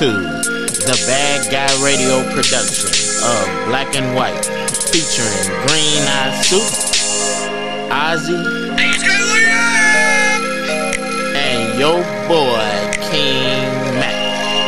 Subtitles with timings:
[0.00, 2.88] You're now listening to the Bad Guy Radio production
[3.22, 4.46] of Black and White,
[4.88, 6.62] featuring Green Eye Soup,
[7.92, 8.32] Ozzy,
[11.36, 12.64] and your boy
[13.10, 13.68] King
[14.00, 14.16] Mac.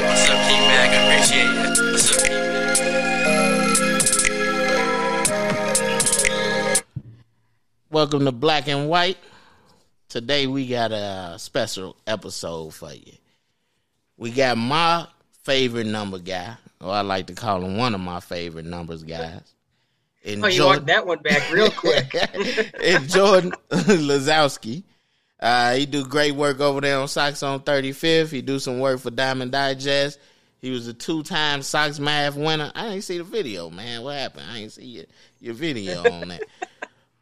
[0.05, 0.91] What's up, King Mac?
[0.91, 1.65] I appreciate you.
[1.93, 2.43] What's up, King
[6.77, 6.85] Mac?
[7.91, 9.17] Welcome to Black and White.
[10.11, 13.15] Today we got a special episode for you.
[14.19, 15.09] We got my
[15.43, 19.55] favorite number guy, or I like to call him one of my favorite numbers guys.
[20.25, 22.15] And Oh, you Jordan- want that one back real quick.
[22.81, 24.85] and Jordan Lazowski.
[25.41, 28.31] Uh, he do great work over there on Sox on 35th.
[28.31, 30.21] He do some work for Diamond Digest.
[30.61, 32.71] He was a two-time Sox Math winner.
[32.77, 34.03] I didn't see the video, man.
[34.05, 34.45] What happened?
[34.49, 35.05] I didn't see your,
[35.41, 36.43] your video on that.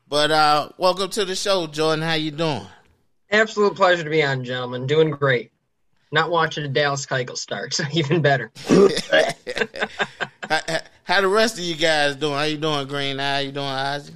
[0.06, 2.02] But uh, welcome to the show, Jordan.
[2.02, 2.66] How you doing?
[3.30, 4.88] Absolute pleasure to be on, gentlemen.
[4.88, 5.52] Doing great.
[6.12, 8.50] Not watching the Dallas Keuchel start, so even better.
[10.48, 10.60] how,
[11.04, 12.34] how the rest of you guys doing?
[12.34, 14.14] How you doing, Green How you doing, Ozzy?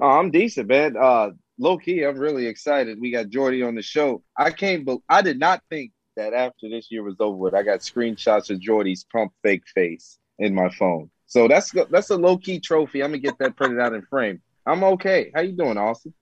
[0.00, 0.96] Oh, I'm decent, man.
[0.96, 3.00] Uh, low key, I'm really excited.
[3.00, 4.22] We got Jordy on the show.
[4.36, 7.62] I can't, but I did not think that after this year was over with, I
[7.62, 11.10] got screenshots of Jordy's pump fake face in my phone.
[11.26, 13.02] So that's that's a low key trophy.
[13.02, 14.40] I'm gonna get that printed out and framed.
[14.64, 15.30] I'm okay.
[15.34, 16.14] How you doing, Austin?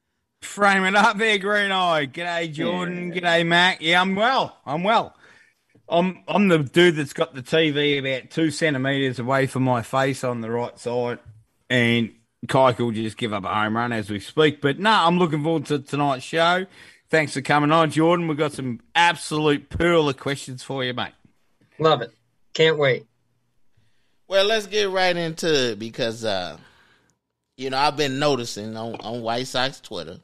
[0.44, 2.06] Frame it up there, Green Eye.
[2.06, 3.12] G'day, Jordan.
[3.12, 3.20] Yeah.
[3.20, 3.80] G'day, Mac.
[3.80, 4.56] Yeah, I'm well.
[4.64, 5.16] I'm well.
[5.88, 10.24] I'm I'm the dude that's got the TV about two centimeters away from my face
[10.24, 11.18] on the right side,
[11.68, 12.14] and
[12.46, 14.60] Kike will just give up a home run as we speak.
[14.60, 16.66] But no, I'm looking forward to tonight's show.
[17.10, 18.28] Thanks for coming on, Jordan.
[18.28, 21.12] We've got some absolute pearl of questions for you, mate.
[21.78, 22.10] Love it.
[22.54, 23.06] Can't wait.
[24.26, 26.56] Well, let's get right into it because uh
[27.56, 30.18] you know, I've been noticing on, on White Sox Twitter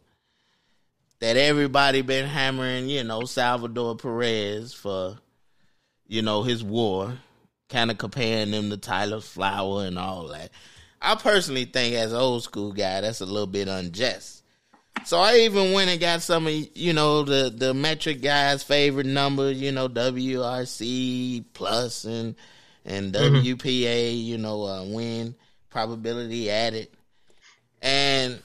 [1.21, 5.19] that everybody been hammering, you know, Salvador Perez for,
[6.07, 7.19] you know, his war,
[7.69, 10.51] kind of comparing him to Tyler Flower and all that.
[11.01, 14.43] I personally think as an old school guy, that's a little bit unjust.
[15.05, 19.07] So I even went and got some of you know the the metric guys' favorite
[19.07, 22.35] number, you know WRC plus and
[22.85, 25.35] and WPA, you know uh, win
[25.71, 26.89] probability added,
[27.81, 28.43] and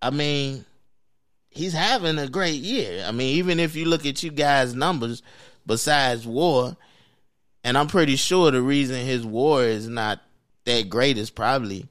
[0.00, 0.64] I mean
[1.54, 3.04] he's having a great year.
[3.06, 5.22] I mean even if you look at you guys' numbers,
[5.66, 6.76] besides WAR,
[7.62, 10.20] and I'm pretty sure the reason his WAR is not
[10.64, 11.86] that great is probably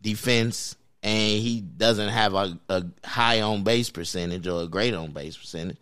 [0.00, 5.12] defense and he doesn't have a, a high on base percentage or a great on
[5.12, 5.76] base percentage.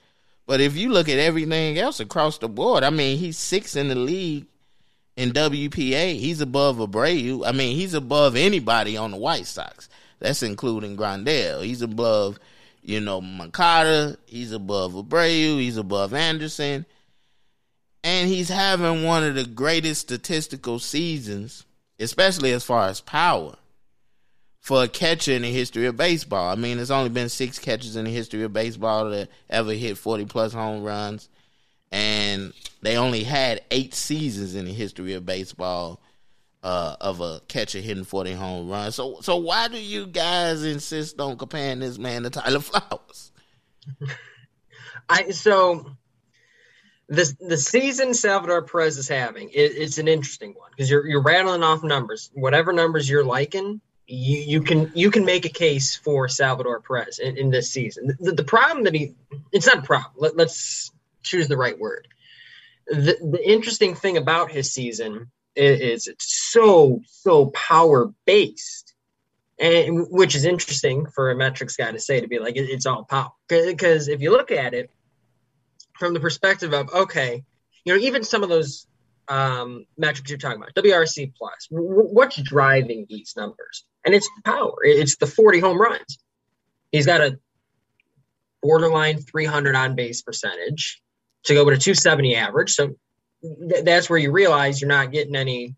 [0.46, 3.88] But if you look at everything else across the board, I mean, he's six in
[3.88, 4.46] the league
[5.16, 6.18] in WPA.
[6.18, 7.46] He's above Abreu.
[7.46, 9.88] I mean, he's above anybody on the White Sox.
[10.18, 11.64] That's including Grandal.
[11.64, 12.38] He's above,
[12.84, 14.16] you know, Moncada.
[14.26, 15.58] He's above Abreu.
[15.58, 16.84] He's above Anderson.
[18.04, 21.64] And he's having one of the greatest statistical seasons,
[21.98, 23.56] especially as far as power
[24.60, 26.50] for a catcher in the history of baseball.
[26.50, 29.96] I mean, there's only been six catches in the history of baseball that ever hit
[29.96, 31.30] 40 plus home runs,
[31.90, 32.52] and
[32.82, 36.00] they only had eight seasons in the history of baseball
[36.64, 38.94] uh, of a catcher hitting 40 home runs.
[38.94, 43.32] So, so why do you guys insist on comparing this man to Tyler Flowers?
[45.10, 45.94] I so
[47.08, 51.22] the the season Salvador Perez is having, it, it's an interesting one because you're you're
[51.22, 52.30] rattling off numbers.
[52.32, 57.18] Whatever numbers you're liking, you, you can you can make a case for Salvador Perez
[57.18, 58.16] in, in this season.
[58.18, 59.14] The, the problem that he
[59.52, 60.14] it's not a problem.
[60.16, 60.90] Let, let's
[61.22, 62.08] choose the right word.
[62.86, 68.94] The the interesting thing about his season is, is so so power based.
[69.56, 72.86] And which is interesting for a metrics guy to say to be like it, it's
[72.86, 74.90] all power because if you look at it
[75.96, 77.44] from the perspective of okay,
[77.84, 78.86] you know, even some of those
[79.28, 83.84] um, metrics you're talking about, WRC plus, w- what's driving these numbers?
[84.04, 84.76] And it's power.
[84.82, 86.18] It's the 40 home runs.
[86.92, 87.38] He's got a
[88.62, 91.02] borderline 300 on base percentage
[91.44, 92.72] to go with a 270 average.
[92.72, 92.96] So
[93.44, 95.74] th- that's where you realize you're not getting any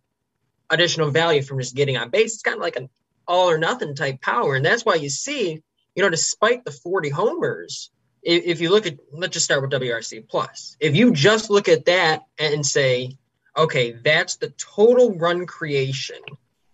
[0.71, 2.35] additional value from just getting on base.
[2.35, 2.89] It's kind of like an
[3.27, 5.63] all or nothing type power, and that's why you see,
[5.95, 7.91] you know, despite the 40 homers,
[8.23, 10.77] if, if you look at, let's just start with WRC plus.
[10.81, 13.17] If you just look at that and say,
[13.57, 16.21] okay, that's the total run creation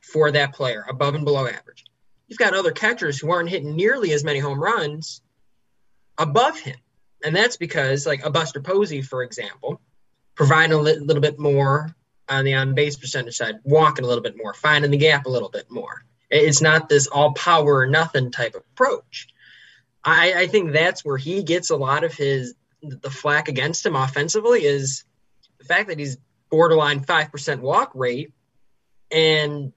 [0.01, 1.85] for that player, above and below average.
[2.29, 5.23] You've got other catchers who aren't hitting nearly as many home runs
[6.19, 6.77] above him.
[7.25, 9.81] And that's because, like a Buster Posey, for example,
[10.35, 11.95] providing a li- little bit more
[12.29, 15.31] on the on base percentage side, walking a little bit more, finding the gap a
[15.31, 16.05] little bit more.
[16.31, 19.29] It's not this all power or nothing type approach.
[20.05, 23.95] I, I think that's where he gets a lot of his the flack against him
[23.95, 25.05] offensively is
[25.59, 26.19] the fact that he's
[26.51, 28.33] borderline 5% walk rate.
[29.11, 29.73] And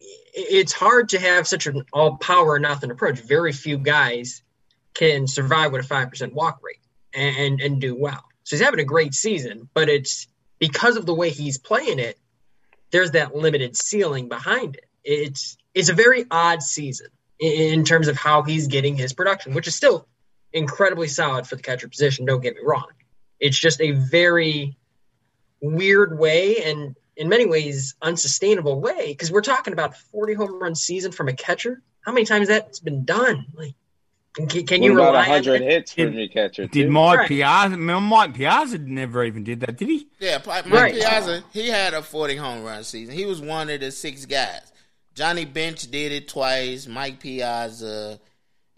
[0.00, 3.20] it's hard to have such an all power or nothing approach.
[3.20, 4.42] Very few guys
[4.94, 6.80] can survive with a 5% walk rate
[7.12, 8.24] and, and, and do well.
[8.44, 10.26] So he's having a great season, but it's
[10.58, 12.18] because of the way he's playing it,
[12.90, 14.84] there's that limited ceiling behind it.
[15.02, 17.08] It's it's a very odd season
[17.40, 20.06] in, terms of how he's getting his production, which is still
[20.52, 22.26] incredibly solid for the catcher position.
[22.26, 22.86] Don't get me wrong.
[23.40, 24.76] It's just a very
[25.60, 30.74] weird way and in many ways unsustainable way because we're talking about 40 home run
[30.74, 31.82] season from a catcher.
[32.02, 33.46] How many times has that's been done?
[33.54, 33.74] Like,
[34.34, 36.66] can, can you What about rely on 100 hits from Did- your catcher?
[36.66, 36.90] Did too?
[36.90, 37.28] Mike Right.
[37.28, 37.76] Piazza?
[37.76, 40.08] Mike Piazza never even did that, did he?
[40.18, 40.94] Yeah, Pi- Mike Right.
[40.94, 43.14] Piazza, he had a 40 home run season.
[43.14, 44.72] He was one of the six guys.
[45.14, 46.86] Johnny Bench did it twice.
[46.88, 48.18] Mike Piazza,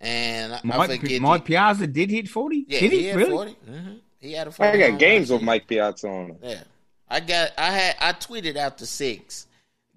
[0.01, 1.23] and I- I Mike, forget.
[1.23, 2.65] Mike the- Piazza did hit forty.
[2.69, 3.31] yeah, did he, had really?
[3.31, 3.53] 40.
[3.67, 5.43] hmm He had a 40 I home got run games with.
[5.43, 6.37] Mike Piazza on them.
[6.43, 6.63] Yeah,
[7.09, 7.53] I got.
[7.57, 7.97] I had.
[8.01, 9.47] I tweeted out the six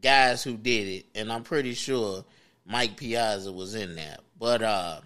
[0.02, 2.24] guys who did it, and I'm pretty sure
[2.66, 4.18] Mike Piazza was in there.
[4.40, 5.02] But uh,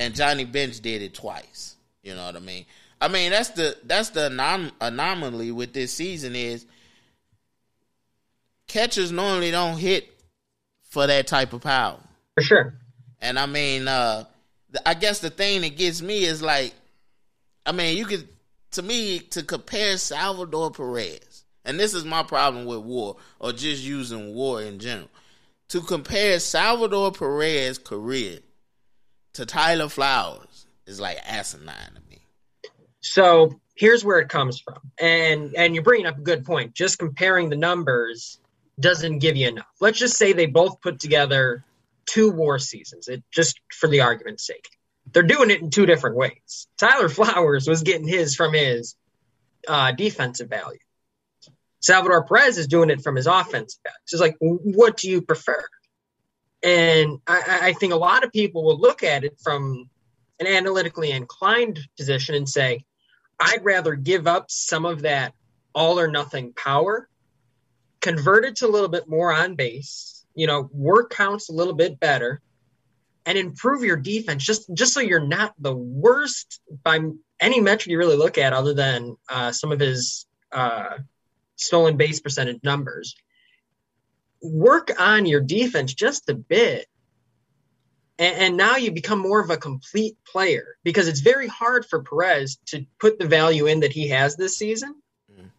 [0.00, 1.76] and Johnny Bench did it twice.
[2.02, 2.64] You know what I mean?
[3.00, 6.66] I mean that's the that's the anom- anomaly with this season is
[8.66, 10.08] catchers normally don't hit
[10.88, 12.00] for that type of power.
[12.34, 12.74] For sure.
[13.20, 14.24] And I mean, uh,
[14.86, 16.74] I guess the thing that gets me is like,
[17.66, 18.28] I mean, you could,
[18.72, 23.82] to me, to compare Salvador Perez, and this is my problem with war, or just
[23.82, 25.10] using war in general,
[25.68, 28.38] to compare Salvador Perez's career
[29.34, 32.18] to Tyler Flowers is like asinine to me.
[33.00, 36.74] So here's where it comes from, and and you're bringing up a good point.
[36.74, 38.38] Just comparing the numbers
[38.78, 39.66] doesn't give you enough.
[39.80, 41.64] Let's just say they both put together
[42.06, 43.08] two WAR seasons.
[43.08, 44.68] It just for the argument's sake,
[45.12, 46.66] they're doing it in two different ways.
[46.78, 48.96] Tyler Flowers was getting his from his
[49.68, 50.78] uh, defensive value.
[51.80, 53.96] Salvador Perez is doing it from his offensive value.
[54.04, 55.62] So it's like, what do you prefer?
[56.62, 59.88] And I, I- think a lot of people will look at it from
[60.38, 62.84] an analytically inclined position and say,
[63.38, 65.32] I'd rather give up some of that
[65.74, 67.08] all or nothing power,
[68.00, 71.72] convert it to a little bit more on base, you know, work counts a little
[71.74, 72.40] bit better,
[73.26, 77.00] and improve your defense just just so you're not the worst by
[77.38, 80.98] any metric you really look at, other than uh, some of his uh,
[81.56, 83.14] stolen base percentage numbers.
[84.42, 86.86] Work on your defense just a bit
[88.18, 92.02] and, and now you become more of a complete player because it's very hard for
[92.02, 94.94] Perez to put the value in that he has this season
[95.32, 95.50] Mhm.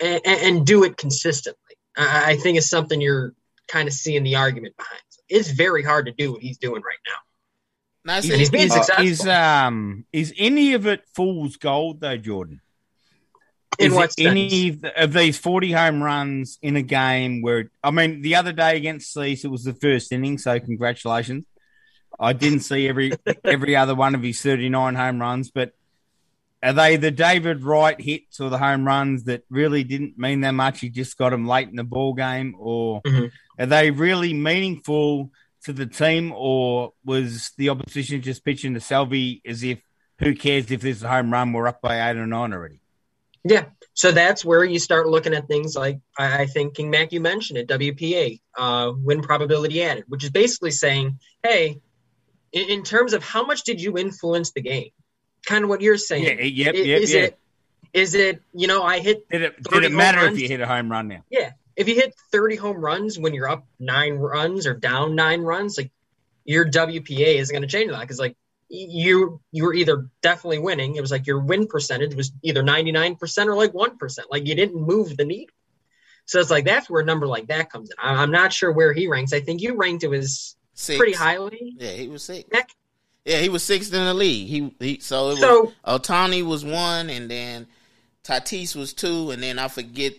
[0.00, 1.76] and, and, and do it consistently.
[1.96, 3.34] I, I think is something you're
[3.66, 5.00] kind of seeing the argument behind.
[5.28, 8.12] It's very hard to do what he's doing right now.
[8.12, 9.04] Now, see, And he's being successful.
[9.04, 12.60] is um is any of it fool's gold though, Jordan?
[13.78, 14.14] In is sense?
[14.18, 18.76] any of these 40 home runs in a game where I mean the other day
[18.76, 21.44] against Cease it was the first inning, so congratulations.
[22.18, 23.12] I didn't see every
[23.44, 25.72] every other one of his 39 home runs, but
[26.62, 30.52] are they the David Wright hits or the home runs that really didn't mean that
[30.52, 30.80] much?
[30.80, 33.30] He just got them late in the ball game, or Mhm.
[33.58, 35.30] are they really meaningful
[35.64, 39.80] to the team, or was the opposition just pitching to Salvi as if
[40.18, 41.52] who cares if there's a home run?
[41.52, 42.80] We're up by eight or nine already.
[43.48, 43.66] Yeah.
[43.94, 47.58] So that's where you start looking at things like I, think King Mac you mentioned
[47.58, 51.80] it, WPA, uh, win probability added, which is basically saying, hey,
[52.52, 54.90] in, in terms of how much did you influence the game?
[55.46, 56.24] Kind of what you're saying.
[56.24, 57.20] Yeah, yep, I- yep, is yeah.
[57.20, 57.38] it
[57.92, 60.60] is it you know I hit Did it, did it matter home if you hit
[60.60, 61.22] a home run now?
[61.30, 65.40] Yeah, if you hit 30 home runs when you're up nine runs or down nine
[65.40, 65.92] runs, like
[66.44, 68.36] your WPA isn't going to change that because like
[68.68, 70.96] you you were either definitely winning.
[70.96, 74.28] It was like your win percentage was either 99% or like one percent.
[74.30, 75.54] Like you didn't move the needle.
[76.24, 77.96] So it's like that's where a number like that comes in.
[78.00, 79.32] I'm not sure where he ranks.
[79.32, 80.98] I think you ranked it was six.
[80.98, 81.74] pretty highly.
[81.78, 82.48] Yeah, he was six.
[83.24, 84.48] Yeah, he was sixth in the league.
[84.48, 87.66] He, he so it was Ohtani was one, and then
[88.22, 90.14] Tatis was two, and then I forget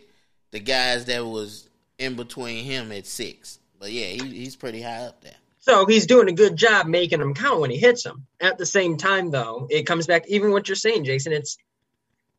[0.52, 3.60] the guys that was in between him at six.
[3.80, 5.36] But yeah, he, he's pretty high up there.
[5.68, 8.26] So he's doing a good job making them count when he hits them.
[8.40, 11.34] At the same time, though, it comes back even what you're saying, Jason.
[11.34, 11.58] It's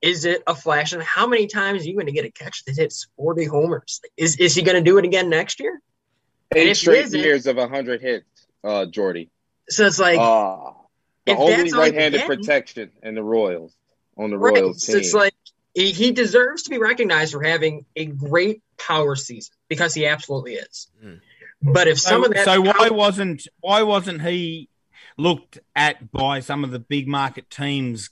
[0.00, 0.94] is it a flash?
[0.94, 4.00] And how many times are you going to get a catch that hits 40 homers?
[4.16, 5.78] Is is he going to do it again next year?
[6.54, 8.24] Eight straight years of 100 hits,
[8.64, 9.28] uh, Jordy.
[9.68, 10.72] So it's like Uh,
[11.26, 13.74] the only that's all he right-handed protection in the Royals
[14.16, 14.54] on the right.
[14.54, 15.34] Royals So it's like
[15.74, 20.54] he, he deserves to be recognized for having a great power season because he absolutely
[20.54, 20.88] is.
[21.04, 21.20] Mm.
[21.62, 24.68] But if some So, of that so why wasn't why wasn't he
[25.16, 28.10] looked at by some of the big market teams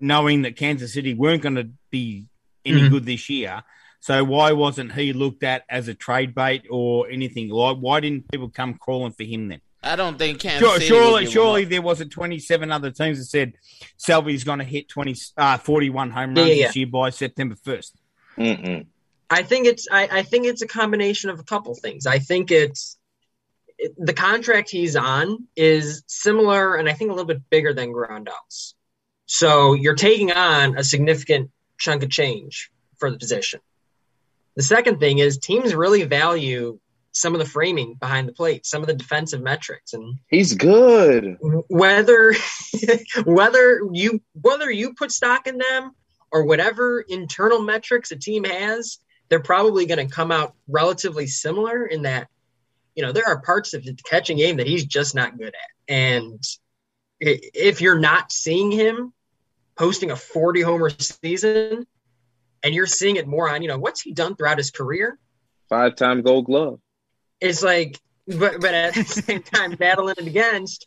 [0.00, 2.26] knowing that Kansas City weren't going to be
[2.64, 2.90] any Mhm.
[2.90, 3.62] good this year.
[4.00, 7.48] So why wasn't he looked at as a trade bait or anything?
[7.48, 9.60] Like, why didn't people come crawling for him then?
[9.82, 13.54] I don't think Kansas Sure, City surely, surely there wasn't 27 other teams that said
[13.96, 17.54] Salvi's going to hit 20, uh, 41 home Yeah, runs yeah, this year by September
[17.54, 17.92] 1st.
[18.38, 18.86] Mm-mm.
[19.28, 22.06] I think it's I, I think it's a combination of a couple things.
[22.06, 22.96] I think it's
[23.78, 27.92] it, the contract he's on is similar and I think a little bit bigger than
[27.92, 28.74] Grandal's.
[29.26, 33.60] So you're taking on a significant chunk of change for the position.
[34.54, 36.78] The second thing is teams really value
[37.12, 41.36] some of the framing behind the plate, some of the defensive metrics, and He's good.
[41.68, 42.34] whether
[43.24, 45.92] whether you whether you put stock in them
[46.30, 51.86] or whatever internal metrics a team has, they're probably going to come out relatively similar
[51.86, 52.28] in that
[52.94, 55.94] you know there are parts of the catching game that he's just not good at,
[55.94, 56.42] and
[57.20, 59.12] if you're not seeing him
[59.76, 61.86] posting a 40 homer season
[62.62, 65.18] and you're seeing it more on you know what's he done throughout his career
[65.68, 66.80] Five time gold glove.
[67.40, 70.86] it's like but but at the same time battling against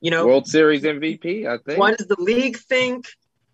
[0.00, 1.78] you know World Series MVP, I think.
[1.78, 3.06] what does the league think?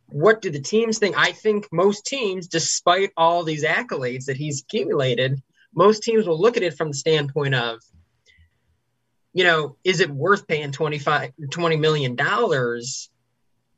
[0.09, 1.17] What do the teams think?
[1.19, 5.43] I think most teams, despite all these accolades that he's accumulated,
[5.75, 7.81] most teams will look at it from the standpoint of,
[9.33, 12.17] you know, is it worth paying 25 $20 million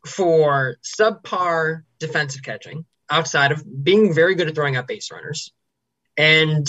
[0.04, 5.52] for subpar defensive catching outside of being very good at throwing out base runners?
[6.16, 6.68] And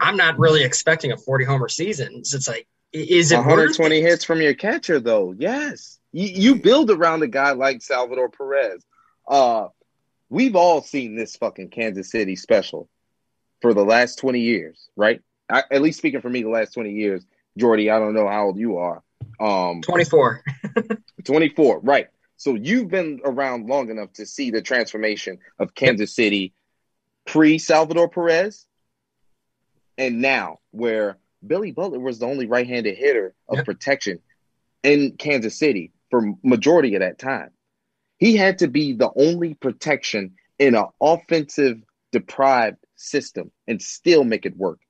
[0.00, 2.24] I'm not really expecting a 40 homer season.
[2.24, 4.02] So it's like, is it worth 120 it?
[4.02, 5.34] hits from your catcher, though.
[5.36, 5.98] Yes.
[6.12, 8.84] You, you build around a guy like Salvador Perez.
[9.28, 9.68] Uh,
[10.30, 12.88] we've all seen this fucking Kansas City special
[13.60, 15.20] for the last 20 years, right?
[15.50, 17.24] I, at least speaking for me, the last 20 years.
[17.56, 19.02] Jordy, I don't know how old you are.
[19.40, 20.42] Um, 24.
[21.24, 22.06] 24, right.
[22.36, 26.52] So you've been around long enough to see the transformation of Kansas City
[27.26, 28.66] pre Salvador Perez
[29.96, 33.64] and now, where Billy Butler was the only right handed hitter of Yep.
[33.64, 34.20] protection
[34.84, 37.50] in Kansas City for majority of that time.
[38.18, 41.82] He had to be the only protection in an offensive
[42.12, 44.80] deprived system and still make it work.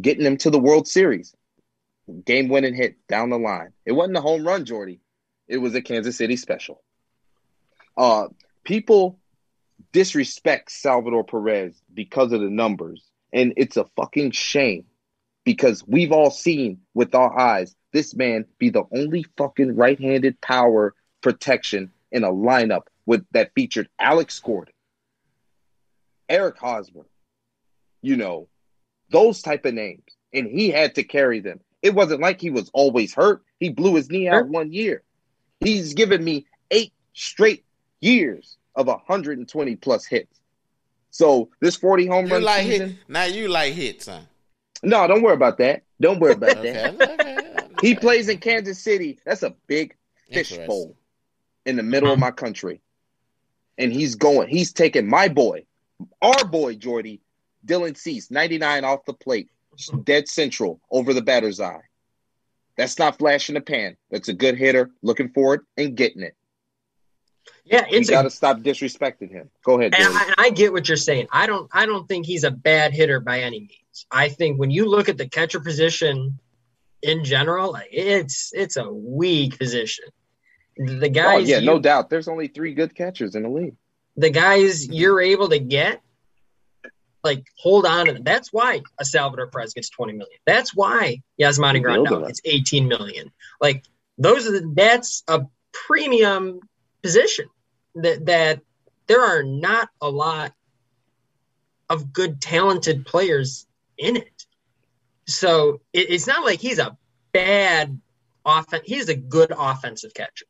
[0.00, 1.34] Getting them to the World Series,
[2.24, 3.72] game winning hit down the line.
[3.84, 5.00] It wasn't a home run, Jordy.
[5.48, 6.82] It was a Kansas City special.
[7.96, 8.28] Uh,
[8.64, 9.18] people
[9.92, 14.84] disrespect Salvador Perez because of the numbers, and it's a fucking shame
[15.44, 20.94] because we've all seen with our eyes this man be the only fucking right-handed power
[21.20, 24.72] protection in a lineup with that featured Alex Gordon,
[26.28, 27.04] Eric Hosmer,
[28.02, 28.48] you know,
[29.10, 31.60] those type of names, and he had to carry them.
[31.82, 33.42] It wasn't like he was always hurt.
[33.60, 35.02] He blew his knee out one year.
[35.60, 37.64] He's given me eight straight
[38.00, 40.40] years of 120 plus hits.
[41.10, 43.24] So this 40 home You run like season, hit now.
[43.24, 44.20] You like hits, huh?
[44.82, 45.82] no, don't worry about that.
[46.00, 47.20] Don't worry about Okay, that.
[47.20, 47.38] okay,
[47.82, 49.18] He plays in Kansas City.
[49.26, 49.94] That's a big
[50.32, 50.96] fishbowl
[51.66, 52.80] in the middle of my country.
[53.78, 55.66] And he's going, he's taking my boy,
[56.22, 57.20] our boy, Jordy,
[57.66, 59.48] Dylan Cease, 99 off the plate,
[60.04, 61.82] dead central over the batter's eye.
[62.76, 63.96] That's not flash in the pan.
[64.10, 66.36] That's a good hitter looking for it and getting it.
[67.64, 69.50] Yeah, You it's got to stop disrespecting him.
[69.64, 71.28] Go ahead, And I, and I get what you're saying.
[71.32, 71.68] I don't.
[71.72, 74.06] I don't think he's a bad hitter by any means.
[74.10, 76.38] I think when you look at the catcher position
[77.02, 80.06] in general, like, it's it's a weak position.
[80.76, 82.10] The Oh, guys, yeah, you, no doubt.
[82.10, 83.76] There's only three good catchers in the league.
[84.16, 86.00] the guys you're able to get,
[87.22, 88.22] like hold on to them.
[88.22, 90.38] That's why a Salvador Perez gets 20 million.
[90.44, 93.32] That's why Yasmani Grandal gets 18 million.
[93.60, 93.84] Like
[94.18, 96.60] those are the, that's a premium
[97.02, 97.46] position
[97.96, 98.60] that that
[99.06, 100.52] there are not a lot
[101.88, 103.66] of good talented players
[103.98, 104.46] in it.
[105.26, 106.96] So it, it's not like he's a
[107.32, 108.00] bad
[108.44, 108.82] offense.
[108.86, 110.46] He's a good offensive catcher.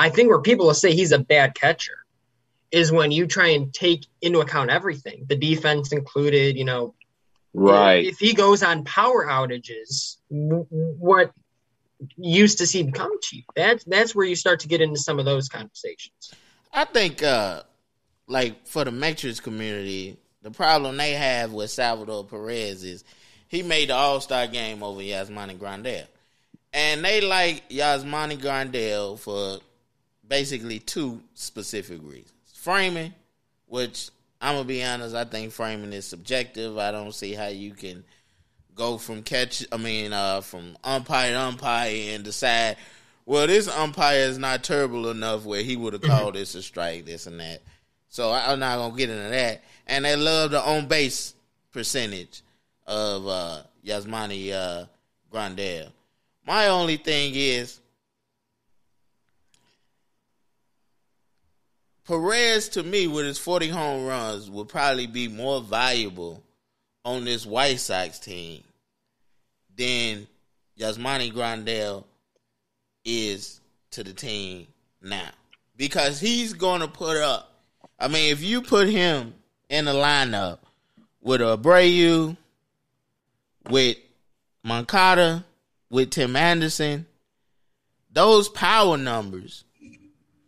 [0.00, 1.98] I think where people will say he's a bad catcher
[2.70, 6.56] is when you try and take into account everything, the defense included.
[6.56, 6.94] You know,
[7.52, 8.06] Right.
[8.06, 11.32] if he goes on power outages, what
[12.16, 13.44] used to seem come cheap.
[13.54, 16.32] That's that's where you start to get into some of those conversations.
[16.72, 17.64] I think, uh,
[18.26, 23.04] like for the metrics community, the problem they have with Salvador Perez is
[23.48, 26.06] he made the All Star game over Yasmani Grandal,
[26.72, 29.58] and they like Yasmani Grandal for
[30.30, 33.12] basically two specific reasons: framing,
[33.66, 34.08] which
[34.40, 36.78] I'm gonna be honest, I think framing is subjective.
[36.78, 38.02] I don't see how you can
[38.74, 39.66] go from catch.
[39.70, 42.78] I mean, uh, from umpire to umpire and decide
[43.26, 47.04] well, this umpire is not terrible enough where he would have called this a strike,
[47.04, 47.62] this and that.
[48.08, 49.62] So I'm not gonna get into that.
[49.86, 51.34] And they love the on base
[51.70, 52.42] percentage
[52.86, 54.86] of uh, Yasmani uh,
[55.32, 55.92] Grandal.
[56.46, 57.79] My only thing is
[62.10, 66.42] Perez to me with his 40 home runs would probably be more valuable
[67.04, 68.64] on this White Sox team
[69.76, 70.26] than
[70.76, 72.02] Yasmani Grandal
[73.04, 73.60] is
[73.92, 74.66] to the team
[75.00, 75.30] now.
[75.76, 77.62] Because he's to put up,
[77.96, 79.32] I mean, if you put him
[79.68, 80.58] in the lineup
[81.20, 82.36] with Abreu,
[83.68, 83.98] with
[84.64, 85.44] Moncada,
[85.90, 87.06] with Tim Anderson,
[88.10, 89.62] those power numbers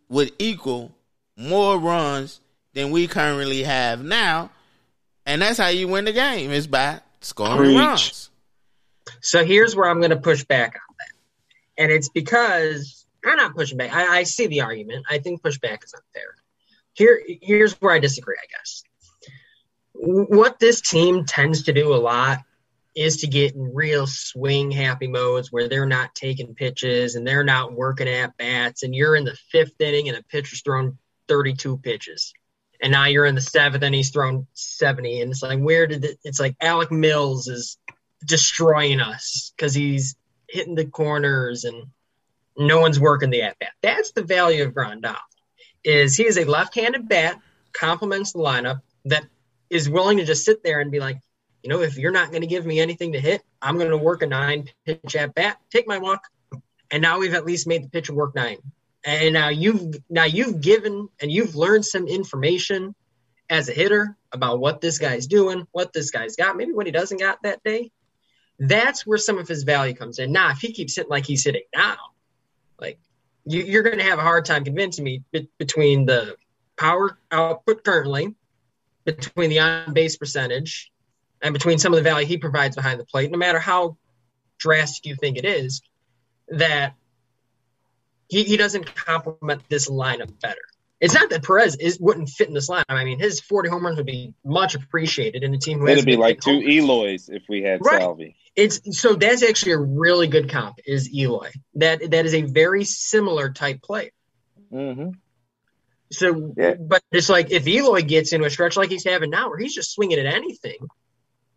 [0.09, 0.93] would equal
[1.35, 2.41] more runs
[2.73, 4.49] than we currently have now.
[5.25, 7.77] And that's how you win the game is by scoring Preach.
[7.77, 8.29] runs.
[9.21, 11.83] So here's where I'm going to push back on that.
[11.83, 13.93] And it's because I'm not pushing back.
[13.93, 15.05] I, I see the argument.
[15.09, 16.35] I think pushback is unfair.
[16.93, 18.83] Here, here's where I disagree, I guess.
[19.93, 22.39] What this team tends to do a lot
[22.95, 27.43] is to get in real swing happy modes where they're not taking pitches and they're
[27.43, 30.97] not working at bats, and you're in the fifth inning and a pitcher's thrown
[31.27, 32.33] 32 pitches.
[32.81, 35.21] And now you're in the seventh and he's thrown 70.
[35.21, 36.19] And it's like, where did it?
[36.23, 37.77] It's like Alec Mills is
[38.25, 40.15] destroying us because he's
[40.49, 41.87] hitting the corners and
[42.57, 43.71] no one's working the at bat.
[43.81, 45.15] That's the value of Grandal.
[45.83, 47.39] Is he is a left-handed bat,
[47.73, 49.25] complements the lineup that
[49.69, 51.19] is willing to just sit there and be like,
[51.63, 53.97] you know, if you're not going to give me anything to hit, I'm going to
[53.97, 56.27] work a nine pitch at bat, take my walk,
[56.91, 58.57] and now we've at least made the pitcher work nine.
[59.05, 62.95] And now you've now you've given and you've learned some information
[63.49, 66.91] as a hitter about what this guy's doing, what this guy's got, maybe what he
[66.91, 67.91] doesn't got that day.
[68.59, 70.31] That's where some of his value comes in.
[70.31, 71.97] Now, if he keeps hitting like he's hitting now,
[72.79, 72.99] like
[73.45, 76.35] you, you're going to have a hard time convincing me be- between the
[76.77, 78.35] power output currently,
[79.05, 80.91] between the on base percentage,
[81.41, 83.97] and between some of the value he provides behind the plate, no matter how
[84.57, 85.81] drastic you think it is,
[86.47, 86.95] that
[88.33, 90.61] he, he doesn't complement this lineup better.
[90.99, 92.85] It's not that Perez is wouldn't fit in this lineup.
[92.87, 96.05] I mean, his 40 home runs would be much appreciated in a team who It'd
[96.05, 96.61] be like two.
[96.61, 97.99] Eloys if we had Right.
[97.99, 98.35] Salvi.
[98.55, 101.49] It's so that's actually a really good comp is Eloy.
[101.75, 104.11] That that is a very similar type player.
[104.71, 105.09] Mm-hmm.
[106.11, 106.75] So, Yeah.
[106.75, 109.75] but it's like if Eloy gets into a stretch like he's having now, where he's
[109.75, 110.77] just swinging at anything.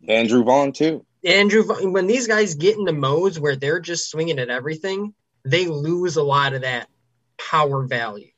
[0.08, 1.04] Andrew Vaughn too.
[1.24, 5.14] Andrew, when these guys get into modes where they're just swinging at everything,
[5.46, 6.88] they lose a lot of that
[7.38, 8.30] power value,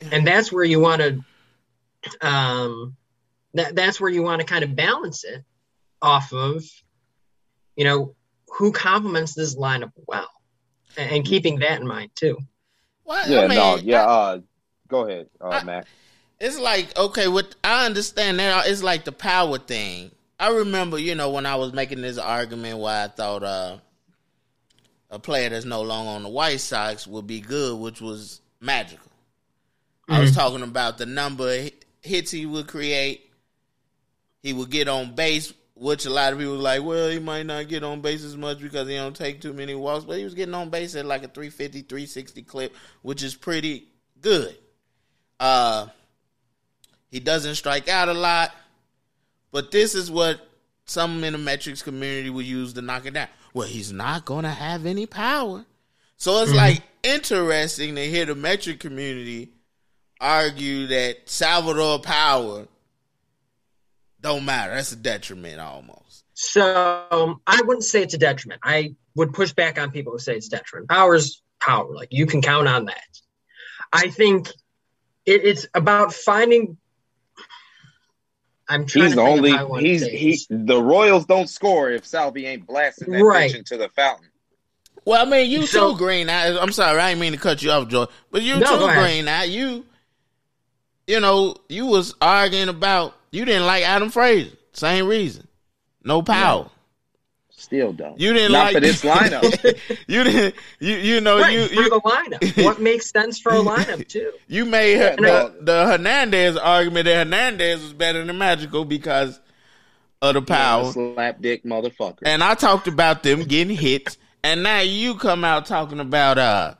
[0.00, 1.24] and that's where you want to,
[2.26, 2.96] um,
[3.54, 5.44] that that's where you want to kind of balance it
[6.00, 6.64] off of,
[7.76, 8.14] you know,
[8.58, 10.30] who complements this lineup well,
[10.96, 12.38] and, and keeping that in mind too.
[13.04, 14.04] Well, Yeah, I mean, no, yeah.
[14.04, 14.40] I- uh,
[14.88, 15.86] go ahead, uh, I- Mac.
[16.40, 18.62] it's like okay, what I understand now.
[18.64, 20.10] It's like the power thing.
[20.40, 23.78] I remember, you know, when I was making this argument why I thought uh,
[25.10, 29.04] a player that's no longer on the White Sox would be good, which was Madrigal.
[30.08, 33.30] I was talking about the number of hits he would create.
[34.42, 37.44] He would get on base, which a lot of people were like, well, he might
[37.44, 40.24] not get on base as much because he don't take too many walks, but he
[40.24, 43.88] was getting on base at like a 350, 360 clip, which is pretty
[44.20, 44.56] good.
[45.38, 45.88] Uh,
[47.10, 48.54] he doesn't strike out a lot,
[49.50, 50.40] but this is what
[50.86, 53.28] some in the metrics community would use to knock it down.
[53.58, 55.64] Well, he's not going to have any power.
[56.16, 59.50] So it's like interesting to hear the metric community
[60.20, 62.68] argue that Salvador Power
[64.20, 64.76] don't matter.
[64.76, 66.22] That's a detriment almost.
[66.34, 68.60] So um, I wouldn't say it's a detriment.
[68.62, 70.88] I would push back on people who say it's detriment.
[70.88, 71.92] Power's power.
[71.92, 73.08] Like you can count on that.
[73.92, 74.50] I think
[75.26, 76.76] it, it's about finding.
[78.68, 79.50] I'm trying He's to the think only.
[79.52, 80.38] how He's he.
[80.50, 83.50] The Royals don't score if Salvi ain't blasting that Right.
[83.50, 84.26] pitch into the fountain.
[85.04, 86.28] Well, I mean, you So- too, Green.
[86.28, 88.94] I, I'm sorry, I didn't mean to cut you off, Joy, but you No, too.
[89.00, 89.24] Green.
[89.24, 89.86] Now you,
[91.06, 94.54] you know, you was arguing about you didn't like Adam Frazier.
[94.74, 95.48] Same reason,
[96.04, 96.68] no power.
[97.60, 98.18] Still don't.
[98.20, 99.98] You didn't Not like for this lineup.
[100.06, 100.54] you didn't.
[100.78, 102.64] You you know Right, you for you the lineup.
[102.64, 104.32] what makes sense for a lineup too?
[104.46, 109.40] you made her, Yeah, the, the Hernandez argument that Hernandez was better than Madrigal because
[110.22, 110.84] of the power.
[110.92, 112.22] Slapdick motherfucker.
[112.24, 116.74] and I talked about them getting hits, and now you come out talking about uh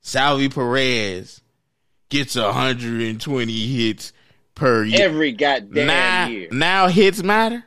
[0.00, 1.42] Salvi Perez
[2.08, 4.12] gets 120 hits
[4.54, 5.02] per year.
[5.04, 6.48] Every goddamn now, year.
[6.50, 7.62] now hits matter.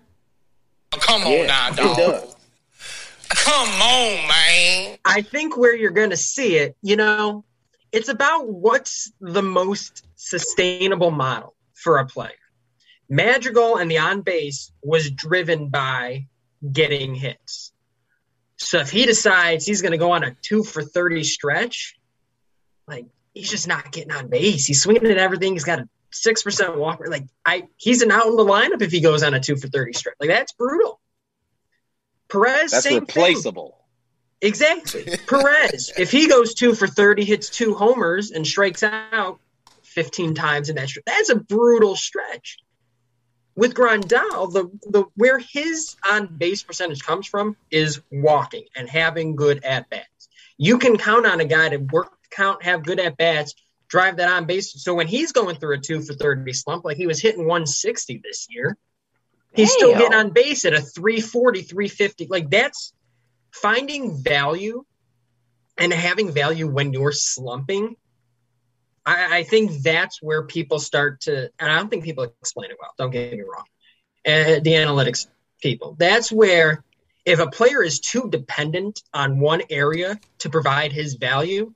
[0.91, 2.34] Come on Yeah, now, it dog.
[3.30, 4.98] Come on, man.
[5.06, 7.44] I think where you're going to see it, you know,
[7.92, 12.32] it's about what's the most sustainable model for a player.
[13.10, 16.28] Madrigal and the on base was driven by
[16.72, 17.72] getting hits.
[18.58, 21.96] So if he decides he's going to go on a two for 30 stretch,
[22.88, 24.66] like he's just not getting on base.
[24.66, 25.54] He's swinging at everything.
[25.54, 27.02] He's got a 6% walk.
[27.06, 29.68] Like I, he's an out in the lineup if he goes on a two for
[29.68, 30.16] 30 stretch.
[30.20, 31.00] Like that's brutal.
[32.30, 33.24] Perez, That's same thing.
[33.24, 33.78] replaceable.
[34.42, 35.18] Exactly.
[35.28, 39.40] Perez, if he goes two for 30, hits two homers, and strikes out
[39.84, 42.58] 15 times in that stretch, that's a brutal stretch.
[43.56, 49.36] With Grandal, the, the where his on base percentage comes from is walking and having
[49.36, 50.30] good at bats.
[50.60, 53.56] You can count on a guy to work count, have good at bats,
[53.88, 54.74] drive that on base.
[54.84, 58.22] So when he's going through a two for 30 slump, like he was hitting 160
[58.24, 58.78] this year,
[59.58, 62.28] he's still getting on base at a 340, 350.
[62.28, 62.93] Like that's
[63.52, 64.84] finding value
[65.78, 67.96] and having value when you're slumping.
[69.06, 72.78] I, I think that's where people start to, and I don't think people explain it
[72.80, 72.93] well.
[72.98, 73.65] Don't get me wrong.
[74.26, 75.28] Uh, the analytics
[75.62, 75.96] people.
[75.98, 76.84] That's where
[77.26, 81.74] if a player is too dependent on one area to provide his value,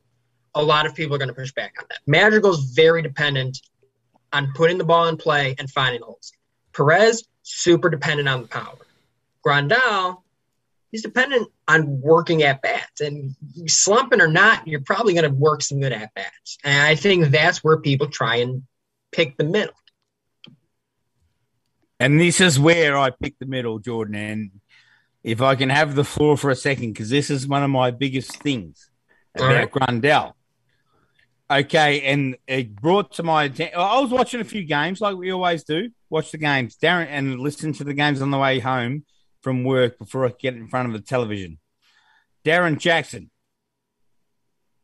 [0.53, 1.99] a lot of people are going to push back on that.
[2.05, 3.59] Madrigal's very dependent
[4.33, 6.31] on putting the ball in play and finding holes.
[6.73, 8.77] Perez, super dependent on the power.
[9.45, 10.21] Grandal,
[10.91, 13.01] he's dependent on working at bats.
[13.01, 13.35] And
[13.67, 16.57] slumping or not, you're probably going to work some good at bats.
[16.63, 18.63] And I think that's where people try and
[19.11, 19.73] pick the middle.
[21.99, 24.15] And this is where I pick the middle, Jordan.
[24.15, 24.51] And
[25.23, 27.91] if I can have the floor for a second, because this is one of my
[27.91, 28.89] biggest things
[29.35, 30.33] about right.
[31.51, 33.77] Okay, and it brought to my attention.
[33.77, 35.89] I was watching a few games, like we always do.
[36.11, 39.05] Watch the games, Darren, and listen to the games on the way home
[39.41, 41.57] from work before I get in front of the television.
[42.43, 43.31] Darrin Jackson,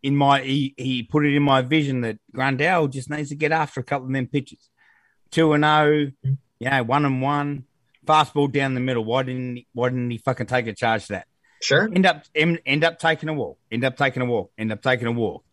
[0.02, 3.52] in my he, he put it in my vision that Grandal just needs to get
[3.52, 4.70] after a couple of them pitches.
[5.30, 6.12] Two and zero,
[6.60, 7.66] you know, one and one,
[8.06, 9.04] fastball down the middle.
[9.04, 11.28] Why didn't he, why didn't he fucking take a charge to that?
[11.62, 11.90] Sure.
[11.94, 13.58] End up end, end up taking a walk.
[13.70, 14.52] End up taking a walk.
[14.58, 15.44] End up taking a walk.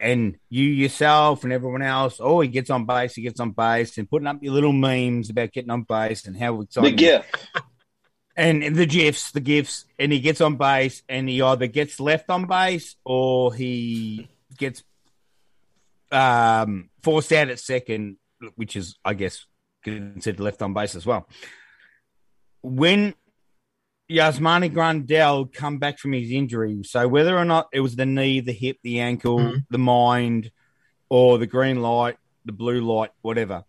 [0.00, 3.98] And you yourself and everyone else, oh, he gets on base, he gets on base,
[3.98, 7.36] and putting up your little memes about getting on base and how The exciting gift.
[8.36, 12.30] and the gifs, the gifs, and he gets on base, and he either gets left
[12.30, 14.84] on base or he gets
[16.12, 18.18] um, forced out at second,
[18.54, 19.46] which is, I guess,
[19.82, 21.28] considered left on base as well.
[22.62, 23.14] When
[24.12, 28.40] Yasmani Grandal come back from his injury, so whether or not it was the knee,
[28.40, 29.66] the hip, the ankle, Mhm.
[29.70, 30.50] the mind,
[31.08, 33.64] or the green light, the blue light, whatever,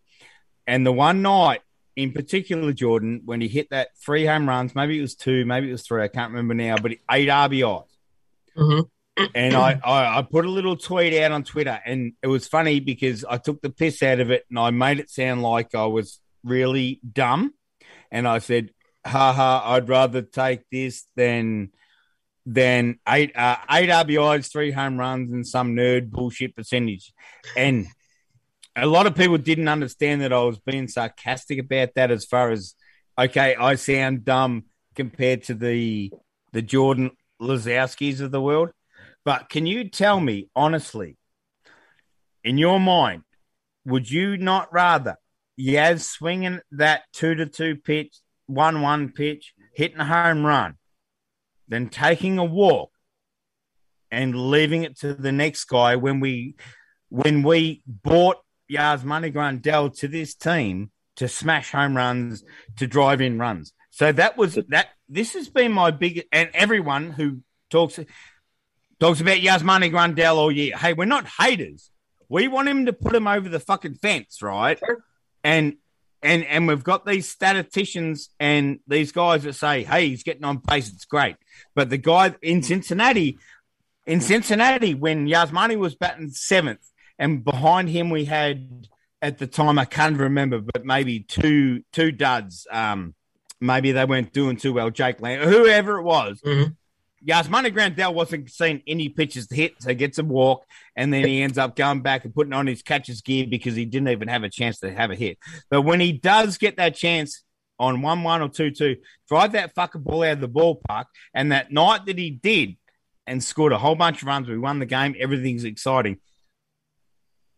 [0.68, 1.62] and the one night
[1.96, 5.70] in particular, Jordan, when he hit that three home runs, maybe it was two, maybe
[5.70, 7.86] it was three, I can't remember now, but eight RBIs.
[8.58, 8.90] Mhm.
[9.36, 12.80] And I, I, I put a little tweet out on Twitter, and it was funny
[12.80, 15.86] because I took the piss out of it and I made it sound like I
[15.86, 17.54] was really dumb.
[18.10, 18.72] And I said,
[19.06, 21.72] haha, I'd rather take this than
[22.46, 27.14] than eight uh, eight RBIs, three home runs, and some nerd bullshit percentage.
[27.56, 27.88] And
[28.76, 32.12] a lot of people didn't understand that I was being sarcastic about that.
[32.12, 32.76] As far as
[33.18, 36.12] okay, I sound dumb compared to the
[36.52, 37.12] the Jordan
[37.42, 38.72] Lazowskis of the world.
[39.26, 41.18] But can you tell me honestly,
[42.44, 43.24] in your mind,
[43.86, 45.18] would you not rather
[45.60, 48.16] Yaz swinging that two to two pitch,
[48.48, 50.76] one one pitch, hitting a home run,
[51.68, 52.92] then taking a walk
[54.12, 56.56] and leaving it to the next guy when we
[57.10, 58.38] when we bought
[58.72, 62.44] Yasmani Grandal to this team to smash home runs,
[62.78, 63.74] to drive in runs.
[63.92, 64.90] So that was that.
[65.08, 68.00] This has been my big and everyone who talks
[69.00, 70.76] talks about Yasmani Grandal all year.
[70.78, 71.92] Hey, we're not haters.
[72.30, 74.80] We want him to put him over the fucking fence, right?
[74.80, 75.04] Sure.
[75.44, 75.76] And
[76.24, 80.58] and and we've got these statisticians and these guys that say, "Hey, he's getting on
[80.58, 80.92] base.
[80.92, 81.36] It's great."
[81.76, 83.40] But the guy in Cincinnati,
[84.06, 86.82] in Cincinnati, when Yasmani was batting seventh,
[87.20, 88.88] and behind him we had
[89.22, 92.68] at the time I can't remember, but maybe two two duds.
[92.72, 93.16] Um,
[93.62, 94.90] maybe they weren't doing too well.
[94.90, 96.42] Jake Lamb, whoever it was.
[96.42, 96.76] Mhm.
[97.26, 101.42] Yasmani Grandal wasn't seeing any pitches to hit, so gets a walk, and then he
[101.42, 104.44] ends up going back and putting on his catcher's gear because he didn't even have
[104.44, 105.38] a chance to have a hit.
[105.70, 107.44] But when he does get that chance
[107.80, 108.96] on 1 1 or 2 2,
[109.30, 112.76] drive that fucking ball out of the ballpark, and that night that he did
[113.26, 116.18] and scored a whole bunch of runs, we won the game, everything's exciting.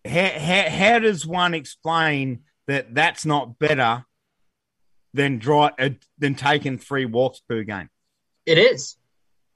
[0.06, 4.06] How, how, how does one explain that that's not better
[5.16, 7.90] than, dry, uh, than taking three walks per game?
[8.46, 8.98] It is.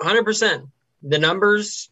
[0.02, 0.66] Hundred percent.
[1.04, 1.90] The numbers,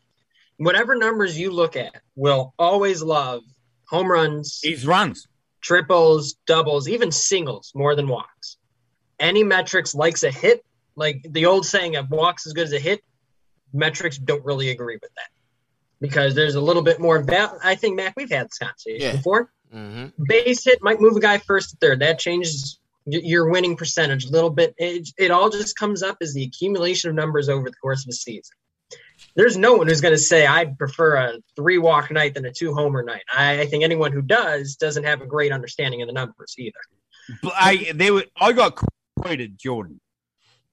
[0.58, 3.42] whatever numbers you look at, will always love
[3.88, 5.28] home runs, His runs.
[5.62, 8.58] triples, doubles, even singles more than walks.
[9.20, 10.64] Any metrics likes a hit,
[10.96, 13.02] like the old saying of walks as good as a hit,
[13.74, 15.30] metrics don't really agree with that.
[16.00, 19.16] Because there's a little bit more val- I think Mac, we've had this conversation Yeah.
[19.16, 19.52] before.
[19.74, 20.24] Mm-hmm.
[20.28, 22.00] Base hit might move a guy first to third.
[22.02, 24.76] That changes y- your winning percentage a little bit.
[24.78, 28.10] It, it all just comes up as the accumulation of numbers over the course of
[28.10, 28.56] a season.
[29.36, 32.52] There's no one who's going to say I'd prefer a three walk night than a
[32.52, 33.24] two homer night.
[33.34, 36.80] I, I think anyone who does doesn't have a great understanding of the numbers either.
[37.42, 38.80] But I they were, I got
[39.20, 40.00] quoted Jordan.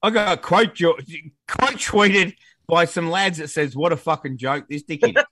[0.03, 2.35] I got quote quote tweeted
[2.67, 5.23] by some lads that says, "What a fucking joke this dickhead."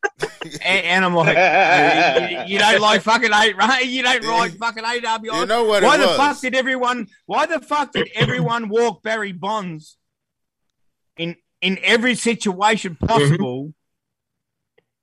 [0.45, 1.37] And, and I'm like,
[2.31, 3.85] you, you don't like fucking eight, right?
[3.85, 5.25] You don't like fucking eight RBI.
[5.25, 6.17] You know what why it the was?
[6.17, 7.09] fuck did everyone?
[7.27, 9.97] Why the fuck did everyone walk Barry Bonds
[11.17, 13.07] in in every situation mm-hmm.
[13.07, 13.75] possible?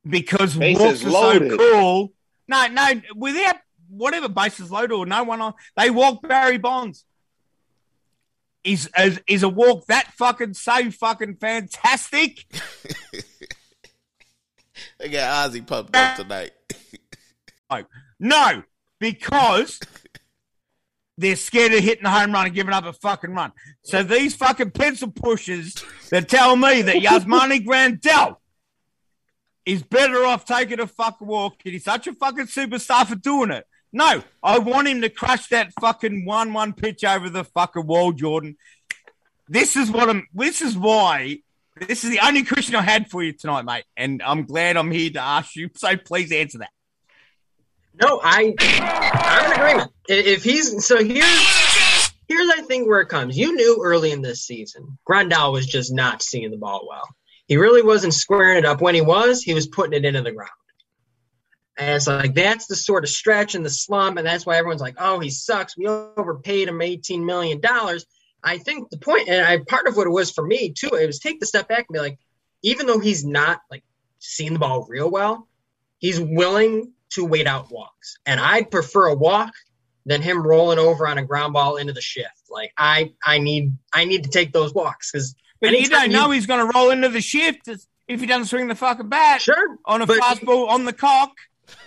[0.08, 1.52] Because Bases walks are loaded.
[1.52, 2.14] so cool.
[2.48, 3.58] No, no, without
[3.90, 7.06] whatever bases loaded or no one on, they walk Barry Bonds.
[8.64, 12.46] Is is, is a walk that fucking so fucking fantastic?
[15.00, 16.52] They got Ozzy pumped up tonight.
[18.20, 18.64] No,
[19.00, 19.80] because
[21.18, 23.52] they're scared of hitting the home run and giving up a fucking run.
[23.84, 25.76] So these fucking pencil pushers
[26.10, 28.38] that tell me that Yasmani Grandal
[29.66, 33.52] is better off taking a fucking walk and he's such a fucking superstar for doing
[33.52, 33.66] it.
[33.92, 38.56] No, I want him to crush that fucking one-one pitch over the fucking wall, Jordan.
[39.48, 40.28] This is what I'm.
[40.34, 41.40] This is why.
[41.88, 44.92] This is the only question I had for you tonight, mate, and I'm glad I'm
[44.92, 45.70] here to ask you.
[45.76, 46.72] So please answer that.
[48.02, 49.92] No, I I'm in agreement.
[50.08, 53.38] If he's so here's here's I think where it comes.
[53.38, 57.08] You knew early in this season, Grandal was just not seeing the ball well.
[57.48, 58.82] He really wasn't squaring it up.
[58.82, 60.52] When he was, he was putting it into the ground.
[61.78, 64.82] And it's like that's the sort of stretch and the slump, and that's why everyone's
[64.82, 65.78] like, "Oh, he sucks.
[65.78, 68.06] We overpaid him eighteen million dollars."
[68.44, 71.06] I think the point, and I part of what it was for me too, it
[71.06, 72.20] was take the step back and be like,
[72.62, 73.84] even though he's not like
[74.20, 75.48] seeing the ball real well,
[75.98, 78.18] he's willing to wait out walks.
[78.26, 79.54] And I'd prefer a walk
[80.06, 82.50] than him rolling over on a ground ball into the shift.
[82.50, 86.32] Like I I need I need to take those walks because But you don't know
[86.32, 87.70] he's going to roll into the shift
[88.08, 91.34] if he doesn't swing the fucking bat sure, on a fastball on the cock.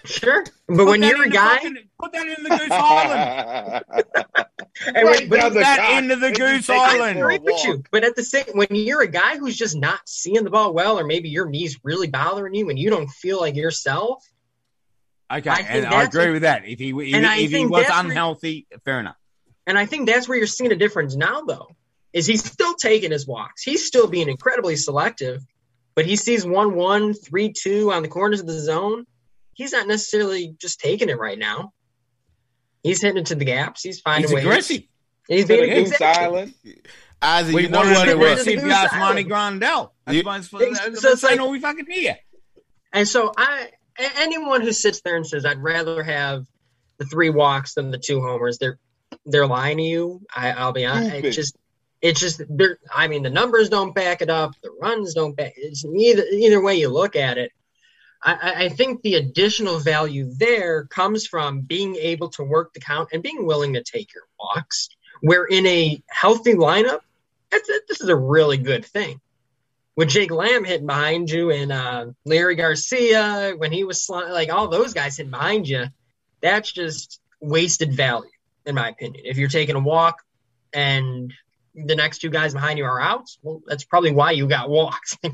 [0.04, 0.44] Sure.
[0.68, 3.84] But Put when you're a guy, fucking- put that in the Goose Island.
[4.86, 6.02] and when- Right but Put that cock.
[6.02, 7.18] into the Make Goose take I Island.
[7.18, 7.82] agree with you.
[7.90, 10.98] But at the same, when you're a guy who's just not seeing the ball well,
[10.98, 14.24] or maybe your knees really bothering you, and you don't feel like yourself,
[15.32, 16.66] Okay, I and I agree a- with that.
[16.66, 19.16] If he if, And if he was that's where- unhealthy, fair enough.
[19.66, 21.68] And I think that's where you're seeing a difference now, though,
[22.12, 23.62] is he's still taking his walks.
[23.62, 25.40] He's still being incredibly selective,
[25.94, 29.06] but he sees one, one, three, two on the corners of the zone.
[29.54, 31.72] He's not necessarily just taking it right now.
[32.82, 33.82] He's hitting it to the gaps.
[33.82, 34.44] He's finding He's ways.
[34.44, 34.82] aggressive.
[35.28, 36.24] He's To the being Goose exactly.
[36.24, 36.54] Island.
[37.22, 38.44] Ozzy, We you know what it was.
[38.44, 39.90] the aggressive Goose Yasmani Grandal.
[40.06, 42.16] That's You- why it's- So it's like- all we fucking hear.
[42.92, 46.44] And so I, a- anyone who sits there and says I'd rather have
[46.98, 48.78] the three walks than the two homers, they're
[49.26, 50.22] they're lying to you.
[50.34, 51.10] I, I'll be honest.
[51.10, 51.24] Stupid.
[51.26, 51.56] It's just
[52.00, 52.78] it's just they're.
[52.92, 54.52] I mean, the numbers don't back it up.
[54.62, 55.52] The runs don't back.
[55.56, 57.52] It's neither either way you look at it.
[58.22, 63.08] I, I- think the additional value there comes from being able to work the count
[63.12, 64.88] and being willing to take your walks.
[65.20, 67.00] Where in a healthy lineup,
[67.50, 69.20] this is a really good thing
[69.96, 74.50] with Jake Lamb hitting behind you and uh, Leury Garcia when he was sli- like
[74.52, 75.84] all those guys hitting behind you,
[76.40, 78.30] that's just wasted value
[78.64, 79.24] in my opinion.
[79.26, 80.22] If you're taking a walk
[80.72, 81.32] and
[81.74, 85.16] the next two guys behind you are out, well, that's probably why you got walks.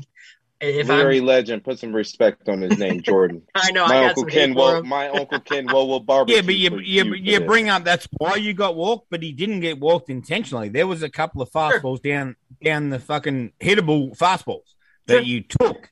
[0.61, 3.41] if Larry I'm, Legend, put some respect on his name, Jordan.
[3.55, 4.87] I know my I got uncle some Ken hate for will, him.
[4.87, 6.35] my uncle Ken will will barbecue.
[6.35, 9.31] Yeah, but you for you, you bring up that's why you got walked, but he
[9.31, 10.69] didn't get walked intentionally.
[10.69, 14.73] There was a couple of fastballs down down the fucking hittable fastballs
[15.07, 15.21] that Sure.
[15.23, 15.89] you took.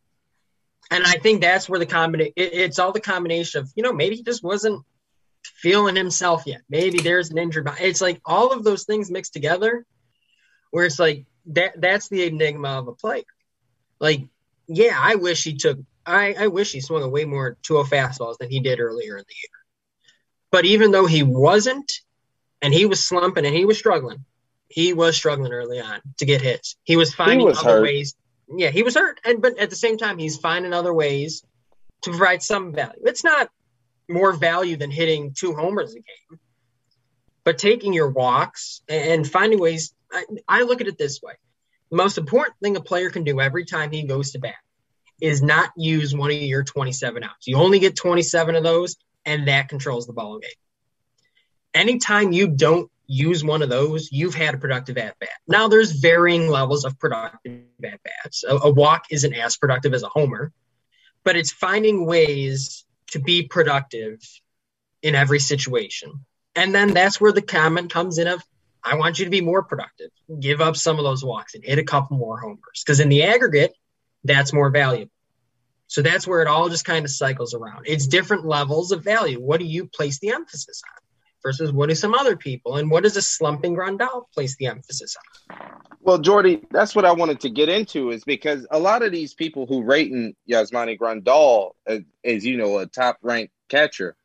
[0.92, 3.92] And I think that's where the combination, it, it's all the combination of, you know,
[3.94, 4.84] maybe he just wasn't
[5.44, 6.62] feeling himself yet.
[6.70, 7.84] Maybe there's an injured body.
[7.84, 9.86] It's like all of those things mixed together
[10.72, 13.24] where it's like that that's the enigma of a player.
[14.00, 14.22] Like,
[14.68, 18.38] yeah, I wish he took, I, I wish he swung a way more 2 fastballs
[18.38, 19.58] than he did earlier in the year.
[20.52, 21.92] But even though he wasn't,
[22.62, 24.24] and he was slumping and he was struggling,
[24.70, 26.76] he was struggling early on to get hits.
[26.84, 27.84] He was finding was other hurt.
[27.84, 28.16] ways.
[28.50, 31.44] Yeah, he was hurt, and but at the same time, he's finding other ways
[32.04, 33.02] to provide some value.
[33.04, 33.50] It's not
[34.10, 36.40] more value than hitting two homers a game,
[37.44, 39.94] but taking your walks and finding ways.
[40.12, 41.34] I, I look at it this way:
[41.90, 44.56] The most important thing a player can do every time he goes to bat
[45.22, 47.48] is not use one of your 27 outs.
[47.48, 50.52] You only get 27 of those, and that controls the ball game.
[51.74, 55.30] Anytime you don't use one of those, you've had a productive at bat.
[55.48, 58.44] Now, there's varying levels of productive at bats.
[58.44, 60.52] A, a walk isn't as productive as a homer,
[61.24, 64.20] but it's finding ways to be productive
[65.02, 66.26] in every situation.
[66.56, 68.44] And then that's where the comment comes in of,
[68.88, 70.10] I want you to be more productive.
[70.40, 72.84] Give up some of those walks and hit a couple more homers.
[72.86, 73.74] Because in the aggregate,
[74.24, 75.12] that's more valuable.
[75.88, 77.86] So that's where it all just kind of cycles around.
[77.86, 79.42] It's different levels of value.
[79.42, 81.04] What do you place the emphasis on
[81.44, 82.78] versus what do some other people?
[82.78, 85.16] And what does a slumping Grandal place the emphasis
[85.50, 85.58] on?
[86.02, 89.34] Well, Jordy, that's what I wanted to get into is because a lot of these
[89.34, 94.16] people who rating Yasmani Grandal as, as you know a top ranked catcher,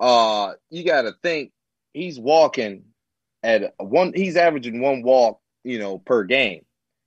[0.00, 1.52] uh, you got to think
[1.92, 2.84] he's walking
[3.42, 4.12] at one.
[4.14, 6.64] He's averaging one walk, you know, per game.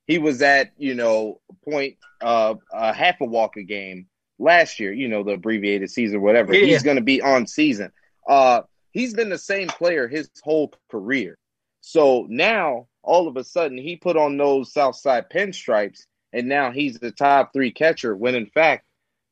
[0.08, 4.08] He was at you know point uh, a half a walk a game
[4.40, 4.92] last year.
[4.92, 6.54] You know the abbreviated season, whatever.
[6.54, 6.66] Yeah.
[6.66, 7.92] He's going to be on season.
[8.28, 11.38] Uh, he's been the same player his whole career.
[11.82, 16.72] So now all of a sudden he put on those south side pinstripes, and now
[16.72, 18.16] he's the top three catcher.
[18.16, 18.86] When in fact,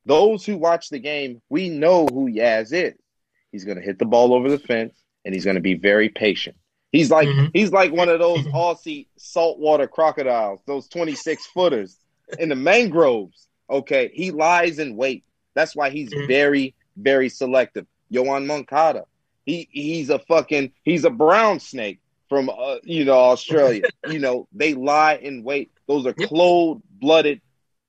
[0.06, 2.96] those who watch the game, we know who Yaz is.
[3.52, 6.10] He's going to hit the ball over the fence, and he's going to be very
[6.10, 6.56] patient.
[6.92, 7.52] He's like Mhm.
[7.54, 11.98] he's like one of those Aussie saltwater crocodiles, those twenty six footers
[12.38, 13.48] in the mangroves.
[13.70, 15.24] Okay, he lies in wait.
[15.56, 16.28] That's why he's Mhm.
[16.28, 17.86] very very selective.
[18.12, 19.06] Yoan Moncada,
[19.46, 23.84] he he's a fucking he's a brown snake from uh, you know Australia.
[24.06, 25.72] you know they lie in wait.
[25.88, 26.30] Those are Yep.
[26.30, 27.42] cold blooded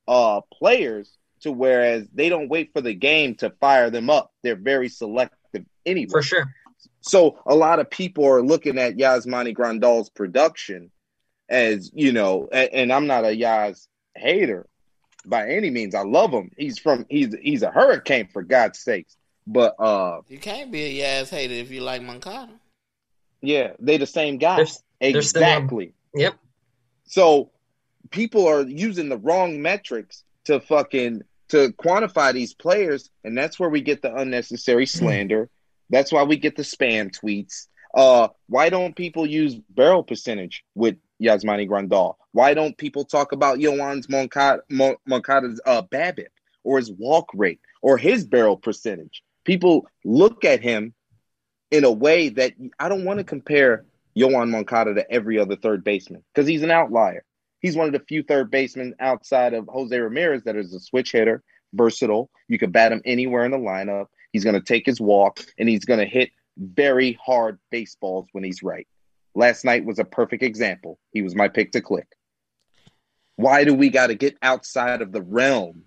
[0.07, 1.11] uh players.
[1.45, 4.31] To whereas they don't wait for the game to fire them up.
[4.43, 6.11] They're very selective anyway.
[6.11, 6.55] For sure.
[7.03, 10.91] So a lot of people are looking at Yasmani Grandal's production
[11.49, 14.67] as, you know, and, and I'm not a Yaz hater
[15.25, 15.95] by any means.
[15.95, 16.51] I love him.
[16.57, 19.17] He's from he's he's a hurricane for God's sakes.
[19.47, 22.53] But uh You can't be a Yaz hater if you like Moncada.
[23.41, 24.57] yeah, they the same guy.
[24.57, 25.19] They're similar.
[25.19, 25.95] exactly.
[26.15, 26.35] Yep.
[27.05, 27.51] So
[28.11, 33.69] people are using the wrong metrics to fucking to quantify these players, and that's where
[33.69, 35.49] we get the unnecessary slander.
[35.91, 37.67] That's why we get the spam tweets.
[37.95, 42.15] Uh, why don't people use barrel percentage with Yasmani Grandal?
[42.33, 43.59] Why don't people talk about
[44.71, 45.83] Mon- Moncada's uh,
[46.63, 49.23] or his walk rate or his barrel percentage?
[49.45, 50.95] People look at him
[51.71, 53.85] in a way that I don't want to compare
[54.17, 57.25] Yoan Moncada to every other third baseman because he's an outlier.
[57.61, 61.13] He's one of the few third basemen outside of Jose Ramirez that is a switch
[61.13, 62.31] hitter, versatile.
[62.49, 64.07] You can bat him anywhere in the lineup.
[64.33, 68.45] He's going to take his walk and he's going to hit very hard baseballs when
[68.45, 68.87] he's right.
[69.35, 70.99] Last night was a perfect example.
[71.13, 72.09] He was my pick to click.
[73.37, 75.85] Why do we got to get outside of the realm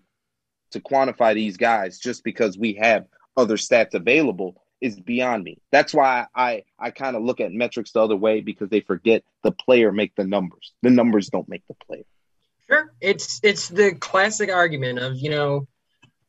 [0.72, 3.06] to quantify these guys just because we have
[3.38, 5.60] other stats available is beyond me.
[5.72, 9.24] That's why I I kind of look at metrics the other way because they forget
[9.42, 10.74] the player make the numbers.
[10.82, 12.04] The numbers don't make the player.
[12.68, 12.94] Sure.
[13.00, 15.68] It's it's the classic argument of, you know,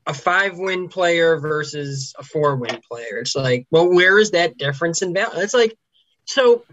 [0.07, 3.19] a five win player versus a four win player.
[3.19, 5.41] It's like, well, where is that difference in value?
[5.41, 5.77] It's like,
[6.25, 6.65] so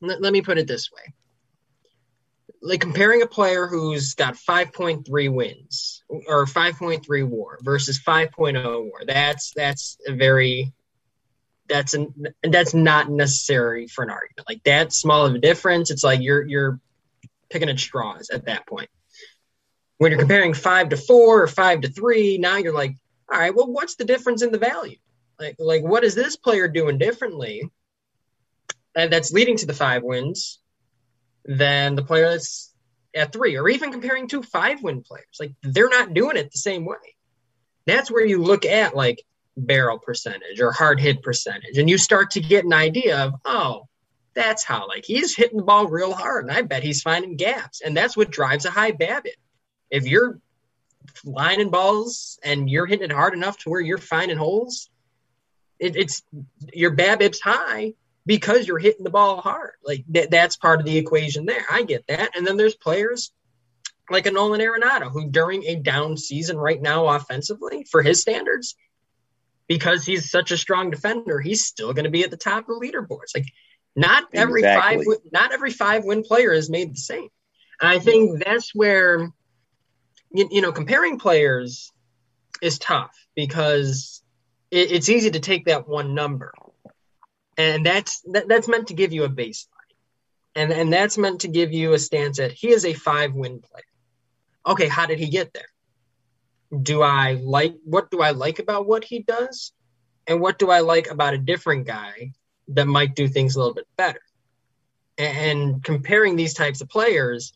[0.00, 1.12] let, let me put it this way.
[2.62, 9.04] Like comparing a player who's got 5.3 wins or 5.3 WAR versus 5.0 WAR.
[9.06, 10.72] That's that's a very
[11.68, 12.12] that's an
[12.42, 14.48] that's not necessary for an argument.
[14.48, 16.80] Like that small of a difference, it's like you're you're
[17.50, 18.88] picking at straws at that point
[19.98, 22.96] when you're comparing five to four or five to three, now you're like,
[23.32, 24.98] all right, well, what's the difference in the value?
[25.38, 27.70] Like, like what is this player doing differently?
[28.94, 30.60] And that's leading to the five wins
[31.44, 32.72] than the player that's
[33.14, 35.36] at three, or even comparing two five win players.
[35.40, 36.96] Like they're not doing it the same way.
[37.86, 39.22] That's where you look at like
[39.56, 43.88] barrel percentage or hard hit percentage, and you start to get an idea of, oh,
[44.34, 47.80] that's how like he's hitting the ball real hard, and I bet he's finding gaps,
[47.80, 49.36] and that's what drives a high BABIP
[49.90, 50.40] if you're
[51.24, 54.90] lining balls and you're hitting it hard enough to where you're finding holes,
[55.78, 56.22] it, it's
[56.72, 59.74] your BABIP's high because you're hitting the ball hard.
[59.84, 61.64] Like that, that's part of the equation there.
[61.70, 62.36] I get that.
[62.36, 63.32] And then there's players
[64.10, 68.76] like a Nolan Arenado who during a down season right now offensively for his standards,
[69.68, 72.80] because he's such a strong defender, he's still going to be at the top of
[72.80, 73.34] the leaderboards.
[73.34, 73.46] Like
[73.96, 75.04] not every Exactly.
[75.04, 77.28] five, not every five win player is made the same.
[77.80, 79.30] And I think that's where
[80.36, 81.92] you, you know comparing players
[82.62, 84.22] is tough because
[84.70, 86.52] it, it's easy to take that one number
[87.56, 89.68] and that's that, that's meant to give you a baseline
[90.54, 93.60] And and that's meant to give you a stance that he is a five win
[93.60, 93.84] player.
[94.66, 95.68] Okay, how did he get there?
[96.82, 99.72] Do I like what do I like about what he does?
[100.26, 102.32] And what do I like about a different guy
[102.68, 104.20] that might do things a little bit better?
[105.18, 107.52] And comparing these types of players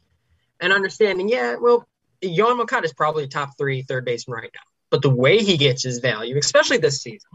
[0.60, 1.88] and understanding, yeah, well,
[2.22, 4.60] Yoan Moncada is probably top three third baseman right now.
[4.90, 7.30] But the way he gets his value, especially this season,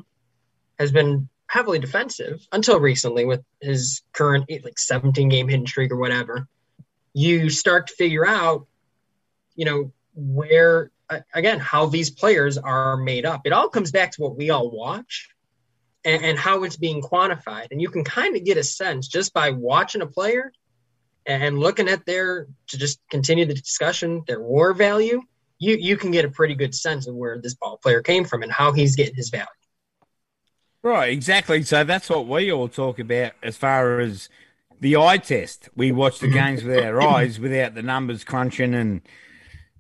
[0.78, 5.98] has been heavily defensive until recently with his current like 17 game hitting streak or
[5.98, 6.48] whatever.
[7.14, 8.68] You start to figure out,
[9.56, 10.92] you know, where
[11.34, 13.42] again how these players are made up.
[13.46, 15.30] It all comes back to what we all watch
[16.04, 19.34] and, and how it's being quantified, and you can kind of get a sense just
[19.34, 20.52] by watching a player
[21.26, 25.22] and looking at their to just continue the discussion their WAR value.
[25.58, 28.44] You you can get a pretty good sense of where this ball player came from
[28.44, 29.46] and how he's getting his value.
[30.84, 31.64] Right, exactly.
[31.64, 34.30] So that's what we all talk about as far as
[34.80, 35.70] the eye test.
[35.76, 39.02] We watch the games with our eyes without the numbers crunching and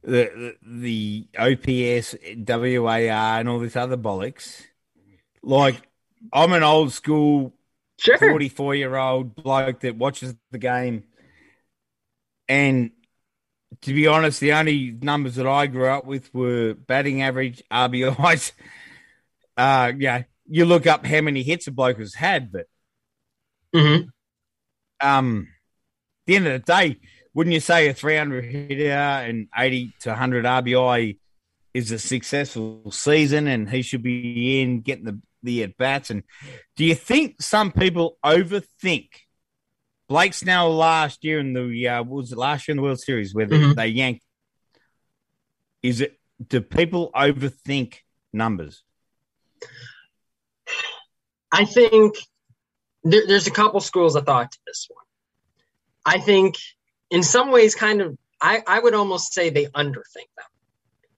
[0.04, 2.16] the the, the OPS,
[2.48, 4.64] WAR, and all this other bollocks.
[5.44, 5.76] Like,
[6.34, 7.54] I'm an old school
[7.98, 8.18] Sure.
[8.18, 11.04] 44 year old bloke that watches the game.
[12.48, 12.92] And
[13.82, 18.52] to be honest, the only numbers that I grew up with were batting average, RBIs.
[19.58, 22.68] Uh, yeah, you look up how many hits a bloke has had, but
[23.74, 24.10] Mhm.
[25.02, 26.98] um, at the end of the day,
[27.34, 31.18] wouldn't you say a 300 hitter and 80 to 100 RBI
[31.74, 36.10] is a successful season and he should be in getting the, the at bats?
[36.10, 36.24] And
[36.78, 39.10] do you think some people overthink
[40.08, 43.34] Blake Snell last year in the, uh, was it last year in the World Series
[43.34, 43.76] where they, Mhm.
[43.76, 44.24] they yanked?
[45.82, 47.96] Is it, do people overthink
[48.32, 48.84] numbers?
[51.52, 52.16] I think
[53.04, 55.06] there, there's a couple schools of thought to this one.
[56.06, 56.56] I think
[57.10, 60.46] in some ways, kind of, I, I would almost say they underthink them.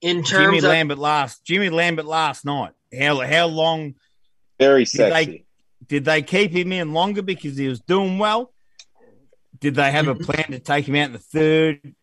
[0.00, 2.72] In Jimmy terms of, Lambert last, Jimmy Lambert last night.
[2.96, 3.96] How, how long
[4.58, 5.44] Very Did they- sexy.
[5.86, 8.52] Did they keep him in longer because he was doing well?
[9.60, 10.24] Did they have a mm-hmm.
[10.24, 11.94] plan to take him out in the third?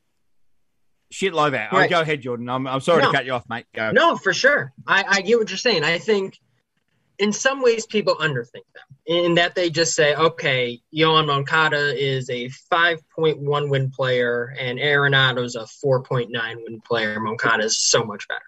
[1.12, 1.70] Shit like that.
[1.72, 1.90] Oh, Right.
[1.90, 2.50] go ahead, Jordan.
[2.50, 3.12] I'm, I'm sorry No.
[3.12, 3.66] to cut you off, mate.
[3.74, 3.92] Go.
[3.92, 4.74] no, for sure.
[4.86, 5.84] I, I get what you're saying.
[5.84, 6.38] I think
[7.18, 12.30] in some ways people underthink them in that they just say, okay, Yoan Moncada is
[12.30, 16.30] a 5.1 win player and Arenado's a 4.9
[16.64, 17.20] win player.
[17.20, 18.42] Moncada is so much better.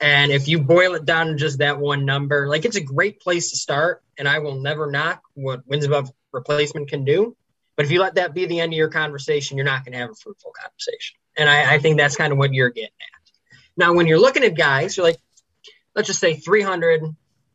[0.00, 3.20] And if you boil it down to just that one number, like it's a great
[3.20, 4.02] place to start.
[4.18, 7.36] And I will never knock what wins above replacement can do.
[7.80, 9.98] But if you let that be the end of your conversation, you're not going to
[10.00, 11.16] have a fruitful conversation.
[11.34, 13.30] And I, I think that's kind of what you're getting at.
[13.74, 15.16] Now, when you're looking at guys, you're like,
[15.96, 17.00] let's just say 300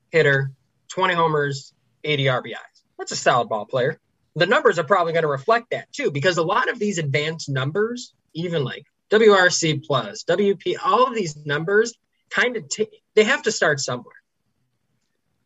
[0.09, 0.51] hitter,
[0.87, 2.55] 20 homers, 80 RBIs.
[2.97, 3.99] That's a solid ball player.
[4.35, 7.47] The numbers are probably going to reflect that too, because a lot of these advanced
[7.47, 11.93] numbers, even like WRC plus, WP, all of these numbers
[12.31, 14.15] kind of take, they have to start somewhere.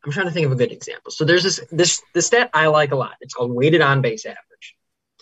[0.05, 1.11] I'm trying to think of a good example.
[1.11, 3.15] So there's this, this, stat I like a lot.
[3.19, 4.45] It's called weighted on base average.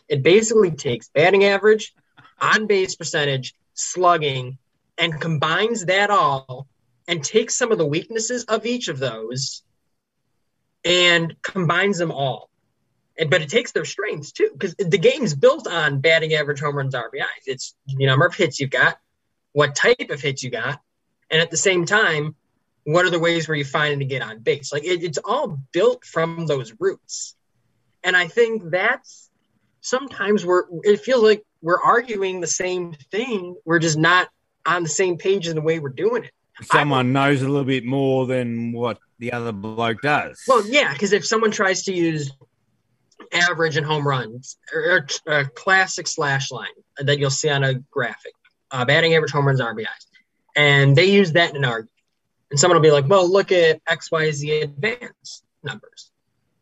[0.09, 1.93] It basically takes batting average,
[2.39, 4.57] on base percentage, slugging,
[4.97, 6.67] and combines that all
[7.07, 9.63] and takes some of the weaknesses of each of those
[10.83, 12.49] and combines them all.
[13.17, 16.75] And, but it takes their strengths too, because the game's built on batting average, home
[16.75, 17.45] runs, RBIs.
[17.45, 18.97] It's the number of hits you've got,
[19.53, 20.79] what type of hits you got,
[21.29, 22.35] and at the same time,
[22.83, 24.71] what are the ways where you find to get on base?
[24.71, 27.35] Like it, it's all built from those roots.
[28.03, 29.29] And I think that's
[29.81, 33.55] sometimes we're it feels like we're arguing the same thing.
[33.65, 34.29] We're just not
[34.65, 36.31] on the same page in the way we're doing it.
[36.61, 40.41] Someone knows a little bit more than what the other bloke does.
[40.47, 42.31] Well, yeah, because if someone tries to use
[43.33, 46.67] average and home runs or, or a classic slash line
[46.97, 48.33] that you'll see on a graphic,
[48.71, 49.85] uh, batting average, home runs, RBIs,
[50.55, 51.91] and they use that in an argument,
[52.49, 56.11] and someone will be like, "Well, look at X, Y, Z advanced numbers."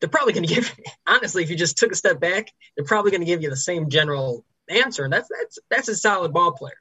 [0.05, 0.75] They're probably going to give,
[1.07, 3.57] honestly, if you just took a step back, they're probably going to give you the
[3.57, 5.03] same general answer.
[5.03, 6.75] and That's that's that's a solid ball player.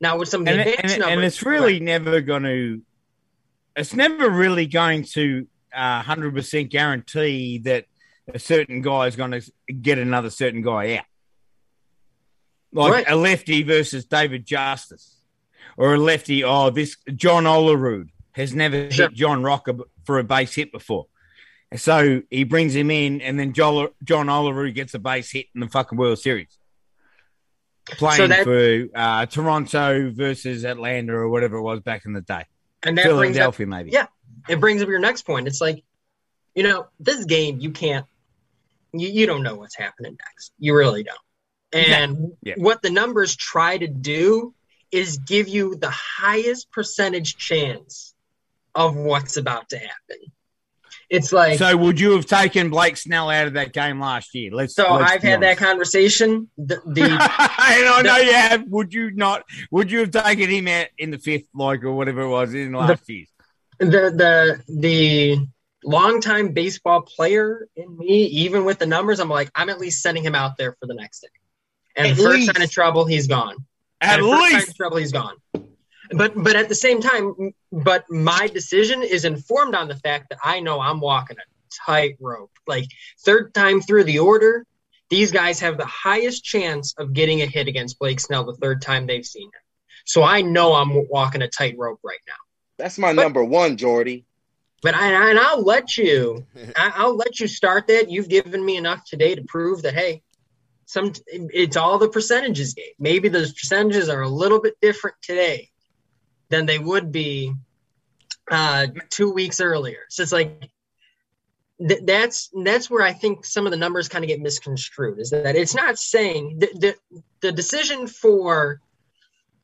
[0.00, 2.80] Now with some of the and, advanced and, numbers, and it's really never going to,
[3.76, 7.84] it's never really going to uh, 100% guarantee that
[8.32, 9.42] a certain guy is going to
[9.82, 11.04] get another certain guy out.
[12.72, 13.04] Like Right.
[13.08, 15.18] a lefty versus David Justice,
[15.76, 16.42] or a lefty.
[16.44, 19.08] Oh, this John Olerud has never Sure.
[19.08, 19.74] hit John Rocker
[20.06, 21.08] for a base hit before.
[21.76, 25.60] So he brings him in, and then John, John Olerud gets a base hit in
[25.60, 26.56] the fucking World Series.
[27.86, 32.44] Playing that- for uh, Toronto versus Atlanta or whatever it was back in the day.
[32.82, 33.90] and that brings up Philadelphia, maybe.
[33.90, 34.06] Yeah.
[34.48, 35.46] it brings up your next point.
[35.48, 35.82] It's like,
[36.54, 38.06] you know, this game you can't,
[38.92, 40.52] you, you don't know what's happening next.
[40.58, 41.18] You really don't.
[41.72, 42.54] And Yeah.
[42.56, 44.54] what the numbers try to do
[44.92, 48.14] is give you the highest percentage chance
[48.74, 50.18] of what's about to happen.
[51.14, 54.34] It's like so, So would you have taken Blake Snell out of that game last
[54.34, 54.50] year?
[54.52, 54.76] Let's.
[54.76, 56.50] let's I've had that conversation.
[56.58, 58.64] The, the and I know you have.
[58.68, 59.44] Would you not?
[59.70, 62.72] Would you have taken him out in the fifth, like or whatever it was in
[62.72, 63.26] last year?
[63.78, 65.46] the the the
[65.84, 70.24] longtime baseball player in me, even with the numbers, I'm like, I'm at least sending
[70.24, 71.28] him out there for the next day.
[71.96, 72.54] And At the first least.
[72.54, 73.56] sign of trouble, he's gone.
[74.00, 74.68] At the sign least.
[74.70, 75.36] of trouble, he's gone.
[76.16, 80.38] But but at the same time, but my decision is informed on the fact that
[80.44, 82.50] I know I'm walking a tightrope.
[82.66, 82.86] Like
[83.24, 84.64] third time through the order,
[85.10, 88.82] these guys have the highest chance of getting a hit against Blake Snell the third
[88.82, 89.60] time they've seen him.
[90.04, 92.34] So I know I'm walking a tightrope right now.
[92.78, 94.24] That's my But- number one, Jordy.
[94.82, 96.44] But I, and I'll let you,
[96.76, 98.10] I'll let you start that.
[98.10, 100.22] You've given me enough today to prove that hey,
[100.84, 102.92] some it's all the percentages game.
[102.98, 105.70] Maybe those percentages are a little bit different today
[106.54, 107.52] than they would be
[108.50, 110.06] uh, two weeks earlier.
[110.08, 110.70] So it's like
[111.86, 115.18] th- that's that's where I think some of the numbers kind of get misconstrued.
[115.18, 118.80] Is that it's not saying the the, the decision for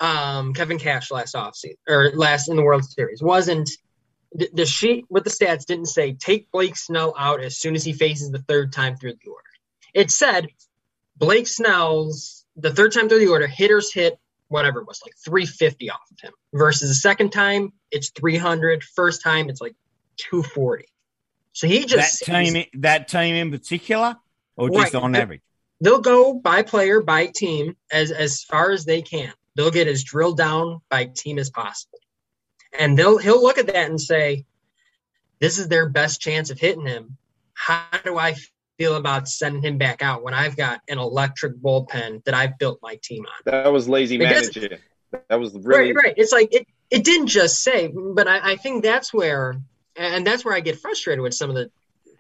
[0.01, 3.71] um, Kevin Cash last offseason or last in the World Series wasn't
[4.33, 7.85] the, the sheet with the stats didn't say take Blake Snell out as soon as
[7.85, 9.45] he faces the third time through the order.
[9.95, 10.49] It said
[11.17, 14.19] Blake Snell's the third time through the order, hitters hit
[14.51, 19.23] whatever it was like 350 off of him versus the second time it's 300, first
[19.23, 19.75] time it's like
[20.19, 20.85] 240.
[21.53, 24.17] So he just That team, that team in particular,
[24.57, 25.03] or just Right.
[25.03, 25.41] on average.
[25.81, 29.33] they'll go by player by team as as far as they can.
[29.57, 31.99] They'll get as drilled down by team as possible,
[32.79, 34.45] and they'll he'll look at that and say,
[35.41, 37.17] "This is their best chance of hitting him.
[37.55, 38.37] How do I
[38.81, 42.79] feel about sending him back out when I've got an electric bullpen that I've built
[42.83, 44.79] my team on?" That was lazy Because- managing.
[45.29, 46.15] That was really Right, right.
[46.17, 46.67] It's like it.
[46.91, 49.55] It didn't just say, but I, I think that's where,
[49.97, 51.71] and that's where I get frustrated with some of the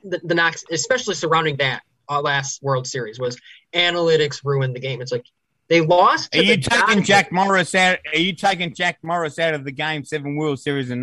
[0.02, 3.36] the, the knocks, especially surrounding that uh, last World Series was
[3.74, 5.00] analytics ruined the game.
[5.00, 5.24] It's like
[5.68, 6.32] they lost.
[6.32, 7.98] To Are you the taking Jack Morris out?
[8.12, 11.00] Are you taking Jack Morris out of the game seven World Series in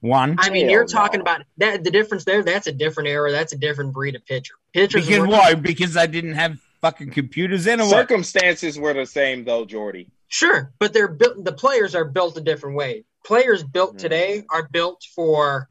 [0.00, 0.36] 1991?
[0.38, 1.82] I mean, you're talking about that.
[1.84, 2.42] The difference there.
[2.42, 3.32] That's a different era.
[3.32, 4.54] That's a different breed of pitcher.
[4.72, 5.06] Pitchers.
[5.06, 5.54] Because were- why?
[5.54, 10.08] Because they didn't have fucking computers in or circumstances were the same though, Jordy.
[10.28, 11.42] Sure, but they're built.
[11.44, 13.04] The players are built a different way.
[13.24, 13.98] Players built Mhm.
[13.98, 15.68] today are built for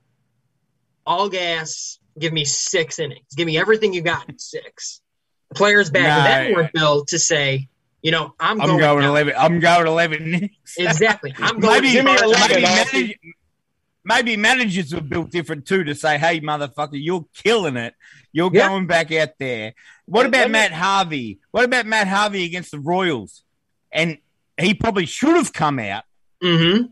[1.05, 1.99] all gas.
[2.19, 3.27] Give me six innings.
[3.35, 5.01] Give me everything you got in six.
[5.53, 7.69] Players back No, then were built to say,
[8.01, 9.09] you know, I'm, I'm going now.
[9.09, 9.33] eleven.
[9.37, 10.51] I'm going eleven innings.
[10.77, 11.33] Exactly.
[11.37, 11.81] I'm going.
[11.83, 13.17] maybe, Give me far- 11 maybe, manage,
[14.07, 17.93] maybe managers were built different too to say, "Hey, motherfucker, you're killing it.
[18.31, 18.67] You're Yeah.
[18.69, 19.73] going back out there."
[20.05, 21.39] What about Matt Harvey?
[21.51, 23.43] What about Matt Harvey against the Royals?
[23.91, 24.17] And
[24.57, 26.03] he probably should have come out.
[26.41, 26.91] Mhm.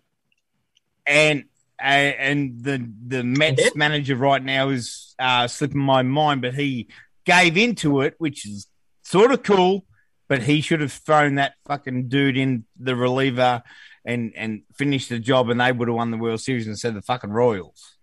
[1.07, 1.45] And
[1.79, 3.23] uh, and the the.
[3.23, 6.87] Mets manager right now is uh, slipping my mind, but he
[7.25, 8.67] gave into it, which is
[9.03, 9.85] sort of cool.
[10.27, 13.61] But he should have thrown that fucking dude in the reliever
[14.05, 16.95] and and finished the job, and they would have won the World Series instead of
[16.95, 17.97] the fucking Royals.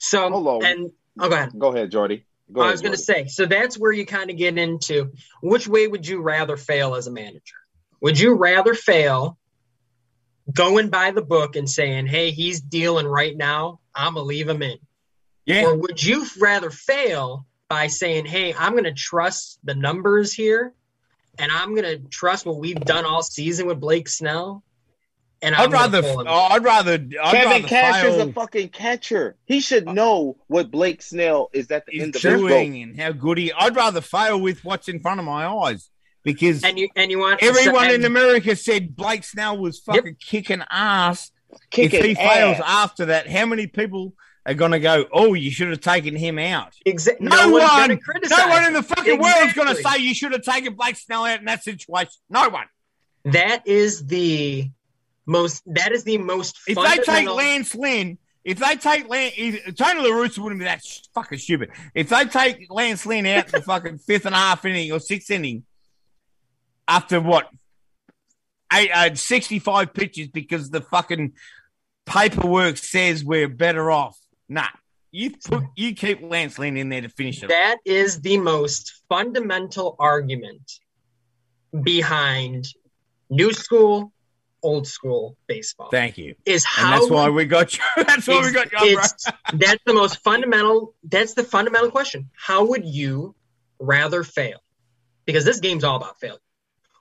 [0.00, 0.64] So oh, Hold on.
[0.64, 0.90] and
[1.20, 1.50] oh, go ahead.
[1.58, 2.26] Go ahead, Jordy.
[2.52, 5.12] Go I ahead, was going to say, so that's where you kind of get into
[5.42, 7.56] which way would you rather fail as a manager?
[8.02, 9.38] Would you rather fail
[10.52, 14.48] going by the book and saying, hey, he's dealing right now, I'm going to leave
[14.48, 14.76] him in?
[15.46, 20.32] Yeah, Or would you rather fail by saying, hey, I'm going to trust the numbers
[20.34, 20.74] here
[21.38, 24.62] and I'm going to trust what we've done all season with Blake Snell?
[25.44, 26.28] And I'm I'd rather, gonna pull him.
[26.30, 29.36] I'd rather, I'd Kevin rather Cash fail is a fucking catcher.
[29.46, 32.48] He should know what Blake Snell is at the is end of his rope.
[32.48, 33.52] doing and how good he.
[33.52, 35.90] I'd rather fail with what's in front of my eyes
[36.22, 40.16] because and you and you want everyone and- in America said Blake Snell was fucking
[40.20, 41.30] kicking ass.
[41.70, 42.64] Kicking if he fails ass.
[42.66, 44.14] after that, how many people
[44.44, 45.06] are going to go?
[45.12, 46.74] Oh, you should have taken him out.
[46.84, 50.14] Exa- No, no, one, no one in the fucking world is going to say you
[50.14, 52.10] should have taken Blake Snell out in that situation.
[52.28, 52.66] No one.
[53.26, 54.68] That is the
[55.26, 55.62] most.
[55.66, 56.58] That is the most.
[56.66, 60.66] If they take Lance Lynn, if they take Lance, if, Tony La Russa wouldn't be
[60.66, 61.70] that sh- fucking stupid.
[61.94, 65.30] If they take Lance Lynn out the fucking fifth and a half inning or sixth
[65.30, 65.64] inning,
[66.86, 67.48] after what,
[68.72, 71.32] eight, uh, 65 pitches because the fucking
[72.06, 74.18] paperwork says we're better off.
[74.48, 74.68] Nah,
[75.10, 77.48] you put, you keep Lance Lynn in there to finish it.
[77.48, 80.80] that is the most fundamental argument
[81.82, 82.68] behind
[83.30, 84.12] new school,
[84.64, 85.90] old school baseball.
[85.90, 86.34] Thank you.
[86.44, 87.84] is And how that's why we got you.
[88.04, 89.04] That's why we got you, bro.
[89.58, 90.94] that's the most fundamental.
[91.04, 92.30] That's the fundamental question.
[92.36, 93.36] How would you
[93.78, 94.58] rather fail?
[95.26, 96.38] because this game's all about failure.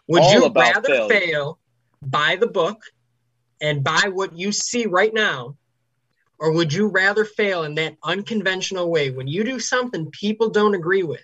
[0.07, 1.09] Would All you rather failure.
[1.09, 1.59] fail
[2.01, 2.81] by the book
[3.61, 5.55] and by what you see right now,
[6.39, 10.75] or would you rather fail in that unconventional way when you do something people don't
[10.75, 11.23] agree with?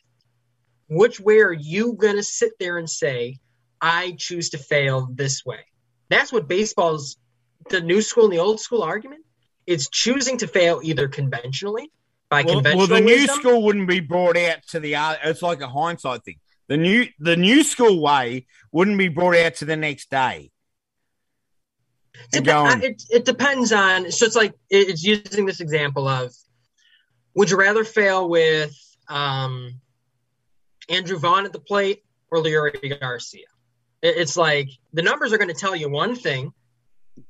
[0.88, 3.38] Which way are you going to sit there and say,
[3.82, 5.60] I choose to fail this way?
[6.10, 7.18] That's what baseball's
[7.70, 9.26] the new school and the old school argument.
[9.68, 11.92] It's choosing to fail either conventionally
[12.30, 14.96] by Well, conventional well, the new wisdom, school wouldn't be brought out to the.
[15.24, 16.40] It's like a hindsight thing.
[16.68, 20.52] The new the new school way wouldn't be brought out to the next day.
[22.32, 24.12] Dep- going- it, it depends on.
[24.12, 26.34] So it's like it's using this example of:
[27.36, 28.72] Would you rather fail with
[29.08, 29.80] um,
[30.90, 33.46] Andrew Vaughn at the plate or Leury Garcia?
[34.02, 36.54] It- It's like the numbers are going to tell you one thing,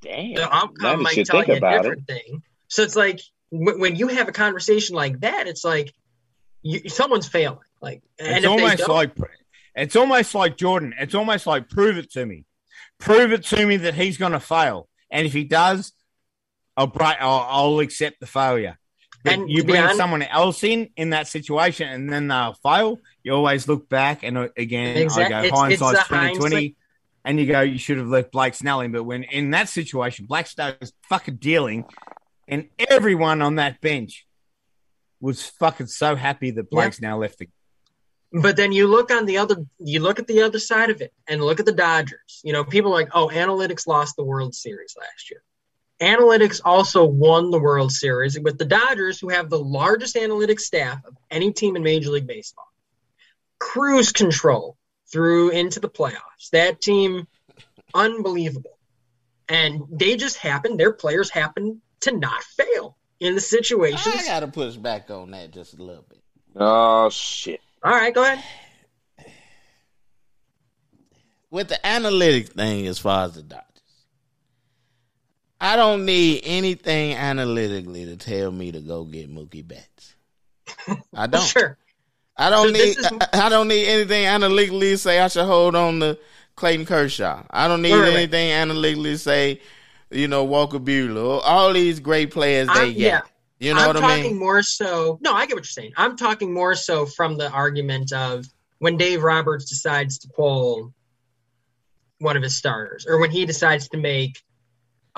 [0.02, 0.34] Damn.
[0.36, 2.00] the now outcome might tell you a about it.
[2.08, 2.44] thing.
[2.68, 3.20] So it's like
[3.52, 5.94] w- when you have a conversation like that, it's like
[6.62, 7.60] you, someone's failing.
[7.82, 9.16] Like, It's if almost like
[9.76, 10.94] it's almost like Jordan.
[11.00, 12.46] It's almost like prove it to me.
[13.00, 15.94] Prove it to me that he's going to fail, and if he does,
[16.76, 17.16] I'll break.
[17.20, 18.78] I'll, I'll accept the failure.
[19.26, 23.00] And you bring honest- someone else in in that situation, and then they'll fail.
[23.24, 26.76] You always look back, and uh, again, Exact- I go hindsight's twenty twenty,
[27.26, 28.92] and you go, you should have left Blake Snell in.
[28.92, 31.86] But when in that situation, Snell was fucking dealing,
[32.48, 34.26] and everyone on that bench
[35.20, 37.10] was fucking so happy that Blake's Yeah.
[37.10, 37.50] Snell left the
[38.32, 41.12] But then you look on the other, you look at the other side of it,
[41.28, 42.40] and look at the Dodgers.
[42.44, 45.44] You know, people are like, oh, analytics lost the World Series last year.
[46.02, 51.04] Analytics also won the World Series with the Dodgers, who have the largest analytics staff
[51.06, 52.68] of any team in Major League Baseball.
[53.60, 54.78] Cruise control
[55.12, 56.50] through into the playoffs.
[56.54, 57.28] That team,
[57.94, 58.78] unbelievable.
[59.50, 64.16] And they just happen, their players happen to not fail in the situations.
[64.16, 66.22] I gotta push back on that just a little bit.
[66.56, 67.60] Oh shit.
[67.84, 68.44] All right, go ahead.
[71.52, 73.66] With the analytics thing, as far as the Dodgers,
[75.62, 80.16] I don't need anything analytically to tell me to go get Mookie Betts.
[81.14, 81.44] I don't.
[81.44, 81.78] Sure.
[82.38, 82.98] I don't So need.
[82.98, 86.18] is- I, I don't need anything analytically to say I should hold on to
[86.56, 87.44] Clayton Kershaw.
[87.50, 89.62] I don't need Right, anything analytically to say,
[90.10, 91.42] you know, Walker Buehler.
[91.44, 92.98] All these great players they I'm- get.
[92.98, 93.22] yeah.
[93.62, 94.40] You know what I'm what I talking mean?
[94.40, 95.20] more so.
[95.22, 95.92] No, I get what you're saying.
[95.98, 98.46] I'm talking more so from the argument of
[98.78, 100.94] when Dave Roberts decides to pull
[102.20, 104.42] one of his starters, or when he decides to make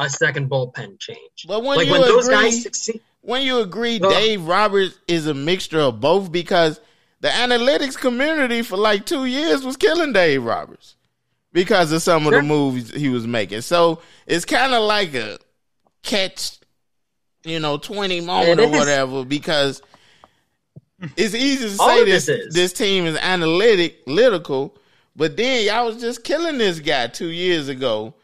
[0.02, 1.46] a second bullpen change.
[1.48, 3.02] But when like you when those agree, guys succeed.
[3.22, 6.80] when you agree, Well- Dave Roberts is a mixture of both because
[7.22, 10.96] the analytics community for like two years was killing Dave Roberts
[11.54, 13.62] because of some of the movies he was making.
[13.62, 15.38] So it's kind of like a
[16.04, 16.58] catch,
[17.44, 19.82] you know, twenty moment or whatever because
[21.18, 24.76] it's easy to say this this this team is analytic, analytical,
[25.16, 28.16] but then y'all was just killing this guy two years ago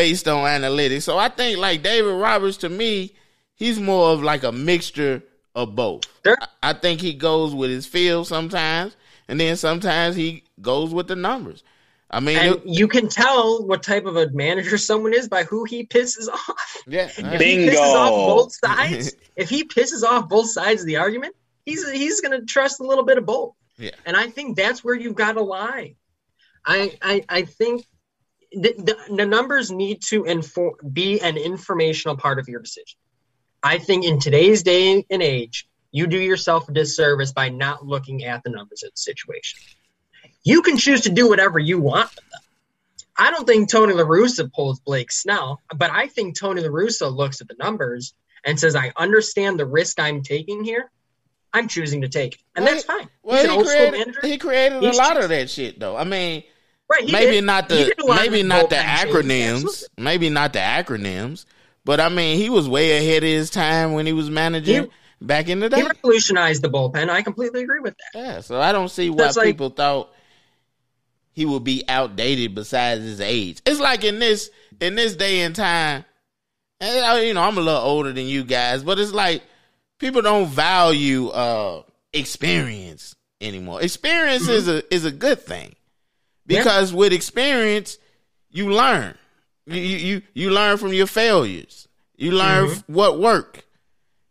[0.00, 1.02] based on analytics.
[1.02, 3.14] So I think like David Roberts to me,
[3.54, 5.22] he's more of like a mixture
[5.54, 6.04] of both.
[6.24, 6.38] Sure.
[6.40, 8.96] I- I think he goes with his feel sometimes,
[9.28, 11.62] and then sometimes he goes with the numbers.
[12.10, 15.42] I mean, And it- you can tell what type of a manager someone is by
[15.44, 16.76] who he pisses off.
[16.86, 17.72] yeah, If uh, he Bingo.
[17.72, 21.34] pisses off both sides, if he pisses off both sides of the argument,
[21.66, 23.52] he's he's going to trust a little bit of both.
[23.76, 23.90] Yeah.
[24.06, 25.94] And I think that's where you've got to lie.
[26.66, 27.86] I I, I think
[28.52, 32.98] the, the, the numbers need to inform be an informational part of your decision.
[33.62, 38.24] I think in today's day and age, you do yourself a disservice by not looking
[38.24, 39.60] at the numbers of the situation.
[40.42, 42.40] You can choose to do whatever you want with them.
[43.18, 47.14] I don't think Tony La Russa pulls Blake Snell, but I think Tony La Russa
[47.14, 50.90] looks at the numbers and says, I understand the risk I'm taking here.
[51.52, 52.40] I'm choosing to take it.
[52.56, 53.08] And Well, that's fine.
[53.22, 55.96] well, he created, he created a lot just- of that shit though.
[55.96, 56.44] I mean,
[56.90, 57.44] right, maybe did.
[57.44, 61.44] not the did a lot of maybe not the acronyms, maybe not the acronyms,
[61.84, 64.90] but I mean, he was way ahead of his time when he was managing He-
[65.20, 65.80] back in the day.
[65.80, 67.08] He revolutionized the bullpen.
[67.10, 68.18] I completely agree with that.
[68.18, 70.12] Yeah, so I don't see why That's like- people thought
[71.32, 73.60] he would be outdated besides his age.
[73.64, 76.04] It's like in this in this day and time,
[76.80, 79.42] and I- you know, I'm a little older than you guys, but it's like
[79.98, 81.82] people don't value uh
[82.12, 83.80] experience anymore.
[83.82, 85.74] Experience is a is a good thing.
[86.46, 86.58] Yeah.
[86.58, 87.98] Because with experience,
[88.50, 89.16] you learn.
[89.66, 91.86] You you you, learn from your failures.
[92.16, 92.78] You learn mm-hmm.
[92.78, 93.64] f- what worked.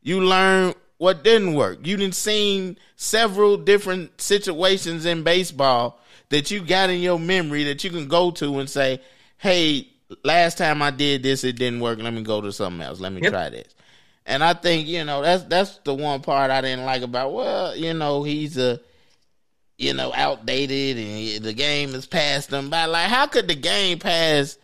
[0.01, 1.85] You learn what didn't work.
[1.85, 5.99] You done seen several different situations in baseball
[6.29, 9.01] that you got in your memory that you can go to and say,
[9.37, 9.87] "Hey,
[10.23, 11.99] last time I did this, it didn't work.
[11.99, 12.99] Let me go to something else.
[12.99, 13.31] Let me Yep.
[13.31, 13.73] try this."
[14.25, 17.33] And I think you know that's that's the one part I didn't like about.
[17.33, 18.79] Well, you know, he's a
[19.79, 22.85] you know, outdated and the game has passed them by.
[22.85, 24.57] Like, how could the game pass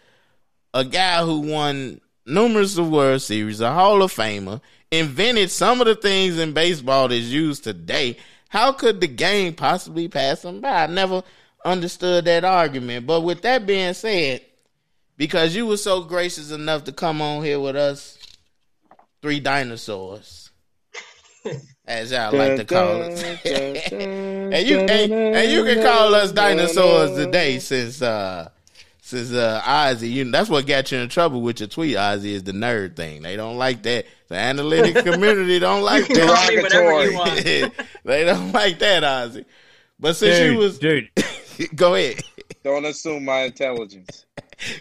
[0.73, 4.59] a guy who won numerous World Series, a Hall of Famer,
[4.91, 8.17] invented some of the things in baseball that's used today?
[8.49, 10.83] How could the game possibly pass them by?
[10.83, 11.23] I never
[11.63, 13.07] understood that argument.
[13.07, 14.41] But with that being said,
[15.15, 18.19] because you were so gracious enough to come on here with us,
[19.21, 20.51] three dinosaurs,
[21.87, 27.15] as y'all like to call us, and you and, and you can call us dinosaurs
[27.15, 28.49] today since uh
[29.01, 32.43] since uh Ozzy, you that's what got you in trouble with your tweet, Ozzy, is
[32.43, 33.21] the nerd thing.
[33.21, 34.05] They don't like that.
[34.29, 37.11] The analytic community don't like You can call that.
[37.11, 37.17] you
[37.71, 37.73] want.
[38.03, 39.45] they don't like that, Ozzy.
[39.99, 41.09] But since dude, you was dude.
[41.75, 42.21] go ahead.
[42.63, 44.25] Don't assume my intelligence.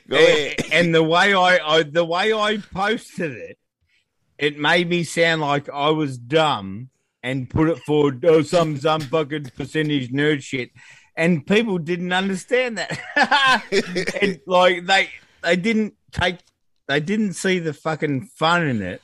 [0.08, 0.54] Go ahead.
[0.72, 3.58] and the way I, I the way I posted it,
[4.38, 6.88] it made me sound like I was dumb
[7.24, 10.70] and put it for oh, some some fucking percentage nerd shit,
[11.16, 13.00] and people didn't understand that.
[14.22, 15.08] and like they
[15.42, 16.36] they didn't take
[16.86, 19.00] they didn't see the fucking fun in it.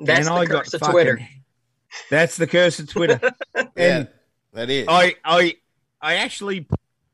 [0.00, 1.28] That's and the I curse got of fucking- Twitter.
[2.10, 3.18] That's the curse of Twitter.
[3.76, 4.08] Yeah, and
[4.52, 4.86] that is.
[4.88, 5.54] I I
[6.02, 6.66] I actually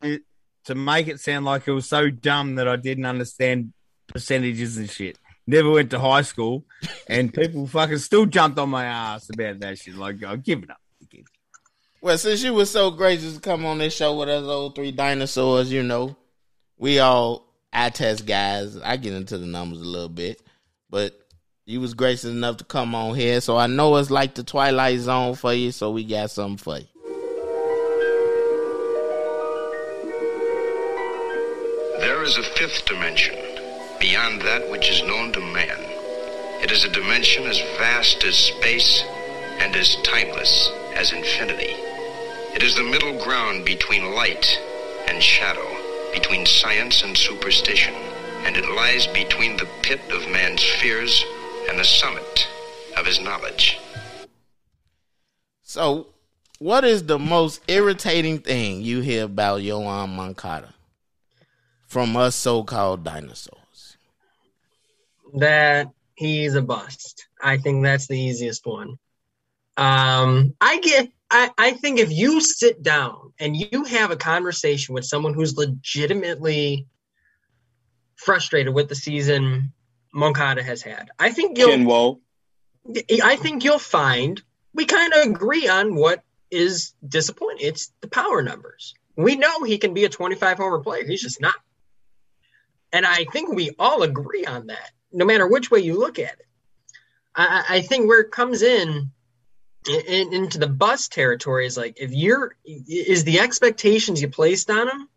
[0.03, 3.75] to make it sound like it was so dumb that I didn't understand
[4.09, 5.19] percentages and shit.
[5.47, 6.65] Never went to high school,
[7.07, 9.95] and people fucking still jumped on my ass about that shit.
[9.95, 10.79] Like, give it up.
[12.01, 14.93] Well, since you were so gracious to come on this show with us, old three
[14.93, 16.17] dinosaurs, you know,
[16.77, 18.77] we all eye test guys.
[18.77, 20.43] I get into the numbers a little bit,
[20.91, 21.19] but
[21.65, 25.01] you was gracious enough to come on here, so I know it's like the Twilight
[25.01, 25.73] Zone for you.
[25.73, 26.87] So we got something for you.
[32.01, 33.35] There is a fifth dimension,
[34.05, 35.81] beyond that which is known to man.
[36.63, 39.03] It is a dimension as vast as space
[39.61, 41.75] and as timeless as infinity.
[42.55, 44.61] It is the middle ground between light
[45.09, 45.67] and shadow,
[46.13, 47.95] between science and superstition,
[48.45, 51.25] and it lies between the pit of man's fears
[51.71, 52.47] and the summit
[52.99, 53.79] of his knowledge.
[55.63, 56.09] So,
[56.59, 60.75] what is the most irritating thing you hear about Yoan Moncada
[61.87, 63.64] from us so-called dinosaurs?
[65.35, 67.27] That he's a bust.
[67.43, 68.99] I think that's the easiest one.
[69.77, 71.11] Um, I get.
[71.31, 75.57] I, I think if you sit down and you have a conversation with someone who's
[75.57, 76.87] legitimately
[78.15, 79.73] frustrated with the season
[80.13, 81.71] Moncada has had, I think you'll.
[81.71, 82.21] Kinwo.
[83.23, 84.43] I think you'll find
[84.75, 87.67] we kind of agree on what is disappointing.
[87.67, 88.95] It's the power numbers.
[89.17, 91.07] We know he can be a 25 homer player.
[91.07, 91.55] He's just not.
[92.93, 96.33] And I think we all agree on that, no matter which way you look at
[96.33, 96.47] it.
[97.35, 99.11] I, I think where it comes in,
[99.89, 104.89] in into the bus territory is like if you're is the expectations you placed on
[104.89, 105.09] him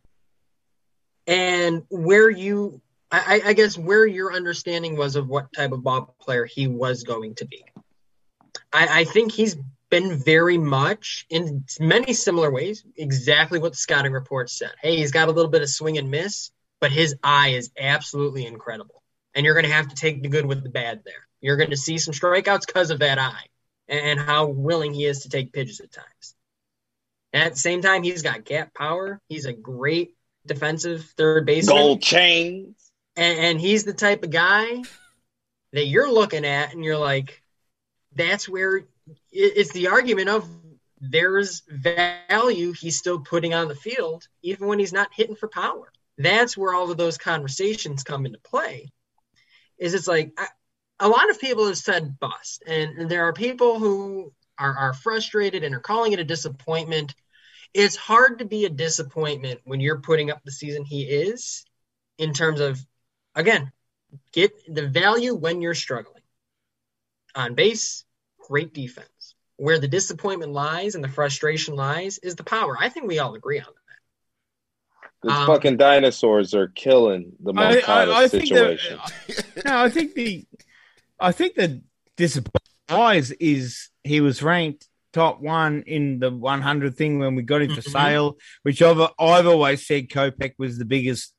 [1.26, 6.14] and where you I, I guess where your understanding was of what type of ball
[6.20, 7.64] player he was going to be.
[8.74, 9.56] I, I think he's
[9.89, 14.72] been very much in many similar ways, exactly what the scouting report said.
[14.82, 18.45] Hey, he's got a little bit of swing and miss, but his eye is absolutely
[18.45, 18.97] incredible.
[19.38, 21.27] And you're going to have to take the good with the bad there.
[21.41, 23.45] You're going to see some strikeouts because of that eye
[23.88, 26.33] and how willing he is to take pitches at times.
[27.33, 29.21] At the same time, he's got gap power.
[29.29, 30.15] He's a great
[30.45, 32.91] defensive third baseman Gold chains.
[33.15, 34.81] and, and he's the type of guy
[35.73, 37.43] that you're looking at and you're like
[38.15, 38.88] that's where it-
[39.31, 40.49] it's the argument of
[40.99, 45.91] there's value he's still putting on the field even when he's not hitting for power
[46.17, 48.89] that's where all of those conversations come into play
[49.78, 50.47] is it's like I,
[50.99, 55.63] a lot of people have said bust and, there are people who are, are frustrated
[55.63, 57.13] and are calling it a disappointment
[57.73, 61.65] it's hard to be a disappointment when you're putting up the season he is
[62.17, 62.84] in terms of
[63.38, 63.71] again,
[64.34, 66.23] get the value when you're struggling.
[67.36, 68.03] On base,
[68.49, 69.36] great defense.
[69.57, 72.78] Where the disappointment lies and the frustration lies is the power.
[72.80, 73.67] I think we all agree on
[75.28, 75.34] that.
[75.34, 78.99] The Um, fucking dinosaurs are killing the I, Moncada I, I think situation.
[79.28, 80.45] the, no, I think the
[81.19, 81.82] I think the
[82.15, 87.73] disappointment is he was ranked top one in the 100 thing when we got him
[87.75, 87.91] for Mhm.
[87.91, 91.34] Sale, which I've I've always said Kopech was the biggest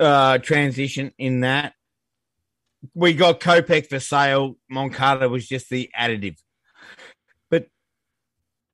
[0.00, 1.74] uh, transition in that.
[2.94, 4.56] We got Kopech for Sale.
[4.68, 6.49] Moncada was just the additive, but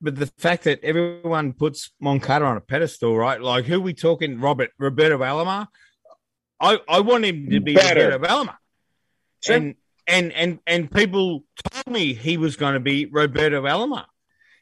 [0.00, 3.40] but the fact that everyone puts Moncada on a pedestal, right?
[3.40, 4.40] Like who we talking?
[4.40, 5.68] Robert Roberto Alomar.
[6.60, 8.10] I, I want him to be Better.
[8.10, 8.56] Roberto Alomar.
[9.42, 9.56] Sure.
[9.56, 9.74] And
[10.06, 14.06] and and and people told me he was going to be Roberto Alomar.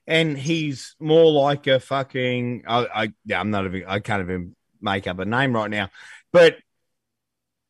[0.06, 2.64] and he's more like a fucking.
[2.66, 3.84] I, I yeah, I'm not even.
[3.86, 5.88] I can't even make up a name right now.
[6.32, 6.56] But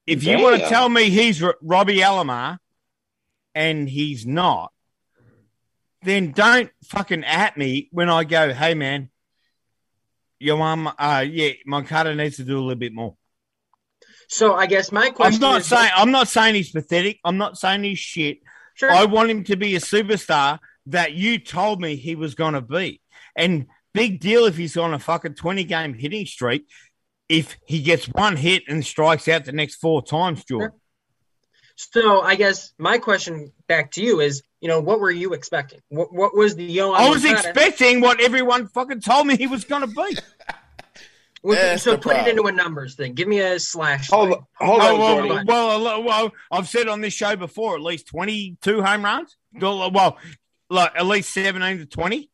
[0.06, 2.58] if you want to tell me he's R- Robbie Alomar,
[3.54, 4.72] and he's not,
[6.04, 9.10] then don't fucking at me when I go, "Hey man,
[10.38, 13.16] your mum, uh, yeah, Moncada needs to do a little bit more."
[14.28, 17.20] So I guess my question I'm not is, saying I'm not saying he's pathetic.
[17.24, 18.38] I'm not saying he's shit.
[18.74, 22.54] sure, I want him to be a superstar that you told me he was going
[22.54, 23.00] to be.
[23.36, 26.68] And big deal if he's on a fucking 20 game hitting streak.
[27.28, 30.72] If he gets one hit and strikes out the next four times, Jordan.
[31.74, 35.78] so I guess my question back to you is, you know, what were you expecting?
[35.90, 36.96] What, what was the Yoan?
[36.96, 40.16] I was Moncada- expecting what everyone fucking told me he was going to be.
[41.42, 43.12] What- so the put it into a numbers thing.
[43.12, 44.08] Give me a slash.
[44.08, 44.38] Hold line.
[44.62, 47.82] on, hold Oh, on, well, well, well, well, I've said on this show before at
[47.82, 49.36] least 22 home runs.
[49.52, 50.16] Well,
[50.70, 52.30] like at least 17 to 20.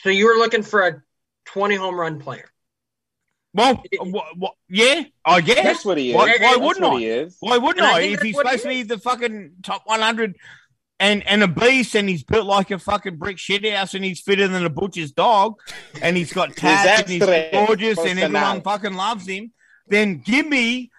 [0.00, 1.02] So you were looking for a
[1.44, 2.48] 20 home run player.
[3.52, 5.62] Well, wha- wha- yeah, I guess.
[5.62, 6.16] That's what he is.
[6.16, 6.88] Why, why wouldn't I?
[6.88, 7.36] what he is.
[7.40, 8.00] Why wouldn't And I I?
[8.04, 10.34] If he's what he supposed to be the fucking top 100
[11.02, 14.20] and, and a beast and he's built like a fucking brick shit house and he's
[14.20, 15.58] fitter than a butcher's dog
[16.00, 18.60] and he's got tats and he's gorgeous and everyone personal.
[18.62, 19.52] fucking loves him,
[19.88, 20.90] then give me.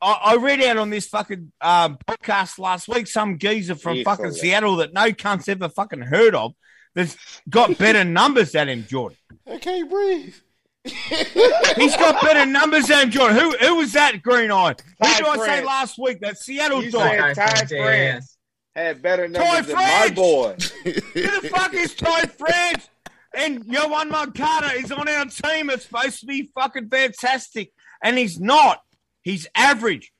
[0.00, 4.26] I, I read out on this fucking um, podcast last week some geezer from fucking
[4.26, 4.40] Easily.
[4.40, 6.54] Seattle that no cunt's ever fucking heard of
[6.94, 7.16] that's
[7.50, 9.18] got better numbers than him, Jordan.
[9.50, 10.34] I can't breathe.
[10.84, 13.36] He's got better numbers than Jordan.
[13.36, 14.76] Who who was that green eye?
[15.00, 16.20] Who Ty did I say last week?
[16.20, 17.34] That Seattle You dog.
[17.34, 18.35] said Ty Yeah, yeah, France
[18.82, 20.56] had better Ty numbers than my boy.
[20.84, 20.92] Who
[21.40, 22.88] the fuck is Ty France?
[23.34, 25.68] And Yoan Moncada is on our team.
[25.70, 27.72] It's supposed to be fucking fantastic.
[28.02, 28.82] And he's not.
[29.22, 30.12] He's average.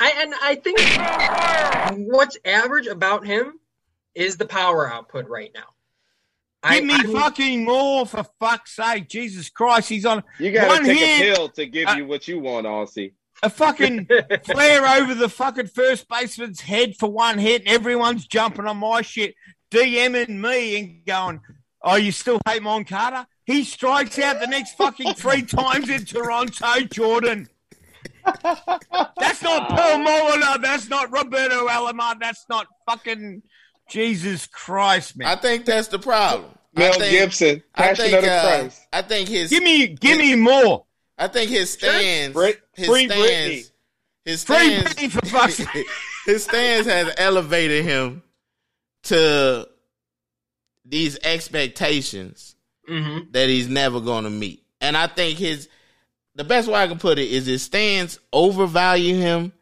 [0.00, 3.54] I and I think what's average about him
[4.14, 5.64] is the power output right now.
[6.70, 9.08] Give me I'm- fucking more for fuck's sake.
[9.08, 9.88] Jesus Christ.
[9.88, 11.32] He's on You gotta One take hit.
[11.32, 13.12] a pill to give Uh, you what you want, Aussie.
[13.42, 14.08] A fucking
[14.44, 19.02] flare over the fucking first baseman's head for one hit, and everyone's jumping on my
[19.02, 19.34] shit,
[19.70, 21.40] DMing me and going,
[21.82, 26.80] "Oh, you still hate Moncada?" He strikes out the next fucking three times in Toronto,
[26.92, 27.48] Jordan.
[28.24, 30.60] That's not Paul Molitor.
[30.62, 32.18] That's not Roberto Alomar.
[32.20, 33.42] That's not fucking
[33.88, 35.28] Jesus Christ, man.
[35.28, 36.50] I think that's the problem.
[36.76, 38.86] I Mel think- Gibson, I Passion think, of the uh, Christ.
[38.92, 40.84] I think his Give me, give me more.
[41.18, 43.70] I think his stands, Brit- his free stands, Britney.
[44.24, 45.56] his Free stands, Britney for fuck's
[46.26, 48.22] his stands has elevated him
[49.04, 49.68] to
[50.84, 52.54] these expectations
[52.88, 53.32] Mhm.
[53.32, 54.62] that he's never going to meet.
[54.80, 55.68] And I think his
[56.34, 59.52] the best way I can put it is his stands overvalue him,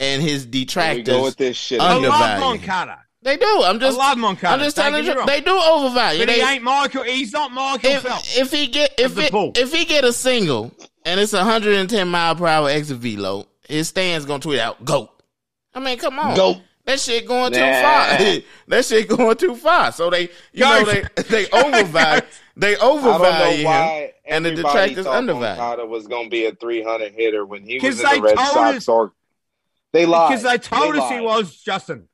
[0.00, 1.80] and his detractors go with this shit.
[1.80, 2.10] Undervalue.
[2.22, 2.98] love Moncada.
[3.22, 3.62] They do.
[3.64, 4.54] I'm just I love Moncada.
[4.54, 6.20] I'm just Don't telling get me you they do overvalue.
[6.24, 7.02] But he They- ain't Michael.
[7.04, 8.36] He's not Michael Phelps.
[8.36, 10.72] if, if he get if it, if he get a single
[11.04, 15.10] and it's 110 mile per hour exit velo, his stands gonna tweet out "Go."
[15.74, 16.56] I mean, come on, Go.
[16.84, 17.82] That shit going too Nah.
[17.82, 18.18] far.
[18.68, 19.92] that shit going too far.
[19.92, 20.80] So they, you Go.
[20.80, 22.22] know, they they overvalue
[22.56, 24.10] they overvalue him.
[24.24, 24.54] and the everybody
[24.94, 25.58] detractors thought undervalued.
[25.58, 28.22] Moncada was going to be a 300 hitter when he was 'Cause in they the
[28.22, 28.76] Red Sox.
[28.78, 29.12] us- Or
[29.92, 30.30] they lied.
[30.30, 32.08] Because they told They us he was Justin.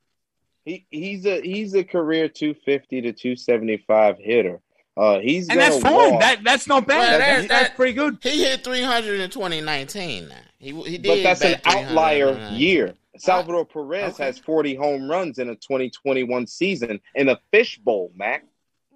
[0.65, 4.61] He he's a he's a career 250 to 275 hitter.
[4.97, 5.93] Uh, he's And that's fine.
[6.13, 6.99] walk, That that's not bad.
[6.99, 8.19] Well, that's, that- that's that- pretty good.
[8.23, 10.33] He hit 300 in 2019.
[10.59, 12.95] He he did, but that's an outlier year.
[13.19, 14.25] Salvador Perez Okay.
[14.25, 18.45] has 40 home runs in a 2021 season in a fishbowl, Mac.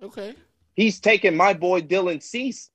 [0.03, 0.35] Okay,
[0.75, 2.71] He's taking my boy Dylan Cease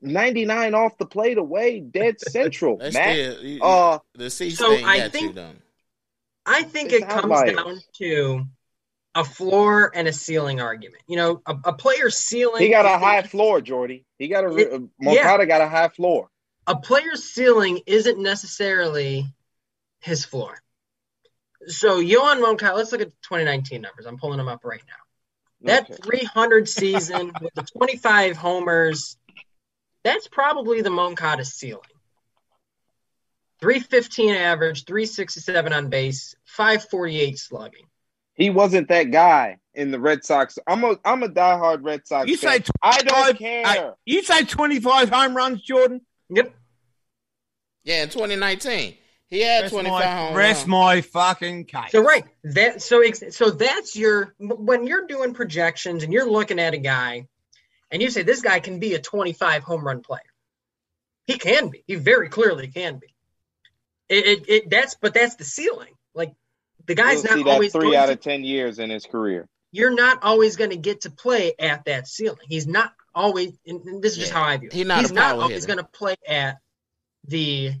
[0.00, 3.14] 99 off the plate away, dead central, that's Mac.
[3.14, 5.60] still you- Uh, the C So thing I got you done.
[6.48, 7.56] I think It's it comes outliers.
[7.56, 8.44] down to
[9.14, 11.02] a floor and a ceiling argument.
[11.06, 12.62] You know, a, a player's ceiling.
[12.62, 14.04] he got a high floor, Jordy.
[14.18, 16.28] He got a It- uh, Moncada got a high floor.
[16.66, 19.26] A player's ceiling isn't necessarily
[20.00, 20.58] his floor.
[21.66, 24.06] So Yoan Moncada, let's look at 2019 numbers.
[24.06, 25.66] I'm pulling them up right now.
[25.72, 26.02] That Okay.
[26.02, 29.16] 300 season with the 25 homers,
[30.04, 31.82] that's probably the Moncada ceiling.
[33.60, 37.86] 315 average, 367 on base, 548 slugging.
[38.34, 40.58] He wasn't that guy in the Red Sox.
[40.66, 42.62] I'm a I'm a diehard Red Sox You fan.
[42.62, 43.66] say I don't care.
[43.66, 46.02] Hey, you say twenty five home runs, Jordan.
[46.30, 46.54] Yep.
[47.82, 48.94] Yeah, in 2019
[49.30, 50.68] he had Rest 25 my, home rest runs.
[50.68, 51.90] my fucking case.
[51.92, 56.74] So right, that so so that's your when you're doing projections and you're looking at
[56.74, 57.26] a guy,
[57.90, 60.20] and you say this guy can be a 25 home run player.
[61.26, 61.84] He can be.
[61.86, 63.14] He very clearly can be.
[64.08, 65.92] It, it, it that's but that's the ceiling.
[66.14, 66.32] Like
[66.86, 68.88] the guy's We'll see not that always three going out to- of ten years in
[68.90, 69.46] his career.
[69.72, 72.38] you're not always going to get to play at that ceiling.
[72.48, 73.52] He's not always.
[73.66, 74.72] And this is just how I view it.
[74.72, 76.56] He not He's not always going to play at
[77.26, 77.72] the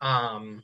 [0.00, 0.62] um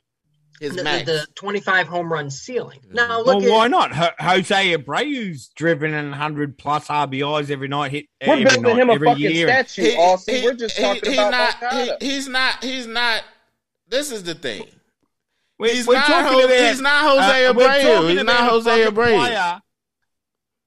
[0.59, 1.05] His the, max.
[1.05, 2.79] the 25 home run ceiling.
[2.87, 2.93] Mhm.
[2.93, 3.93] Now Well, look at why not?
[3.93, 7.91] Ho- Jose Abreu's driven in 100 plus RBIs every night.
[7.91, 9.47] Hit We're every building night, him a fucking year.
[9.47, 10.35] statue, He- Austin.
[10.35, 12.63] he- We're just he- talking he about not, he- he's not.
[12.63, 13.23] He's not.
[13.89, 14.65] This is the thing.
[15.61, 16.57] He's not talking Ho- about.
[16.57, 18.09] he's not Jose uh, Abreu.
[18.11, 19.61] He's not Jose Abreu.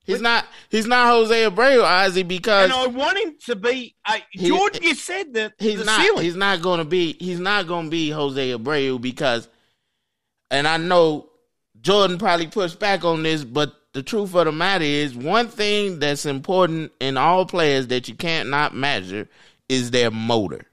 [0.05, 0.47] He's not.
[0.69, 3.95] He's not Jose Abreu, Ozzy, because And I want him to be.
[4.33, 6.01] He- Jordan, you said that he's not.
[6.01, 6.25] ceiling.
[6.25, 7.17] He's not going to be.
[7.21, 9.49] He's not going to be Jose Abreu because,
[10.51, 11.31] and I know
[11.81, 16.01] Jordan probably pushed back on this, but the truth of the matter is, one thing
[16.01, 19.29] that's important in all players that you can't not measure
[19.69, 20.67] is their motor,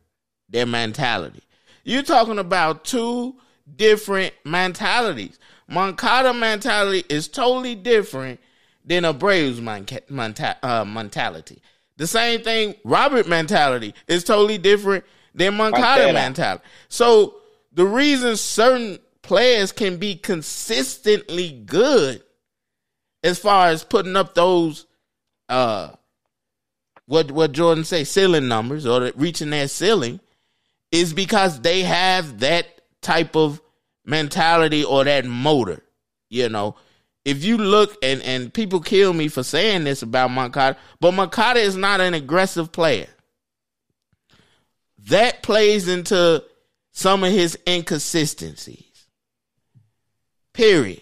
[0.49, 1.43] their mentality.
[1.83, 3.35] You're talking about two
[3.75, 5.39] different mentalities.
[5.67, 8.39] Moncada mentality is totally different
[8.85, 11.61] than menca- menta- uh, mentality.
[11.97, 15.03] The same thing, Robert mentality is totally different
[15.35, 16.13] than Moncada Moncada.
[16.13, 16.63] mentality.
[16.87, 17.35] So
[17.73, 22.23] the reason certain players can be consistently good
[23.23, 24.85] as far as putting up those
[25.49, 25.89] uh
[27.05, 30.19] what what Jordan say ceiling numbers or reaching their ceiling
[30.91, 33.61] is because they have that type of
[34.05, 35.83] mentality or that motor.
[36.29, 36.75] You know,
[37.25, 41.59] if you look and and people kill me for saying this about Moncada, but Moncada
[41.59, 43.07] is not an aggressive player.
[45.07, 46.43] That plays into
[46.91, 49.07] some of his inconsistencies.
[50.53, 51.01] Period.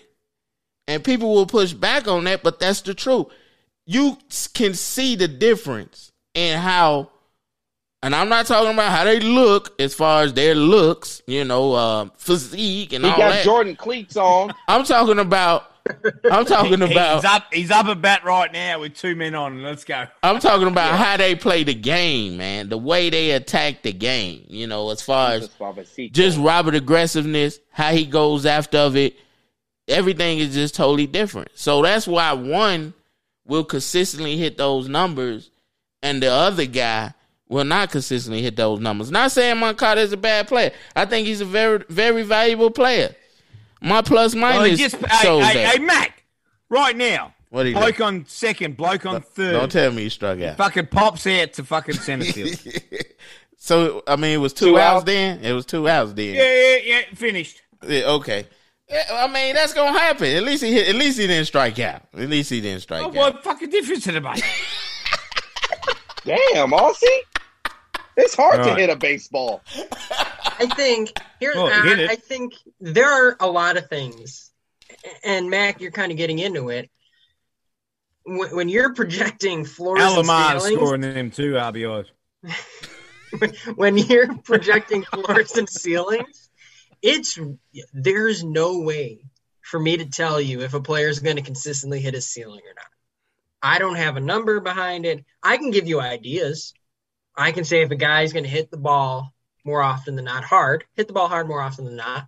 [0.88, 3.28] And people will push back on that, but that's the truth.
[3.86, 4.18] You
[4.54, 7.10] can see the difference in how
[8.08, 11.74] and I'm not talking about how they look as far as their looks, you know,
[11.74, 13.18] uh, physique and all that.
[13.18, 13.44] He all got that.
[13.44, 14.54] Jordan cleats on.
[14.70, 15.70] I'm talking about.
[16.32, 17.16] I'm talking He- about.
[17.18, 17.44] He's up.
[17.54, 19.62] He's up at bat right now with two men on.
[19.62, 20.06] Let's go.
[20.24, 22.70] I'm talking about how they play the game, man.
[22.70, 24.46] The way they attack the game.
[24.48, 25.50] You know, as far as
[26.14, 29.18] just Robert aggressiveness, how he goes after of it,
[29.90, 31.50] everything is just totally different.
[31.56, 32.94] So that's why one
[33.46, 35.52] will consistently hit those numbers,
[36.02, 37.14] and the other guy
[37.50, 39.10] will not consistently hit those numbers.
[39.12, 40.72] Not saying Moncada is a bad player.
[40.96, 43.16] I think he's a very, very valuable player.
[43.82, 45.76] My plus Well, minus just, hey, shows hey, that.
[45.78, 46.24] hey, Mac,
[46.70, 48.04] right now, What do you bloke do?
[48.04, 49.52] on second, bloke on third.
[49.54, 50.58] Don't tell me you struck out.
[50.58, 52.60] Fucking pops out to fucking center field.
[53.58, 55.06] so I mean, it was two, Two outs outs?
[55.06, 55.40] then.
[55.44, 56.36] It was two outs then.
[56.36, 57.02] yeah, yeah, yeah.
[57.16, 57.62] Finished.
[57.88, 58.48] Yeah, okay.
[58.90, 60.28] Yeah, I mean, that's gonna happen.
[60.36, 62.02] At least he hit, at least he didn't strike out.
[62.18, 63.14] At least he didn't strike Oh, out.
[63.16, 64.44] what fucking difference did it make?
[66.26, 67.20] Damn, Aussie.
[68.18, 69.62] It's hard to hit a baseball.
[70.60, 71.54] I think here.
[71.56, 72.08] Well, I.
[72.12, 74.52] I think there are a lot of things,
[75.24, 76.90] and Mac, you're kind of getting into it.
[78.24, 82.06] When, when you're projecting floors and Alamar ceilings, scoring them two RBIs.
[83.76, 86.50] when you're projecting floors and ceilings,
[87.02, 87.38] it's
[87.94, 89.20] there's no way
[89.62, 92.62] for me to tell you if a player is going to consistently hit his ceiling
[92.66, 92.86] or not.
[93.62, 95.26] I don't have a number behind it.
[95.44, 96.74] I can give you ideas.
[97.38, 99.34] I can say if a guy's going to hit the ball
[99.64, 102.28] more often than not hard, hit the ball hard more often than not,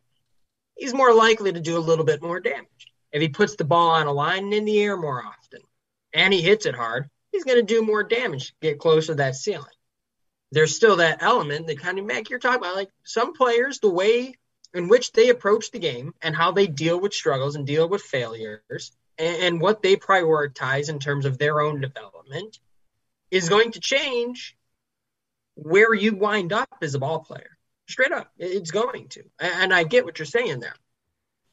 [0.77, 2.93] he's more likely to do a little bit more damage.
[3.11, 5.61] If he puts the ball on a line and in the air more often
[6.13, 9.35] and he hits it hard, he's going to do more damage, get closer to that
[9.35, 9.65] ceiling
[10.51, 12.75] there's still that element that kind of Mac you're talking about.
[12.75, 14.35] Like some players, the way
[14.73, 18.01] in which they approach the game and how they deal with struggles and deal with
[18.01, 22.59] failures and, and what they prioritize in terms of their own development
[23.31, 24.55] is going to change
[25.63, 27.57] where you wind up as a ball player.
[27.87, 29.23] Straight up, it's going to.
[29.39, 30.75] And I get what you're saying there.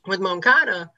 [0.07, 0.91] With Moncada,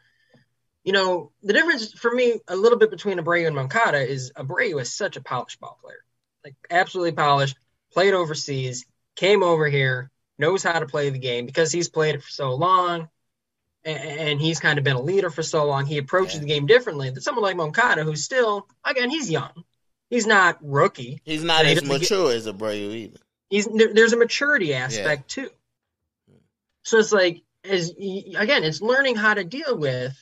[0.85, 4.81] you know, the difference for me a little bit between Abreu and Moncada is Abreu
[4.81, 6.05] is such a polished ball player.
[6.45, 7.57] Like absolutely polished,
[7.93, 8.85] played overseas,
[9.17, 12.55] came over here, knows how to play the game because he's played it for so
[12.55, 13.09] long
[13.85, 15.87] and he's kind of been a leader for so long.
[15.87, 16.41] He approaches Yeah.
[16.41, 19.65] the game differently than someone like Moncada, who's still, again, he's young.
[20.11, 21.21] He's not rookie.
[21.25, 23.19] He's not as doesn't get- mature as Abreu either.
[23.51, 25.51] He's there, there's a maturity aspect too.
[26.83, 30.17] So it's like, as again, it's learning how to deal with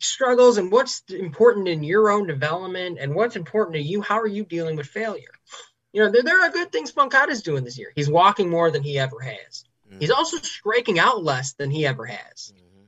[0.00, 4.02] struggles and what's important in your own development and what's important to you.
[4.02, 5.32] How are you dealing with failure?
[5.92, 7.92] You know, there, there are good things Moncada's doing this year.
[7.94, 9.64] He's walking more than he ever has.
[10.00, 12.52] He's also striking out less than he ever has.
[12.52, 12.86] Mhm.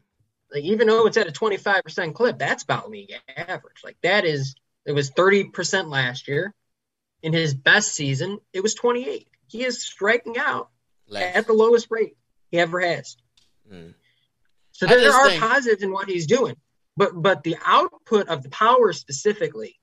[0.53, 3.84] Like even though it's at a 25% clip, that's about league average.
[3.84, 4.57] Like that is
[4.87, 6.55] it was 30% last year.
[7.22, 9.26] In his best season, it was 28.
[9.49, 10.68] He is striking out
[11.09, 11.37] Last.
[11.37, 12.16] at the lowest rate
[12.51, 13.16] he ever has.
[13.70, 13.95] Mm.
[14.72, 16.57] So there, there are think- positives in what he's doing.
[16.97, 19.78] But but the output of the power specifically,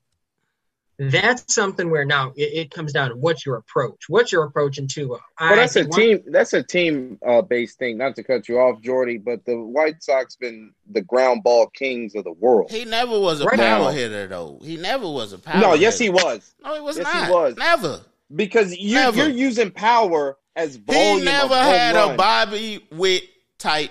[0.98, 4.04] that's something where now it, it comes down to what's your approach.
[4.08, 5.08] What's your approach in two?
[5.08, 5.20] Well,
[5.56, 6.20] that's a team.
[6.26, 7.98] That's a team uh, based thing.
[7.98, 12.14] Not to cut you off, Jordy, but the White Sox been the ground ball kings
[12.14, 12.70] of the world.
[12.70, 13.90] He never was a Right power now.
[13.90, 14.60] hitter though.
[14.62, 15.60] He never was a power.
[15.60, 17.56] no, yes, he was No, he was Yes, he was.
[17.56, 18.00] Never.
[18.34, 19.16] because you, Never.
[19.16, 21.18] you're using power as volume.
[21.18, 22.16] He never of home had a.
[22.16, 23.24] Bobby Witt
[23.58, 23.90] type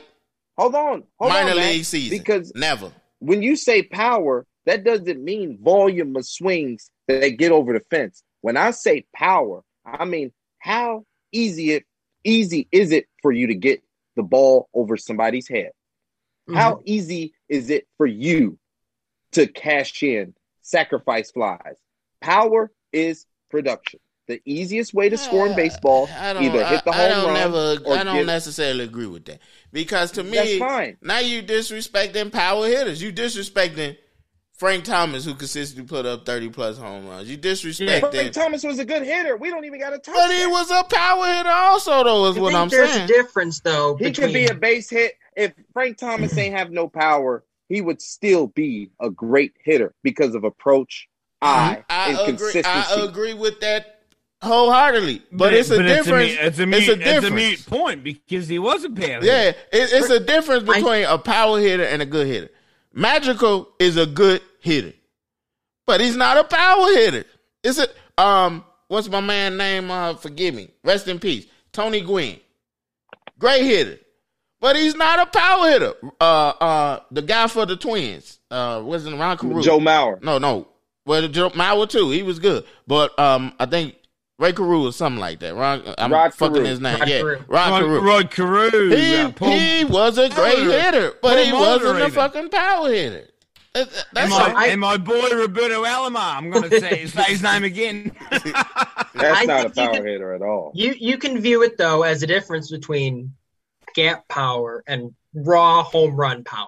[0.57, 2.17] Hold on, hold minor on, Mac, league season.
[2.17, 2.91] because never.
[3.19, 7.79] when you say power, that doesn't mean volume of swings that they get over the
[7.89, 8.23] fence.
[8.41, 11.83] When I say power, I mean how easy it
[12.23, 13.81] easy is it for you to get
[14.15, 15.71] the ball over somebody's head?
[16.49, 16.55] Mhm.
[16.55, 18.57] How easy is it for you
[19.31, 21.75] to cash in, sacrifice flies?
[22.21, 23.99] Power is production.
[24.27, 27.33] The easiest way to score in baseball, I either hit the home I don't run
[27.33, 29.41] never, or I don't give- necessarily agree with that
[29.73, 30.97] because to me, That's fine.
[31.01, 33.01] now you disrespecting power hitters.
[33.01, 33.97] You disrespecting
[34.63, 37.29] Frank Thomas, who consistently put up thirty plus home runs.
[37.29, 39.35] You disrespecting, Frank Thomas was a good hitter.
[39.35, 40.15] We don't even got to talk.
[40.15, 42.01] but he was a power hitter also.
[42.05, 43.03] Though is I what think I'm there's saying.
[43.03, 43.97] a difference though.
[43.97, 45.15] He between, could be a base hit.
[45.35, 50.33] If Frank Thomas ain't have no power, he would still be a great hitter because
[50.33, 51.09] of approach,
[51.43, 51.53] mm-hmm.
[51.59, 52.53] eye, I and agree.
[52.53, 52.69] consistency.
[52.69, 54.05] I agree with that
[54.41, 55.23] wholeheartedly.
[55.33, 56.37] But, it's a difference.
[56.39, 57.35] It's a, It's mute, a it's a difference.
[57.35, 59.19] mute point because he was a power.
[59.23, 62.49] Yeah, it, it's a difference between a power hitter and a good hitter.
[62.93, 64.93] Madrigal is a good hitter,
[65.85, 67.25] but he's not a power hitter.
[67.63, 67.95] Is it?
[68.17, 69.91] Um, what's my man name?
[69.91, 70.69] Uh, forgive me.
[70.83, 72.39] Rest in peace, Tony Gwynn.
[73.39, 73.99] Great hitter,
[74.61, 75.93] but he's not a power hitter.
[76.19, 78.39] Uh, uh, the guy for the Twins.
[78.49, 79.61] Uh, wasn't Ron Carew?
[79.61, 80.21] Joe Mauer.
[80.23, 80.67] No, no.
[81.05, 82.09] Well, Joe Mauer too.
[82.11, 83.95] He was good, but um, I think
[84.39, 85.55] Ray Carew or something like that.
[85.55, 86.65] Ron, I'm Rod fucking Carew.
[86.65, 86.99] his name.
[86.99, 87.37] Rod yeah, Carew.
[87.47, 88.01] Rod Rod, Carew.
[88.01, 88.89] Rod Carew.
[88.89, 92.89] He, uh, Paul- he was a great hitter, but Paul he wasn't a fucking power
[92.89, 93.27] hitter.
[93.73, 94.53] That- that- and, my.
[94.55, 96.35] I- and my boy Roberto Alomar.
[96.37, 98.15] I'm going to say, say his name again.
[98.31, 100.71] That's I not a power could- hitter at all.
[100.75, 103.33] You you can view it though as a difference between
[103.95, 106.67] gap power and raw home run power.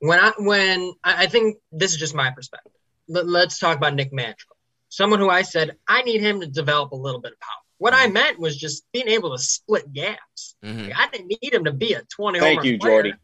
[0.00, 2.72] When I when I, I think this is just my perspective.
[3.08, 4.56] Let, let's talk about Nick Madrigal,
[4.90, 7.52] someone who I said I need him to develop a little bit of power.
[7.78, 10.56] What I meant was just being able to split gaps.
[10.64, 10.92] Mhm.
[10.96, 12.92] I didn't need him to be a 20 Thank you, player.
[12.94, 13.14] Jordy.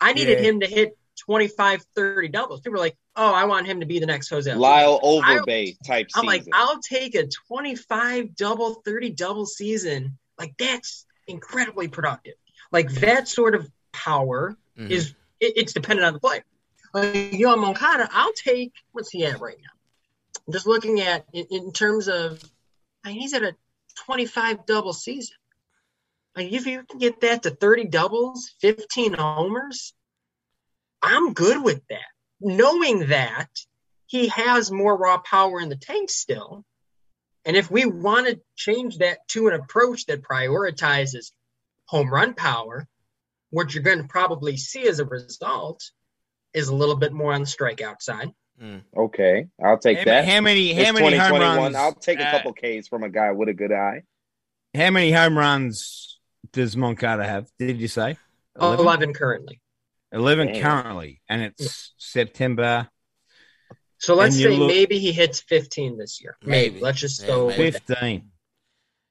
[0.00, 0.50] I needed Yeah.
[0.50, 2.60] him to hit 25, 30 doubles.
[2.60, 5.06] People are like, "Oh, I want him to be the next Jose." Altuve." Lyle I-
[5.38, 6.26] Overbay type I'm season.
[6.26, 10.18] like, I'll take a 25 double, 30 double season.
[10.38, 12.34] Like that's incredibly productive.
[12.72, 14.90] Like that sort of power Mhm.
[14.90, 16.44] is it, it's dependent on the player.
[16.94, 20.40] Like Yoan Moncada, I'll take what's he at right now?
[20.46, 22.42] I'm just looking at in, in terms of
[23.04, 23.54] I mean, he's at a
[24.06, 25.36] 25 double season.
[26.34, 29.92] Like if you can get that to 30 doubles, 15 homers,
[31.02, 32.00] I'm good with that.
[32.40, 33.48] Knowing that
[34.06, 36.64] he has more raw power in the tank still.
[37.44, 41.32] And if we want to change that to an approach that prioritizes
[41.86, 42.86] home run power,
[43.50, 45.82] what you're going to probably see as a result
[46.52, 48.30] is a little bit more on the strikeout side.
[48.96, 50.28] okay, I'll take how, that.
[50.28, 50.72] how many?
[50.72, 51.56] It's How many home 2021.
[51.56, 51.76] runs?
[51.76, 54.02] I'll take a uh, couple Ks from a guy with a good eye.
[54.74, 56.20] How many home runs
[56.52, 57.48] does Moncada have?
[57.58, 58.18] Did you say
[58.60, 59.14] 11, 11?
[59.14, 59.61] currently.
[60.12, 60.62] 11 Damn.
[60.62, 62.88] currently, and it's September
[63.98, 66.36] So let's say look- maybe he hits 15 this year.
[66.42, 66.70] Maybe.
[66.74, 66.80] Maybe.
[66.80, 67.70] Let's just Yeah, go maybe.
[67.70, 68.28] 15.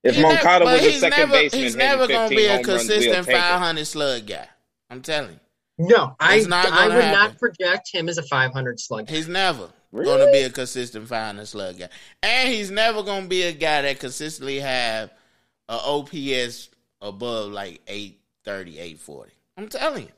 [0.04, 2.58] If He Moncada but was a second never, baseman, he's never gonna be a home
[2.58, 4.48] runs, we'll consistent 500 slug guy.
[4.90, 5.40] I'm telling you,
[5.78, 7.20] No, I, It's not I gonna would happen.
[7.32, 9.08] not project him as a 500 slug.
[9.08, 9.14] Guy.
[9.16, 10.06] he's never Really?
[10.06, 11.90] going to be a consistent 500 slug guy,
[12.24, 15.12] and he's never going to be a guy that consistently have
[15.70, 16.70] a OPS
[17.02, 19.32] above like 830, 840.
[19.58, 20.12] I'm telling you,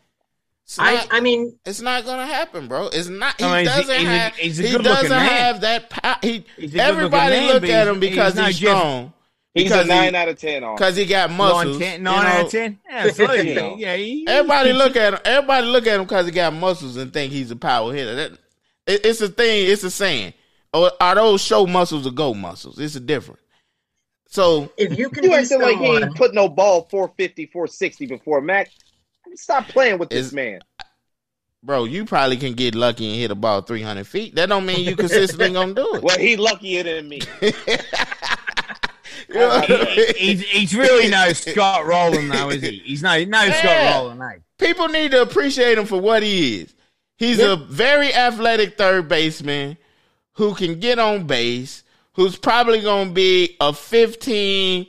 [0.66, 2.88] it's I, not, I mean, it's not going to happen, bro.
[2.88, 3.40] It's not.
[3.40, 4.36] He I mean, doesn't he's a- have.
[4.36, 5.30] he's a he good-looking doesn't man.
[5.30, 5.90] have that.
[5.90, 6.16] Power.
[6.22, 9.14] He He's everybody man, look at him because he's no he's Jeff- strong.
[9.54, 10.76] He's because a nine he, out of ten on.
[10.76, 11.78] because he got muscles.
[11.78, 12.80] 9, 10, you 9 out of 10?
[12.90, 13.50] Absolutely.
[13.50, 13.76] You know.
[13.78, 15.20] yeah, he- Everybody look at him.
[15.24, 18.16] Everybody look at him because he got muscles and think he's a power hitter.
[18.16, 18.32] That,
[18.88, 19.70] it, it's a thing.
[19.70, 20.34] It's a saying.
[20.74, 22.80] Or are those show muscles or go muscles?
[22.80, 23.42] It's a difference.
[24.28, 28.08] So if you can You be acting like he ain't put no ball 450, 460
[28.08, 28.72] before Mac.
[29.36, 30.60] Stop playing with this Is- man.
[31.64, 34.36] bro, you probably can get lucky and hit a ball 300 feet.
[34.36, 36.04] That don't mean you consistently gonna do it.
[36.04, 37.22] Well, he luckier than me.
[39.30, 39.70] You know what
[40.18, 42.80] he's, he's really no Scott Rolen, though, is he?
[42.84, 43.60] He's no, no Yeah.
[43.92, 44.40] Scott Rolen, eh?
[44.60, 46.74] People need to appreciate him for what he is.
[47.18, 49.78] He's a very athletic third baseman
[50.34, 51.84] who can get on base,
[52.14, 54.88] who's probably going to be a 15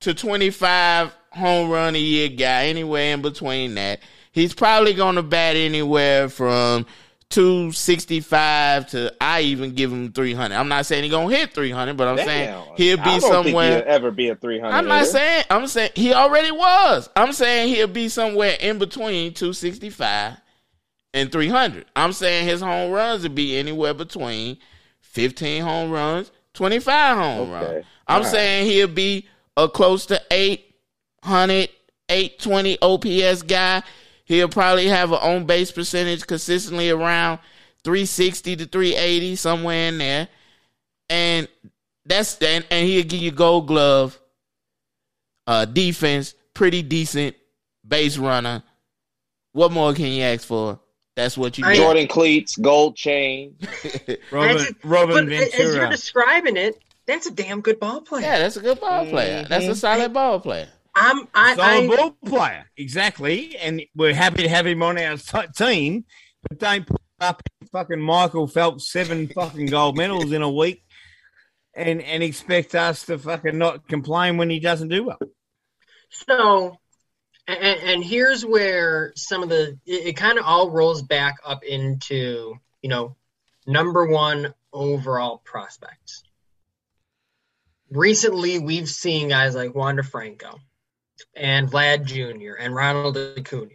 [0.00, 4.00] to 25 home run a year guy, anywhere in between that.
[4.32, 6.86] He's probably going to bat anywhere from
[7.30, 10.54] 265 to I even give him 300.
[10.54, 13.46] I'm not saying he gonna hit 300, but I'm saying he'll I be don't think
[13.46, 13.78] somewhere.
[13.82, 14.74] he'll ever be a 300.
[14.76, 15.10] I'm not hitter.
[15.10, 15.44] saying.
[15.50, 17.08] I'm saying he already was.
[17.16, 20.36] I'm saying he'll be somewhere in between 265
[21.14, 21.86] and 300.
[21.96, 24.58] I'm saying his home runs would be anywhere between
[25.00, 27.52] 15 home runs, 25 home Okay.
[27.74, 27.86] runs.
[28.06, 28.30] I'm All right.
[28.30, 30.20] saying he'll be a close to
[31.26, 31.68] 800,
[32.08, 33.82] 820 OPS guy.
[34.24, 37.38] He'll probably have an on base percentage consistently around
[37.84, 40.28] 360 to 380, somewhere in there.
[41.08, 41.48] And
[42.04, 44.18] that's and, and he'll give you gold glove,
[45.46, 47.36] uh, defense, pretty decent,
[47.86, 48.62] base runner.
[49.52, 50.80] What more can you ask for?
[51.14, 53.56] That's what you I- Jordan cleats, gold chain.
[54.30, 58.22] Robin, That's- Robin but as you're describing it, that's a damn good ball player.
[58.22, 59.46] Yeah, that's a good ball player.
[59.48, 59.76] That's a Mhm.
[59.76, 60.68] solid ball player.
[60.96, 63.54] I'm I, Solid I ball player, exactly.
[63.56, 66.06] And we're happy to have him on our t- team,
[66.48, 70.82] but don't put up fucking Michael Phelps seven fucking gold medals in a week
[71.74, 75.18] and and expect us to fucking not complain when he doesn't do well.
[76.08, 76.78] So,
[77.46, 81.62] and, and here's where some of the it, it kind of all rolls back up
[81.62, 83.16] into you know
[83.66, 86.22] number one overall prospects.
[87.90, 90.58] Recently, we've seen guys like Wander Franco
[91.34, 92.54] and Vlad Jr.
[92.58, 93.70] and Ronald Acuna,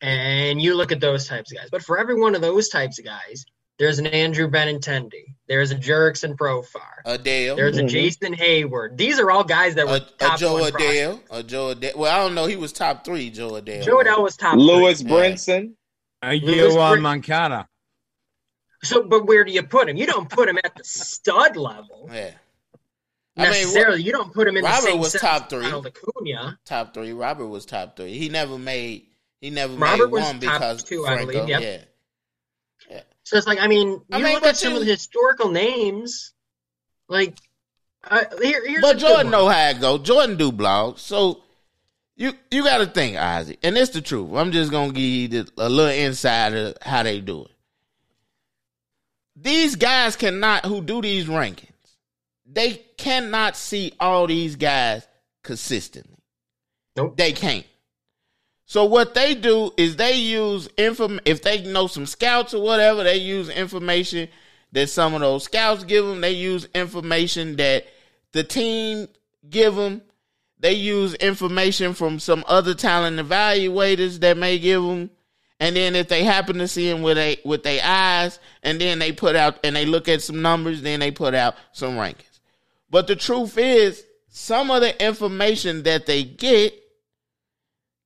[0.00, 1.68] and you look at those types of guys.
[1.70, 3.44] But for every one of those types of guys,
[3.78, 7.56] there's an Andrew Benintendi, there's a Jerickson Profar, Adell.
[7.56, 7.88] there's a Mhm.
[7.88, 8.96] Jason Heyward.
[8.96, 10.94] These are all guys that were a, a top Joe one prospects.
[10.98, 11.20] Adell.
[11.30, 11.94] A Jo Adell.
[11.96, 12.46] Well, I don't know.
[12.46, 13.82] He was top three, Jo Adell.
[13.82, 14.56] Jo Adell was top.
[14.56, 15.10] Lewis three.
[15.10, 15.72] Brinson.
[16.22, 17.66] Uh, Louis you are Brin- Moncada.
[18.82, 19.96] So, but where do you put him?
[19.96, 22.32] You don't put him at the stud level Yeah.
[23.36, 24.02] I mean, necessarily.
[24.02, 25.66] you don't put him in Robert the same was top three.
[25.66, 26.58] Acuna.
[26.64, 27.12] top three.
[27.12, 28.18] Robert was top three.
[28.18, 29.06] He never made.
[29.40, 31.62] He never Robert made one because two, I believe, yep.
[32.90, 33.00] Yeah.
[33.22, 35.50] So it's like, I mean, you I mean, look at some you- of the historical
[35.50, 36.32] names.
[37.08, 37.38] Like,
[38.04, 39.98] uh, here, here's a But Jordan know how it go.
[39.98, 41.42] Jordan do blogs, so
[42.16, 44.32] you you got to think, Isaac, and it's the truth.
[44.34, 47.50] I'm just gonna give you the, a little insight of how they do it.
[49.36, 51.68] These guys cannot who do these rankings.
[52.52, 55.06] They cannot see all these guys
[55.42, 56.18] consistently.
[56.96, 57.16] Nope.
[57.16, 57.66] They can't.
[58.66, 63.02] So what they do is they use inform if they know some scouts or whatever,
[63.02, 64.28] they use information
[64.72, 66.20] that some of those scouts give them.
[66.20, 67.86] They use information that
[68.32, 69.08] the team
[69.48, 70.02] give them.
[70.58, 75.10] They use information from some other talent evaluators that may give them.
[75.58, 78.98] And then if they happen to see them with a with their eyes, and then
[78.98, 82.29] they put out and they look at some numbers, then they put out some rankings.
[82.90, 86.74] But the truth is, some of the information that they get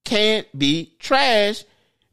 [0.05, 1.65] can't be trash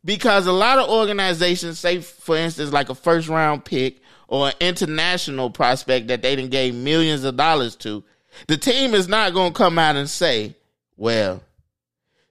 [0.03, 4.53] because a lot of organizations say, for instance, like a first round pick or an
[4.59, 8.03] international prospect that they didn't gave millions of dollars to,
[8.47, 10.55] the team is not going to come out and say,
[10.97, 11.43] well,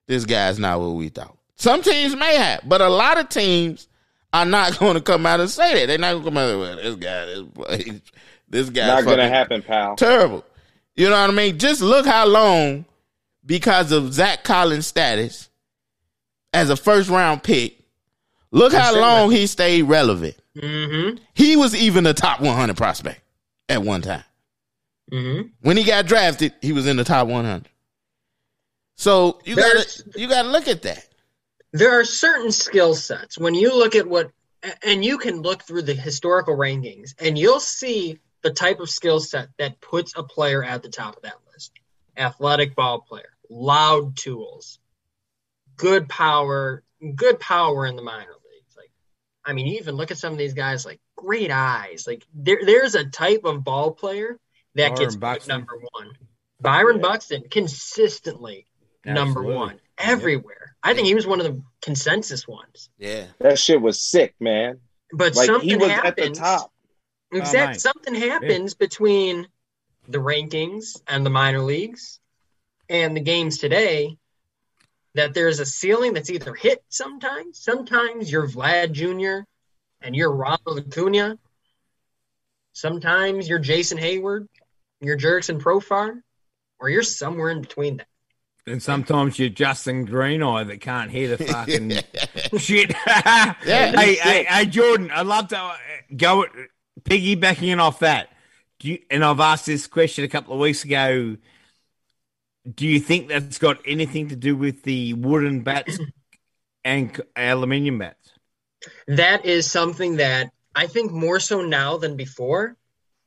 [0.07, 1.37] this guy's not what we thought.
[1.57, 3.87] Some teams may have, but a lot of teams
[4.33, 5.87] are not going to come out and say that.
[5.87, 8.01] They're not going to come out and say, well, this guy, this,
[8.51, 9.97] this guy, Not gonna happen, pal.
[9.97, 10.45] terrible.
[10.97, 11.59] You know what I mean?
[11.59, 12.85] Just look how long,
[13.47, 15.49] because of Zack Collins' status
[16.53, 17.79] as a first round pick,
[18.51, 20.37] look how long he stayed relevant.
[20.57, 21.23] Mm-hmm.
[21.35, 23.23] He was even a top 100 prospect
[23.69, 24.25] at one time.
[25.13, 25.49] Mm-hmm.
[25.61, 27.69] When he got drafted, he was in the top 100.
[28.97, 31.07] So you gotta you got to look at that.
[31.73, 34.31] there are certain skill sets when you look at what
[34.83, 39.21] and you can look through the historical rankings and you'll see the type of skill
[39.21, 41.73] set that puts a player at the top of that list
[42.17, 44.79] athletic ball player loud tools
[45.77, 46.83] good power
[47.17, 48.91] good power in the minor leagues like
[49.45, 52.61] i mean you even look at some of these guys like great eyes like there,
[52.65, 54.39] there's a type of ball player
[54.75, 55.49] that Byron gets put Buxton.
[55.59, 56.11] number one
[56.61, 57.03] byron Yeah.
[57.03, 58.67] buxton consistently
[59.05, 60.77] number one everywhere.
[60.83, 62.89] I think he was one of the consensus ones.
[62.99, 63.27] Yeah.
[63.39, 64.81] That shit was sick, man.
[65.13, 66.29] But Like something he was happens.
[66.29, 66.73] at the top.
[67.33, 67.77] Oh, exact.
[67.77, 67.79] Oh.
[67.79, 69.47] Something happens between
[70.09, 72.19] the rankings and the minor leagues
[72.89, 74.17] and the games today
[75.15, 77.59] that there's a ceiling that's either hit sometimes.
[77.59, 79.45] Sometimes you're Vlad Jr.
[80.01, 81.39] and you're Ronald Acuna.
[82.73, 84.47] Sometimes you're Jason Heyward,
[85.01, 86.23] you're Jerickson Profar,
[86.79, 88.07] or you're somewhere in between that.
[88.67, 92.95] And sometimes you're Justin Greeneye that can't hear the fucking shit.
[93.07, 93.55] Yeah,
[93.97, 95.73] hey, he's hey, hey, Jordan, I'd love to
[96.17, 96.47] go
[97.05, 98.31] piggybacking off that.
[98.79, 101.37] Do you, and I've asked this question a couple of weeks ago.
[102.75, 105.99] Do you think that's got anything to do with the wooden bats
[106.85, 108.33] and aluminium bats?
[109.07, 112.77] That is something that I think more so now than before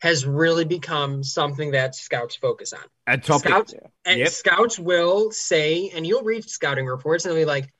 [0.02, 2.84] has really become something that scouts focus on.
[3.08, 3.50] A topic.
[3.50, 3.74] Scouts
[4.06, 4.30] and Yep.
[4.30, 7.72] scouts will say, and you'll read scouting reports, and they'll be like,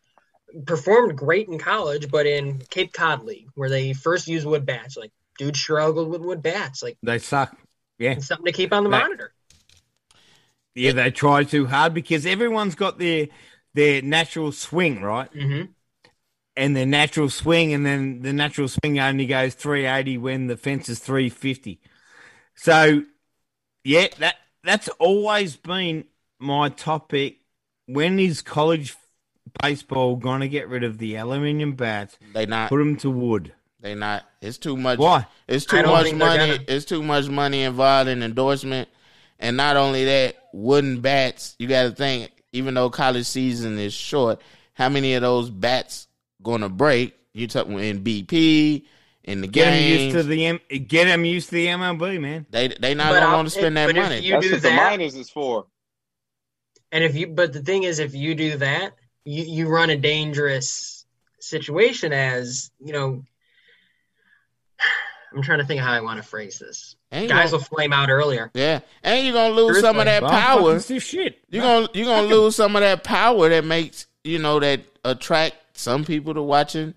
[0.66, 4.96] performed great in college, but in Cape Cod League, where they first used wood bats,
[4.96, 7.56] like dude struggled with wood bats, like They suck.
[8.00, 8.12] Yeah.
[8.14, 9.34] it's something to keep on the That- monitor.
[10.76, 13.28] Yeah, they try too hard because everyone's got their
[13.76, 15.30] their natural swing, right?
[15.32, 15.64] hmm
[16.56, 20.90] And their natural swing, and then the natural swing only goes 380 when the fence
[20.90, 21.80] is 350.
[22.56, 23.04] So,
[23.84, 26.06] yeah, that that's always been
[26.40, 27.38] my topic.
[27.86, 28.96] When is college
[29.62, 32.70] baseball going to get rid of the aluminium bats, They not.
[32.70, 33.54] put them to wood?
[33.84, 34.24] They not.
[34.42, 34.98] It's too much.
[34.98, 35.28] Why?
[35.48, 36.52] It's I too don't much think they're money.
[36.58, 36.64] gonna.
[36.70, 38.88] It's too much money involved in endorsement,
[39.40, 41.56] and not only that, wooden bats.
[41.60, 42.32] You got to think.
[42.54, 44.40] Even though college season is short,
[44.74, 46.08] how many of those bats
[46.42, 47.14] gonna break?
[47.34, 48.86] You talking in BP
[49.26, 50.12] in the Get them used game?
[50.14, 52.46] to the M- get them used to the MLB, man.
[52.52, 54.20] They they not But gonna want to spend that money.
[54.20, 55.66] you That's do what the that- minors is for.
[56.94, 58.94] And if you, but the thing is, if you do that,
[59.26, 61.06] you, you run a dangerous
[61.40, 63.24] situation as, you know,
[65.36, 66.96] I'm trying to think of how I want to phrase this.
[67.12, 68.50] And Guys gonna- will flame out earlier.
[68.54, 70.80] yeah, and you're gonna lose some of that Well, power.
[70.80, 71.40] shit.
[71.50, 75.56] You're gonna you're gonna lose some of that power that makes you know that attract
[75.78, 76.94] some people to watching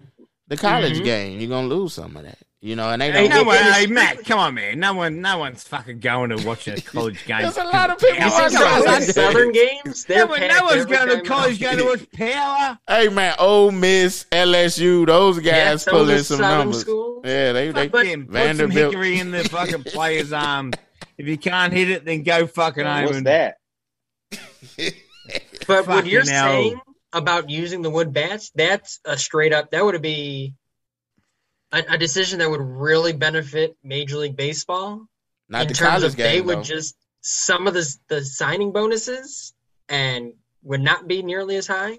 [0.49, 1.05] the college Mhm.
[1.05, 1.41] game.
[1.41, 2.39] You're gonna lose some of that.
[2.63, 3.41] You know, and they Hey, don't.
[3.41, 4.81] No one, hey, Matt, come on, man.
[4.81, 7.43] No one, no one's fucking going to watch a college game.
[7.43, 9.33] There's a lot of people Yeah, You watching see come of college the son.
[9.33, 10.05] Southern games?
[10.07, 11.77] They're No, one, no one's going to college out.
[11.77, 12.79] going to watch Power.
[12.89, 16.81] Hey man, Ole Miss, LSU, those guys some of pulling some Southern numbers.
[16.81, 17.23] schools.
[17.27, 18.27] Yeah, they they Fuck them.
[18.27, 20.73] Put some hickory in the fucking player's arm.
[21.19, 23.05] If you can't hit it, then go fucking home.
[23.05, 23.59] What's and- that?
[25.67, 26.45] But what you're hell.
[26.47, 26.81] saying
[27.13, 30.55] about using the wood bats, that's a straight up, that would be
[31.73, 35.07] a, a decision that would really benefit Major League Baseball.
[35.49, 36.63] Not in the terms college of they game would though.
[36.63, 39.53] just some of the the signing bonuses
[39.89, 40.33] and
[40.63, 41.99] would not be nearly as high.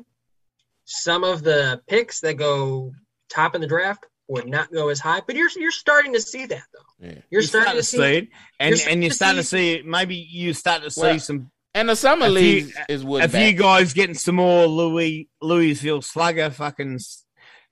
[0.86, 2.94] Some of the picks that go
[3.30, 6.46] top in the draft would not go as high, but you're you're starting to see
[6.46, 7.08] that though.
[7.08, 7.14] Yeah.
[7.30, 8.28] You're, starting, to see, it,
[8.60, 11.20] and you're and you're starting starting to to see maybe you start to see Well,
[11.20, 14.66] some And the summer A few- league is wood a few guys getting some more
[14.66, 17.24] Louis Louisville Slugger fucking s-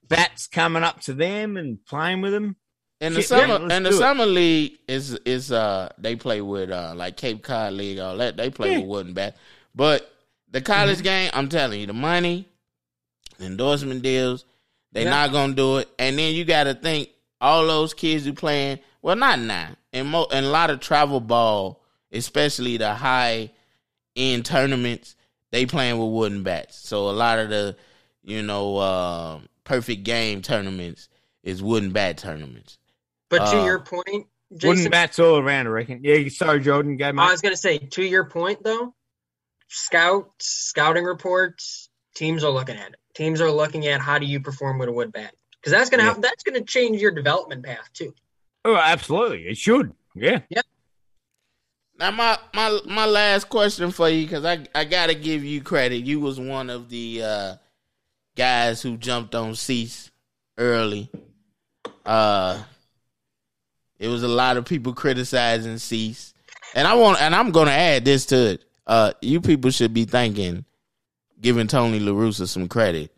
[0.07, 2.56] bats coming up to them and playing with them.
[3.02, 3.94] And the Shit, summer let's and the it.
[3.94, 8.38] summer league is is uh they play with uh like Cape Cod League all that
[8.38, 8.80] they play Yeah.
[8.80, 9.36] with wooden bat,
[9.76, 10.11] but
[10.49, 11.03] the college Mm-hmm.
[11.03, 12.48] game I'm telling you the money,
[13.40, 14.45] endorsement deals
[14.91, 15.10] they Yeah.
[15.10, 17.10] not gonna do it, and then you got to think
[17.41, 21.19] all those kids who playing well not now and mo and a lot of travel
[21.19, 21.82] ball
[22.14, 23.52] especially the high
[24.15, 25.15] end tournaments
[25.52, 27.76] they playing with wooden bats, so a lot of the
[28.23, 31.10] you know uh, perfect game tournaments
[31.44, 32.78] is wooden bat tournaments.
[33.30, 36.00] but to uh, your point, Wooden Jason, bats all around, I reckon.
[36.04, 38.96] Yeah, sorry, Jordan, go I was gonna say to your point though,
[39.68, 42.96] scouts, scouting reports, teams are looking at it.
[43.14, 46.04] Teams are looking at how do you perform with a wood bat because that's gonna
[46.04, 46.14] Yeah.
[46.14, 48.14] have, that's gonna change your development path too.
[48.64, 49.94] Oh, absolutely, it should.
[50.16, 50.40] Yeah,
[52.00, 56.04] Now my my my last question for you because I I gotta give you credit.
[56.06, 57.56] You was one of the uh,
[58.36, 60.12] guys who jumped on Cease
[60.57, 61.10] early.
[62.06, 62.62] Uh,
[63.98, 66.34] it was a lot of people criticizing Cease,
[66.76, 68.66] and I want and I'm gonna add this to it.
[68.86, 70.66] Uh, you people should be thanking,
[71.41, 73.12] giving Tony LaRussa some credit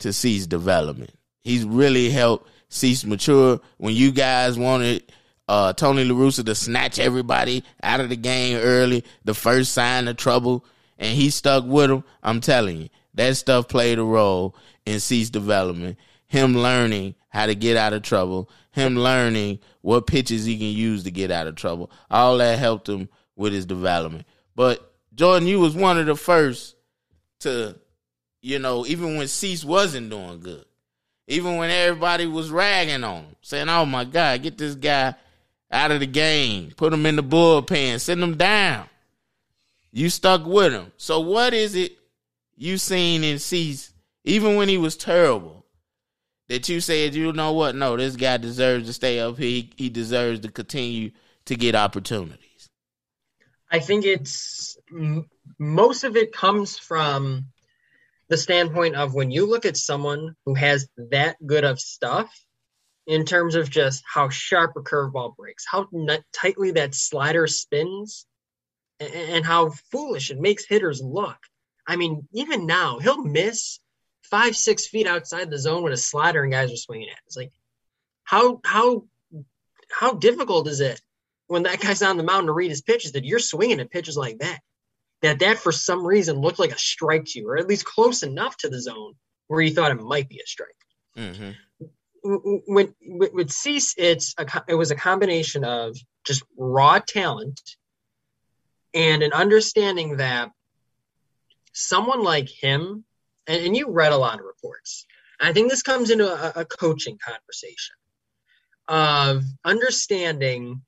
[0.00, 1.14] to Cease development.
[1.42, 3.60] He's really helped Cease mature.
[3.78, 5.04] When you guys wanted
[5.48, 10.16] uh, Tony LaRussa to snatch everybody out of the game early, the first sign of
[10.16, 10.64] trouble,
[10.98, 15.30] and he stuck with him, I'm telling you, that stuff played a role in Cease
[15.30, 15.98] development.
[16.26, 21.04] Him learning how to get out of trouble, him learning what pitches he can use
[21.04, 21.90] to get out of trouble.
[22.10, 24.26] All that helped him with his development.
[24.54, 26.76] But Jordan, you was one of the first
[27.40, 27.78] to,
[28.42, 30.64] you know, even when Cease wasn't doing good,
[31.28, 35.14] even when everybody was ragging on him, saying, "Oh my God, get this guy
[35.70, 38.88] out of the game, put him in the bullpen, send him down."
[39.92, 40.92] You stuck with him.
[40.96, 41.96] So what is it
[42.56, 43.92] you seen in Cease,
[44.24, 45.66] even when he was terrible,
[46.48, 47.74] that you said, you know what?
[47.74, 49.46] No, this guy deserves to stay up here.
[49.46, 51.10] He, he deserves to continue
[51.46, 52.68] to get opportunities.
[53.70, 54.76] I think it's
[55.58, 57.46] most of it comes from
[58.28, 62.32] the standpoint of when you look at someone who has that good of stuff
[63.06, 65.88] in terms of just how sharp a curveball breaks, how
[66.32, 68.26] tightly that slider spins,
[68.98, 71.38] and how foolish it makes hitters look.
[71.86, 73.80] I mean, even now, he'll miss
[74.22, 77.18] five, six feet outside the zone with a slider and guys are swinging at.
[77.26, 77.52] It's like,
[78.24, 79.04] how how
[79.90, 81.00] how difficult is it
[81.46, 84.16] when that guy's on the mound to read his pitches that you're swinging at pitches
[84.16, 84.60] like that?
[85.22, 88.22] That that for some reason looked like a strike to you, or at least close
[88.22, 89.14] enough to the zone
[89.46, 90.70] where you thought it might be a strike.
[91.16, 91.50] Mm-hmm.
[92.66, 95.96] When with, with Cease, it's a it was a combination of
[96.26, 97.60] just raw talent
[98.92, 100.50] and an understanding that
[101.76, 103.04] someone like him,
[103.46, 105.06] and, and you read a lot of reports.
[105.38, 107.94] I think this comes into a, a coaching conversation
[108.88, 110.82] of understanding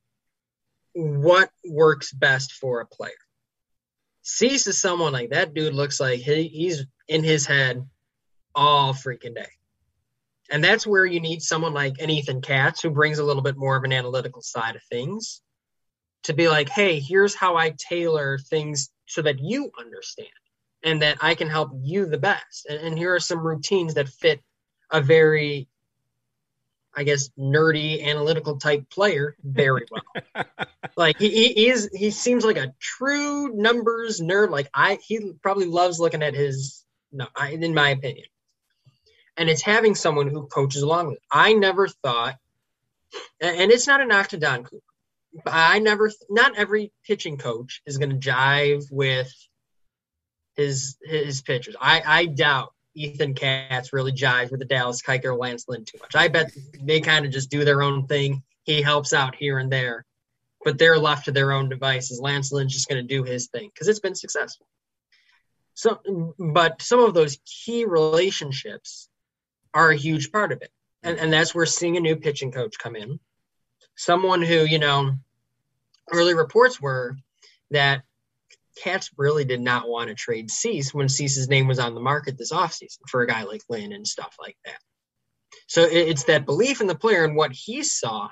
[0.95, 3.13] what works best for a player.
[4.23, 7.87] Cease is someone like that dude looks like he, he's in his head
[8.55, 9.51] all freaking day.
[10.51, 13.59] And that's where you need someone like an Ethan Katz who brings a little bit
[13.59, 15.43] more of an analytical side of things
[16.25, 20.29] to be like, hey, here's how I tailor things so that you understand
[20.83, 22.67] and that I can help you the best.
[22.69, 24.41] And, and here are some routines that fit
[24.91, 25.69] a very,
[26.97, 30.45] I guess, nerdy, analytical type player very well.
[30.97, 34.51] like he, he is, he seems like a true numbers nerd.
[34.51, 38.27] Like I, he probably loves looking at his, no, I, in my opinion.
[39.37, 41.17] And it's having someone who coaches along with.
[41.17, 41.23] It.
[41.31, 42.37] I never thought,
[43.41, 44.83] and it's not a knock to Don Cooper.
[45.47, 49.33] I never, not every pitching coach is going to jive with
[50.59, 51.77] his his pitchers.
[51.81, 56.17] I, I doubt Ethan Katz really jives with the Dallas Keuchel Lance Lynn too much.
[56.17, 56.51] I bet
[56.83, 58.43] they kind of just do their own thing.
[58.65, 60.05] He helps out here and there,
[60.65, 62.21] but they're left to their own devices.
[62.21, 64.67] Lance Lynn's just going to do his thing because it's been successful.
[65.75, 66.01] So,
[66.39, 69.09] but some of those key relationships
[69.73, 70.73] are a huge part of it,
[71.05, 73.21] and and that's where seeing a new pitching coach come in,
[73.97, 75.13] someone who you know,
[76.13, 77.17] early reports were
[77.71, 78.03] that
[78.83, 82.39] Katz really did not want to trade Cease when Cease's name was on the market
[82.39, 84.79] this offseason for a guy like Lynn and stuff like that.
[85.67, 88.29] So it's that belief in the player and what he saw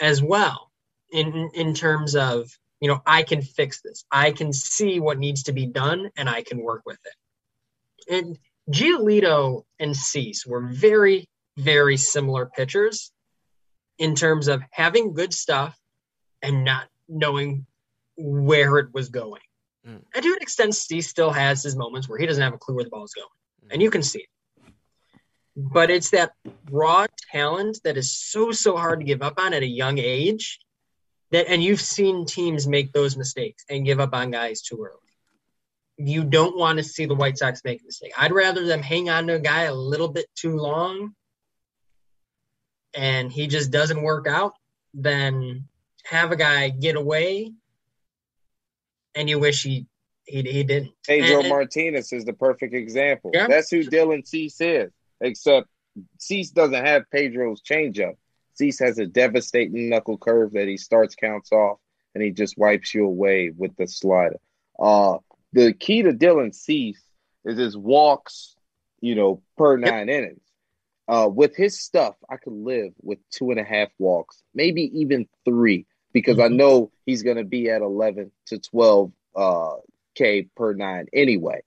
[0.00, 0.70] as well
[1.10, 2.50] in in terms of,
[2.80, 4.04] you know, I can fix this.
[4.10, 8.14] I can see what needs to be done and I can work with it.
[8.14, 8.38] And
[8.70, 13.12] Giolito and Cease were very, very similar pitchers
[13.98, 15.76] in terms of having good stuff
[16.42, 17.66] and not knowing
[18.16, 19.42] where it was going.
[19.86, 20.02] Mm.
[20.14, 22.76] And to an extent, Steve still has his moments where he doesn't have a clue
[22.76, 23.26] where the ball is going,
[23.64, 23.72] mm.
[23.72, 24.72] and you can see it.
[25.56, 26.32] But it's that
[26.70, 30.58] raw talent that is so so hard to give up on at a young age.
[31.30, 34.98] That and you've seen teams make those mistakes and give up on guys too early.
[35.98, 38.12] You don't want to see the White Sox make a mistake.
[38.16, 41.14] I'd rather them hang on to a guy a little bit too long
[42.94, 44.54] and he just doesn't work out
[44.94, 45.68] than
[46.04, 47.52] have a guy get away
[49.14, 49.86] and you wish he
[50.24, 50.92] he, he didn't.
[51.06, 53.30] Pedro and, Martinez is the perfect example.
[53.34, 53.48] Yeah.
[53.48, 54.92] That's who Dylan Cease is.
[55.20, 55.68] Except
[56.18, 58.14] Cease doesn't have Pedro's changeup.
[58.54, 61.78] Cease has a devastating knuckle curve that he starts counts off
[62.14, 64.38] and he just wipes you away with the slider.
[64.78, 65.18] Uh,
[65.52, 67.02] the key to Dylan Cease
[67.44, 68.54] is his walks,
[69.00, 70.18] you know, per nine yep.
[70.18, 70.42] innings.
[71.08, 75.28] Uh, with his stuff, I could live with two and a half walks, maybe even
[75.44, 76.52] three because mm-hmm.
[76.52, 79.74] I know he's going to be at 11 to 12 uh,
[80.14, 81.62] K per nine anyway.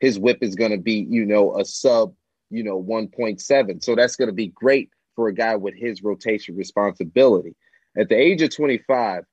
[0.00, 2.14] His whip is going to be, you know, a sub,
[2.50, 3.82] you know, 1.7.
[3.82, 7.54] So that's going to be great for a guy with his rotation responsibility.
[7.96, 9.24] At the age of 25,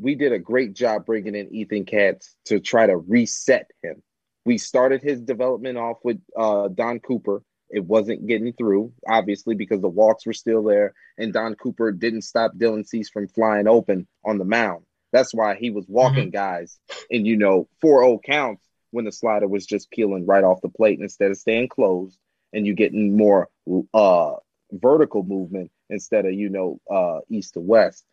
[0.00, 4.02] we did a great job bringing in Ethan Katz to try to reset him.
[4.44, 7.42] We started his development off with uh, Don Cooper
[7.74, 12.22] it wasn't getting through, obviously, because the walks were still there, and Don Cooper didn't
[12.22, 14.84] stop Dylan Cease from flying open on the mound.
[15.12, 16.36] That's why he was walking mm-hmm.
[16.36, 16.78] guys
[17.10, 20.68] in, you know, 4 0 counts when the slider was just peeling right off the
[20.68, 22.16] plate instead of staying closed,
[22.52, 23.48] and you getting more
[23.92, 24.34] uh,
[24.70, 28.04] vertical movement instead of, you know, uh, east to west.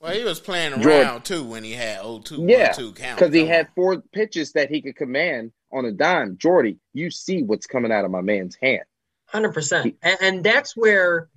[0.00, 3.18] Well, he was playing around George, too when he had 0-2, yeah, count.
[3.18, 6.38] Because he had four pitches that he could command on a dime.
[6.38, 8.84] Jordy, you see what's coming out of my man's hand.
[9.32, 11.28] Hundred percent, and that's where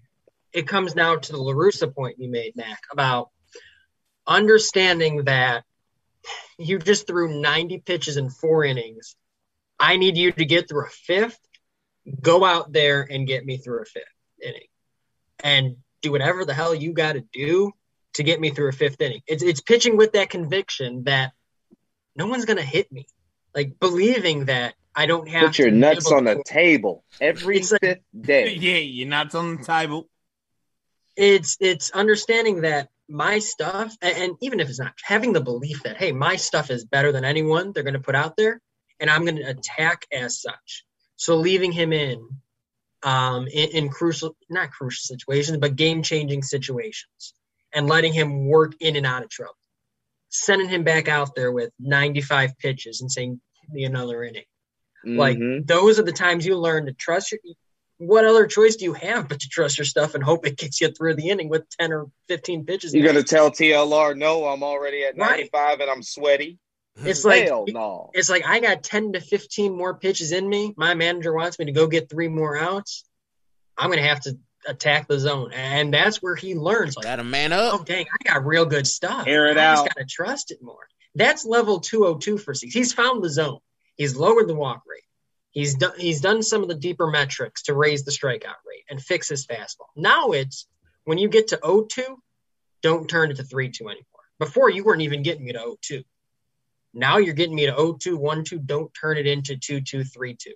[0.51, 3.29] it comes now to the La Russa point you made, Mac, about
[4.27, 5.63] understanding that
[6.57, 9.15] you just threw 90 pitches in four innings.
[9.79, 11.39] I need you to get through a fifth.
[12.21, 14.03] Go out there and get me through a fifth
[14.43, 14.67] inning,
[15.41, 17.71] and do whatever the hell you got to do
[18.15, 19.21] to get me through a fifth inning.
[19.25, 21.31] It's it's pitching with that conviction that
[22.15, 23.07] no one's gonna hit me,
[23.53, 27.83] like believing that I don't have put your nuts on the table every it's fifth
[27.83, 28.55] like, day.
[28.59, 30.07] Yeah, your nuts on the table.
[31.17, 35.83] It's it's understanding that my stuff, and, and even if it's not, having the belief
[35.83, 38.61] that hey, my stuff is better than anyone they're going to put out there,
[38.99, 40.85] and I'm going to attack as such.
[41.17, 42.27] So leaving him in,
[43.03, 47.33] um, in, in crucial, not crucial situations, but game changing situations,
[47.73, 49.57] and letting him work in and out of trouble,
[50.29, 54.45] sending him back out there with 95 pitches and saying, "Give me another inning."
[55.05, 55.67] Like Mhm.
[55.67, 57.39] those are the times you learn to trust your.
[57.97, 60.81] What other choice do you have but to trust your stuff and hope it gets
[60.81, 62.93] you through the inning with 10 or 15 pitches?
[62.93, 64.45] You're gonna tell TLR no?
[64.45, 65.29] I'm already at Right.
[65.51, 66.57] 95 and I'm sweaty.
[67.05, 68.09] It's like Hell no.
[68.13, 70.73] it's like I got 10 to 15 more pitches in me.
[70.77, 73.03] My manager wants me to go get three more outs.
[73.77, 74.37] I'm gonna have to
[74.67, 76.95] attack the zone, and that's where he learns.
[76.97, 77.73] Like, Got a man up.
[77.73, 77.85] oh up.
[77.85, 79.25] dang, I got real good stuff.
[79.27, 79.85] Air it I out.
[79.85, 80.87] just gotta trust it more.
[81.13, 82.73] That's level 202 for six.
[82.73, 83.59] He's found the zone.
[83.95, 85.03] He's lowered the walk rate.
[85.51, 89.01] He's done he's done some of the deeper metrics to raise the strikeout rate and
[89.01, 89.87] fix his fastball.
[89.95, 90.67] Now it's
[91.05, 92.17] when you get to 0-2,
[92.81, 94.05] don't turn it to 3-2 anymore.
[94.37, 96.03] Before you weren't even getting me to 0-2.
[96.93, 98.65] Now you're getting me to 0-2, 1-2.
[98.65, 100.47] Don't turn it into 2-2, 3-2.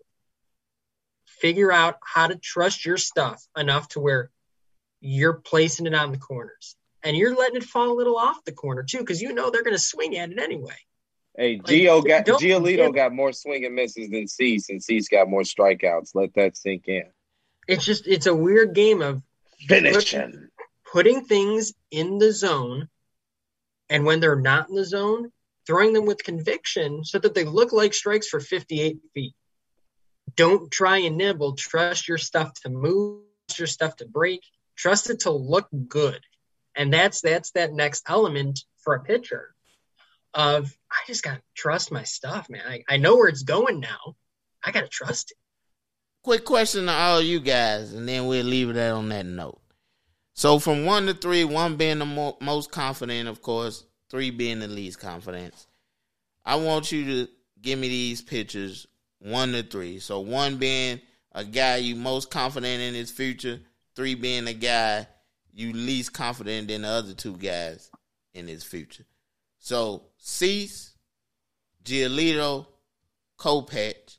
[1.26, 4.32] Figure out how to trust your stuff enough to where
[5.00, 6.76] you're placing it on the corners.
[7.04, 9.64] And you're letting it fall a little off the corner too, because you know they're
[9.64, 10.76] going to swing at it anyway.
[11.40, 14.84] Hey, Like, Gio got don't Giolito give- got more swing and misses than Cease, and
[14.84, 16.12] Cease got more strikeouts.
[16.14, 17.06] Let that sink in.
[17.66, 19.24] It's just it's a weird game of
[19.66, 20.50] finishing,
[20.92, 22.90] putting things in the zone,
[23.90, 25.32] and when they're not in the zone,
[25.66, 29.34] throwing them with conviction so that they look like strikes for 58 feet.
[30.36, 31.56] Don't try and nibble.
[31.56, 33.24] Trust your stuff to move.
[33.48, 34.42] Trust your stuff to break.
[34.76, 36.20] Trust it to look good,
[36.76, 39.56] and that's that's that next element for a pitcher.
[40.34, 42.64] Of I just got to trust my stuff, man.
[42.68, 44.16] I, I know where it's going now.
[44.64, 45.38] I got to trust it.
[46.24, 49.62] Quick question to all you guys, and then we'll leave it at on that note.
[50.34, 54.60] So from one to three, one being the mo- most confident, of course, three being
[54.60, 55.54] the least confident.
[56.46, 57.32] I want you to
[57.62, 58.88] give me these pictures,
[59.20, 60.00] one to three.
[60.00, 61.02] So one being
[61.32, 63.60] a guy you most confident in his future,
[63.96, 65.08] three being a guy
[65.54, 67.90] you least confident in the other two guys
[68.34, 69.06] in his future.
[69.60, 70.89] So Cease,
[71.84, 72.66] Giolito,
[73.38, 74.18] Kopech.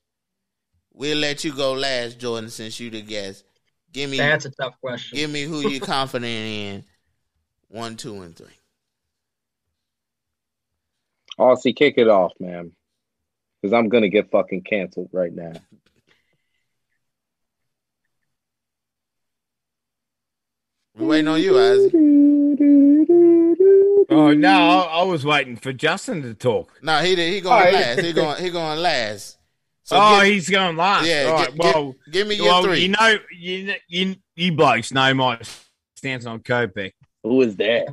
[0.92, 3.44] We'll let you go last, Jordan, since you the guest.
[3.92, 5.16] Give me That's a tough question.
[5.16, 6.84] give me who you're confident in.
[7.68, 8.46] One, two, and three.
[11.38, 12.72] Aussie, kick it off, man.
[13.60, 15.52] Because I'm gonna get fucking canceled right now.
[20.94, 23.36] We waiting on you, Isaac.
[24.10, 26.72] Oh no, I, I was waiting for Justin to talk.
[26.82, 27.74] No, he did- he going All right.
[27.74, 28.00] last.
[28.00, 29.36] He going he going last.
[29.84, 31.06] So oh, give, he's going last.
[31.06, 32.80] yeah, All gi- right, gi- well, give me your well, three.
[32.80, 35.40] you know, you you you blokes know my
[35.96, 36.92] stance on Kopech.
[37.22, 37.88] Who is that?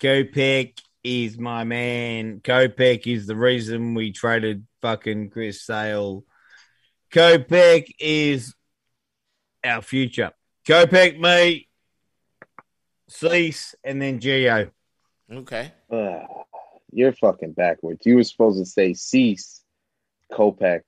[0.00, 2.40] Kopech is my man.
[2.40, 6.24] Kopech is the reason we traded fucking Chris Sale.
[7.12, 8.54] Kopech is
[9.64, 10.30] our future.
[10.66, 11.68] Kopech, me,
[13.10, 14.70] Cease, and then Gio.
[15.32, 15.72] okay.
[15.92, 16.22] Ugh,
[16.92, 18.00] you're fucking backwards.
[18.06, 19.62] You were supposed to say Cease,
[20.32, 20.82] Kopech,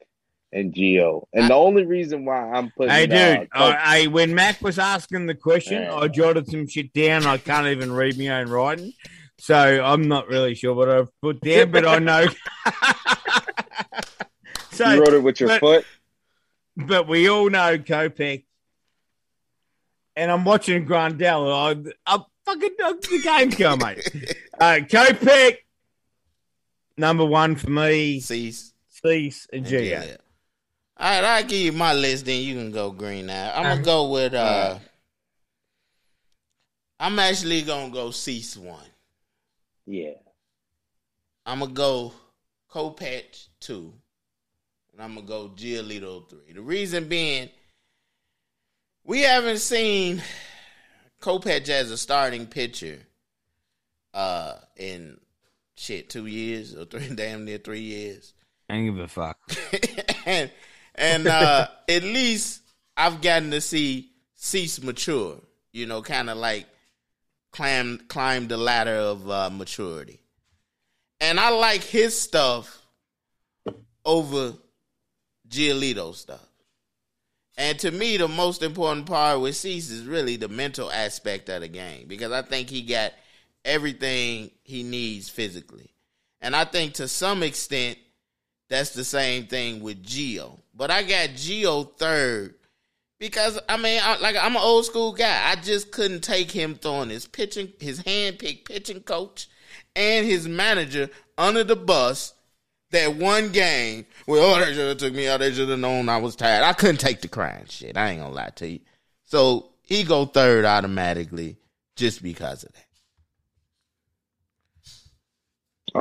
[0.52, 1.24] and Gio.
[1.32, 3.50] And the only reason why I'm putting Hey, uh, dude.
[3.52, 5.94] Ko- uh, hey, when Mac was asking the question, Yeah.
[5.96, 7.26] I jotted some shit down.
[7.26, 8.92] I can't even read my own writing,
[9.38, 12.26] so I'm not really sure what I've put down, but I know.
[14.72, 15.84] so, you wrote it with your but- foot.
[16.76, 18.44] but we all know Kopech.
[20.16, 21.94] And I'm watching Grandal.
[22.06, 24.36] I, I fucking the game's going, mate.
[24.60, 25.56] Uh, Kopech,
[26.97, 28.20] number one for me.
[28.20, 28.72] Cease.
[28.89, 29.80] Cease and and Gio.
[29.80, 30.18] Gilead.
[30.98, 33.52] All right, I'll give you my list, then you can go green now.
[33.56, 34.82] I'm gonna go with uh Alright.
[37.01, 38.84] I'm actually gonna go Cease one.
[39.86, 40.12] Yeah.
[41.44, 42.12] I'm gonna go
[42.70, 43.93] Kopech two,
[44.93, 46.52] and I'm gonna go Giolito three.
[46.55, 47.48] The reason being,
[49.04, 50.22] we haven't seen
[51.20, 52.98] Kopech as a starting pitcher
[54.14, 55.18] uh in
[55.76, 58.34] shit two years or three damn near three years.
[58.68, 59.38] I don't give a fuck.
[60.26, 60.50] and
[60.94, 62.62] and uh, at least
[62.96, 65.36] I've gotten to see Cease mature.
[65.72, 66.66] You know, kind of like
[67.50, 70.20] climb climb the ladder of uh, maturity.
[71.20, 72.82] And I like his stuff
[74.04, 74.54] over
[75.48, 76.46] Giolito stuff.
[77.58, 81.60] And to me, the most important part with Cease is really the mental aspect of
[81.60, 83.12] the game because I think he got
[83.64, 85.90] everything he needs physically.
[86.40, 87.98] And I think to some extent,
[88.68, 90.60] that's the same thing with Gio.
[90.74, 92.54] But I got Gio third
[93.18, 95.50] because I mean, I, like I'm an old school guy.
[95.50, 99.48] I just couldn't take him throwing his pitching, his hand picked pitching coach,
[99.94, 102.32] and his manager under the bus
[102.93, 106.09] that one game where oh they should have took me out, they should have known
[106.09, 106.62] I was tired.
[106.62, 107.97] I couldn't take the crying shit.
[107.97, 108.81] I ain't gonna lie to you.
[109.24, 111.56] So he go third automatically
[111.97, 112.86] just because of that.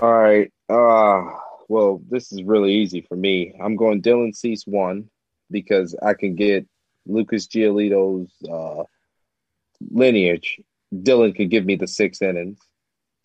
[0.01, 0.51] All right.
[0.69, 1.37] Uh
[1.71, 3.53] well, this is really easy for me.
[3.61, 5.09] I'm going Dylan Cease one
[5.49, 6.67] because I can get
[7.05, 8.83] Lucas Giolito's uh,
[9.89, 10.59] lineage.
[10.93, 12.59] Dylan could give me the six innings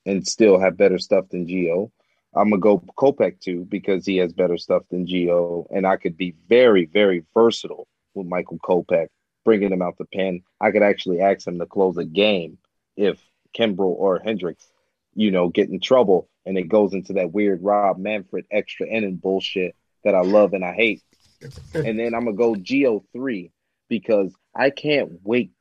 [0.05, 1.91] and still have better stuff than Gio.
[2.37, 6.17] I'm gonna go Kopech two because he has better stuff than Gio, and I could
[6.17, 9.09] be very, very versatile with Michael Kopech,
[9.45, 10.43] bringing him out the pen.
[10.61, 12.59] I could actually ask him to close a game
[12.97, 13.19] if
[13.57, 14.67] Kimbrel or Hendriks,
[15.15, 19.17] you know, get in trouble, and it goes into that weird Rob Manfred extra inning
[19.17, 21.03] bullshit that I love and I hate.
[21.75, 23.51] and then I'm gonna go Gio three
[23.89, 25.55] because I can't wait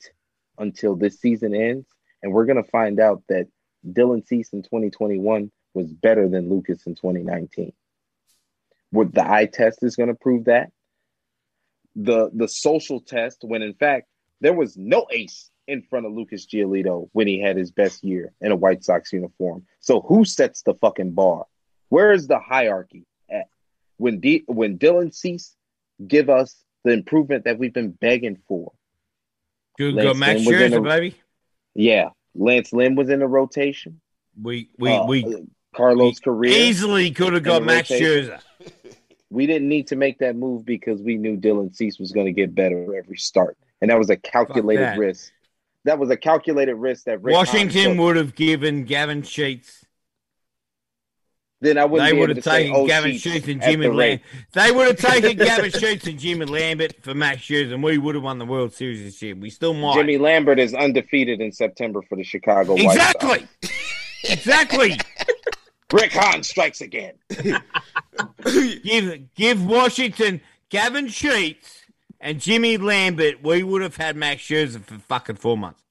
[0.58, 1.88] until this season ends,
[2.22, 3.48] and we're gonna find out that
[3.88, 7.74] Dylan Cease in 2021 was better than Lucas in 2019.
[8.92, 10.72] What the eye test is going to prove that.
[11.96, 14.08] The the social test, when in fact
[14.42, 18.34] there was no ace in front of Lucas Giolito when he had his best year
[18.42, 19.66] in a White Sox uniform.
[19.80, 21.46] So who sets the fucking bar?
[21.90, 23.48] Where is the hierarchy at?
[23.98, 25.56] When D, when Dylan Cease
[26.06, 28.74] give us the improvement that we've been begging for.
[29.78, 31.16] Good, good Max Scherzer, a- baby.
[31.74, 34.02] Yeah, Lance Lynn was in the rotation.
[34.42, 36.56] We we Uh, we Carlos Correa.
[36.56, 37.90] easily could have got Max.
[37.90, 38.40] Scherzer.
[39.30, 42.32] We didn't need to make that move because we knew Dylan Cease was going to
[42.32, 44.98] get better every start, and that was a calculated that.
[44.98, 45.32] risk.
[45.84, 49.86] That was a calculated risk that Rick Washington would have given Gavin Sheets.
[51.62, 53.94] Then I wouldn't They would have taken oh, Gavin Sheets and Jimmy the.
[53.94, 54.22] Lambert.
[54.54, 58.16] They would have taken Gavin Sheets and Jimmy Lambert for Max Scherzer, and we would
[58.16, 59.36] have won the World Series this year.
[59.36, 59.96] We still might.
[59.96, 63.44] Jimmy Lambert is undefeated in September for the Chicago White Sox.
[64.24, 64.98] exactly.
[65.92, 66.02] exactly.
[66.20, 67.14] Rick Hahn strikes again.
[68.84, 71.82] Give give Washington Gavin Sheets
[72.22, 73.44] and Jimmy Lambert.
[73.44, 75.82] We would have had Max Scherzer for fucking four months.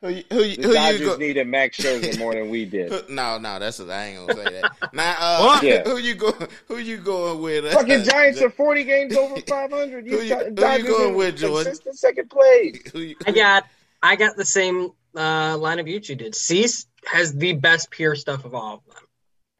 [0.00, 1.16] Who you, who you, The who you go?
[1.16, 2.92] needed Max Scherzer more than we did.
[3.10, 4.92] No, no, that's I ain't gonna say that.
[4.92, 5.82] Now, uh, Yeah.
[5.82, 6.32] who you go?
[6.68, 7.64] Who you going with?
[7.64, 10.06] Uh, Fucking Giants are 40 games over 500.
[10.06, 10.44] Who you- You, who
[10.78, 11.64] you going with, Jordan?
[11.64, 12.80] consistent second place.
[12.92, 13.64] Who you, I got
[14.02, 16.36] I got the same uh, lineup you two did.
[16.36, 19.02] Cease has the best pure stuff of all of them.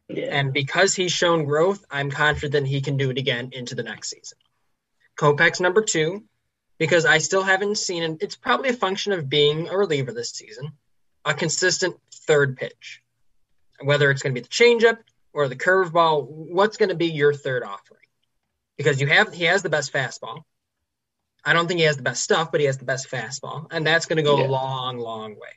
[0.09, 0.25] Yeah.
[0.39, 4.09] And because he's shown growth, I'm confident he can do it again into the next
[4.09, 4.37] season.
[5.17, 6.23] Kopech's number two,
[6.77, 10.31] because I still haven't seen, and it's probably a function of being a reliever this
[10.31, 10.71] season,
[11.25, 11.95] a consistent
[12.25, 13.01] third pitch.
[13.81, 14.97] Whether it's going to be the changeup
[15.31, 17.99] or the curveball, what's going to be your third offering?
[18.77, 20.43] Because you have he has the best fastball.
[21.45, 23.85] I don't think he has the best stuff, but he has the best fastball, and
[23.85, 24.47] that's going to go Yeah.
[24.47, 25.53] a long, long way.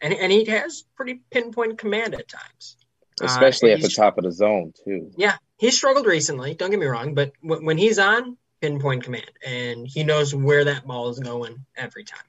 [0.00, 2.76] And and he has pretty pinpoint command at times.
[3.20, 5.10] Uh, Especially at the top of the zone, too.
[5.16, 6.54] yeah, he struggled recently.
[6.54, 10.64] Don't get me wrong, but w- when he's on, pinpoint command, and he knows where
[10.64, 12.20] that ball is going every time.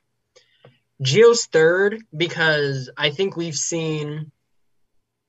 [1.03, 4.31] Gio's third because I think we've seen.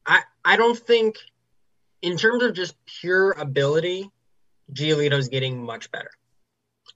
[0.07, 1.17] I I don't think,
[2.03, 4.11] in terms of just pure ability,
[4.73, 6.11] Giolito's getting much better.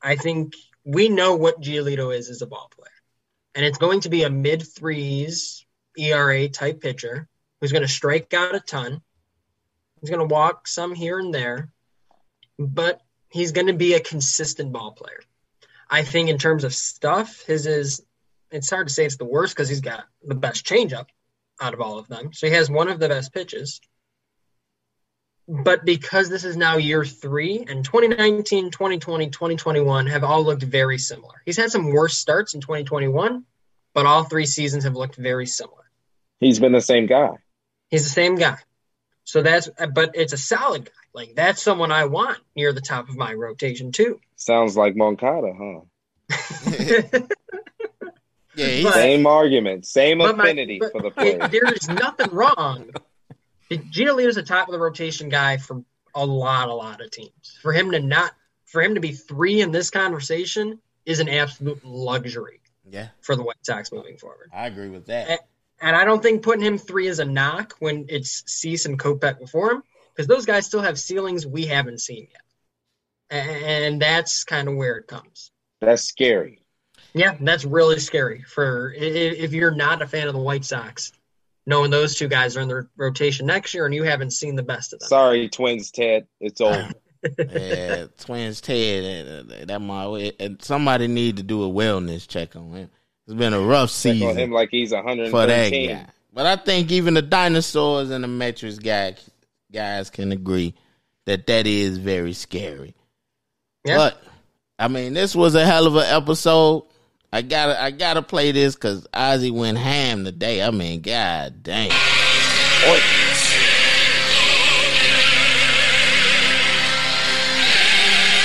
[0.02, 0.54] I think
[0.84, 2.90] we know what Giolito is as a ball player,
[3.54, 5.64] and it's going to be a mid threes
[5.96, 7.28] ERA type pitcher
[7.64, 9.00] who's going to strike out a ton.
[9.98, 11.70] He's going to walk some here and there,
[12.58, 13.00] but
[13.30, 15.20] he's going to be a consistent ball player.
[15.88, 18.02] I think in terms of stuff, his is
[18.50, 21.06] it's hard to say it's the worst because he's got the best changeup
[21.58, 22.34] out of all of them.
[22.34, 23.80] So he has one of the best pitches.
[25.48, 30.98] But because this is now year three and 2019, 2020, 2021 have all looked very
[30.98, 31.40] similar.
[31.46, 33.46] He's had some worse starts in 2021,
[33.94, 35.84] but all three seasons have looked very similar.
[36.40, 37.38] He's been the same guy.
[37.90, 38.58] He's the same guy.
[39.24, 40.90] So that's, but it's a solid guy.
[41.14, 44.20] Like that's someone I want near the top of my rotation too.
[44.36, 45.80] Sounds like Moncada, huh?
[48.56, 51.48] yeah, he's, But- Same argument, same But my- affinity but for the it- player.
[51.48, 52.90] there's nothing wrong.
[53.70, 55.82] Giolito's the top of the rotation guy for
[56.14, 57.58] a lot, a lot of teams.
[57.62, 58.32] For him to not,
[58.66, 63.42] for him to be three in this conversation is an absolute luxury yeah, for the
[63.42, 64.50] White Sox moving forward.
[64.54, 65.40] I agree with that.
[65.80, 69.38] And I don't think putting him three is a knock when it's Cease and Kopech
[69.38, 69.82] before him,
[70.14, 72.40] because those guys still have ceilings we haven't seen yet.
[73.30, 75.50] And that's kind of where it comes.
[75.80, 76.60] That's scary.
[77.14, 80.64] Yeah, that's really scary for i- i- if you're not a fan of the White
[80.64, 81.12] Sox,
[81.66, 84.62] knowing those two guys are in the rotation next year and you haven't seen the
[84.62, 85.08] best of them.
[85.08, 86.26] Sorry, twins, Ted.
[86.40, 86.90] It's over.
[87.38, 90.32] yeah, twins Ted, uh, that my.
[90.38, 92.90] And somebody need to do a wellness check on him.
[93.26, 95.88] It's been a rough Check on season him like he's for that 113.
[95.88, 96.06] guy.
[96.32, 99.14] But I think even the dinosaurs and the metrics guy
[99.72, 100.74] guys can agree
[101.24, 102.94] that that is very scary.
[103.84, 103.96] Yeah.
[103.96, 104.22] But
[104.78, 106.84] I mean, this was a hell of an episode.
[107.32, 110.62] I gotta I gotta play this because Ozzy went ham today.
[110.62, 111.90] I mean, god damn.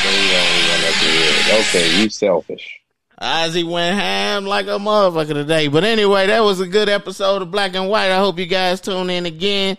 [0.02, 1.60] So we only went up the end.
[1.60, 2.79] Okay, you selfish.
[3.22, 5.68] Ozzy went ham like a motherfucker today.
[5.68, 8.12] But anyway, that was a good episode of Black and White.
[8.12, 9.78] I hope you guys tune in again.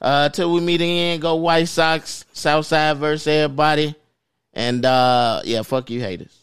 [0.00, 3.94] Uh till we meet again, go White Sox, Southside versus everybody.
[4.54, 6.39] And uh yeah, fuck you haters.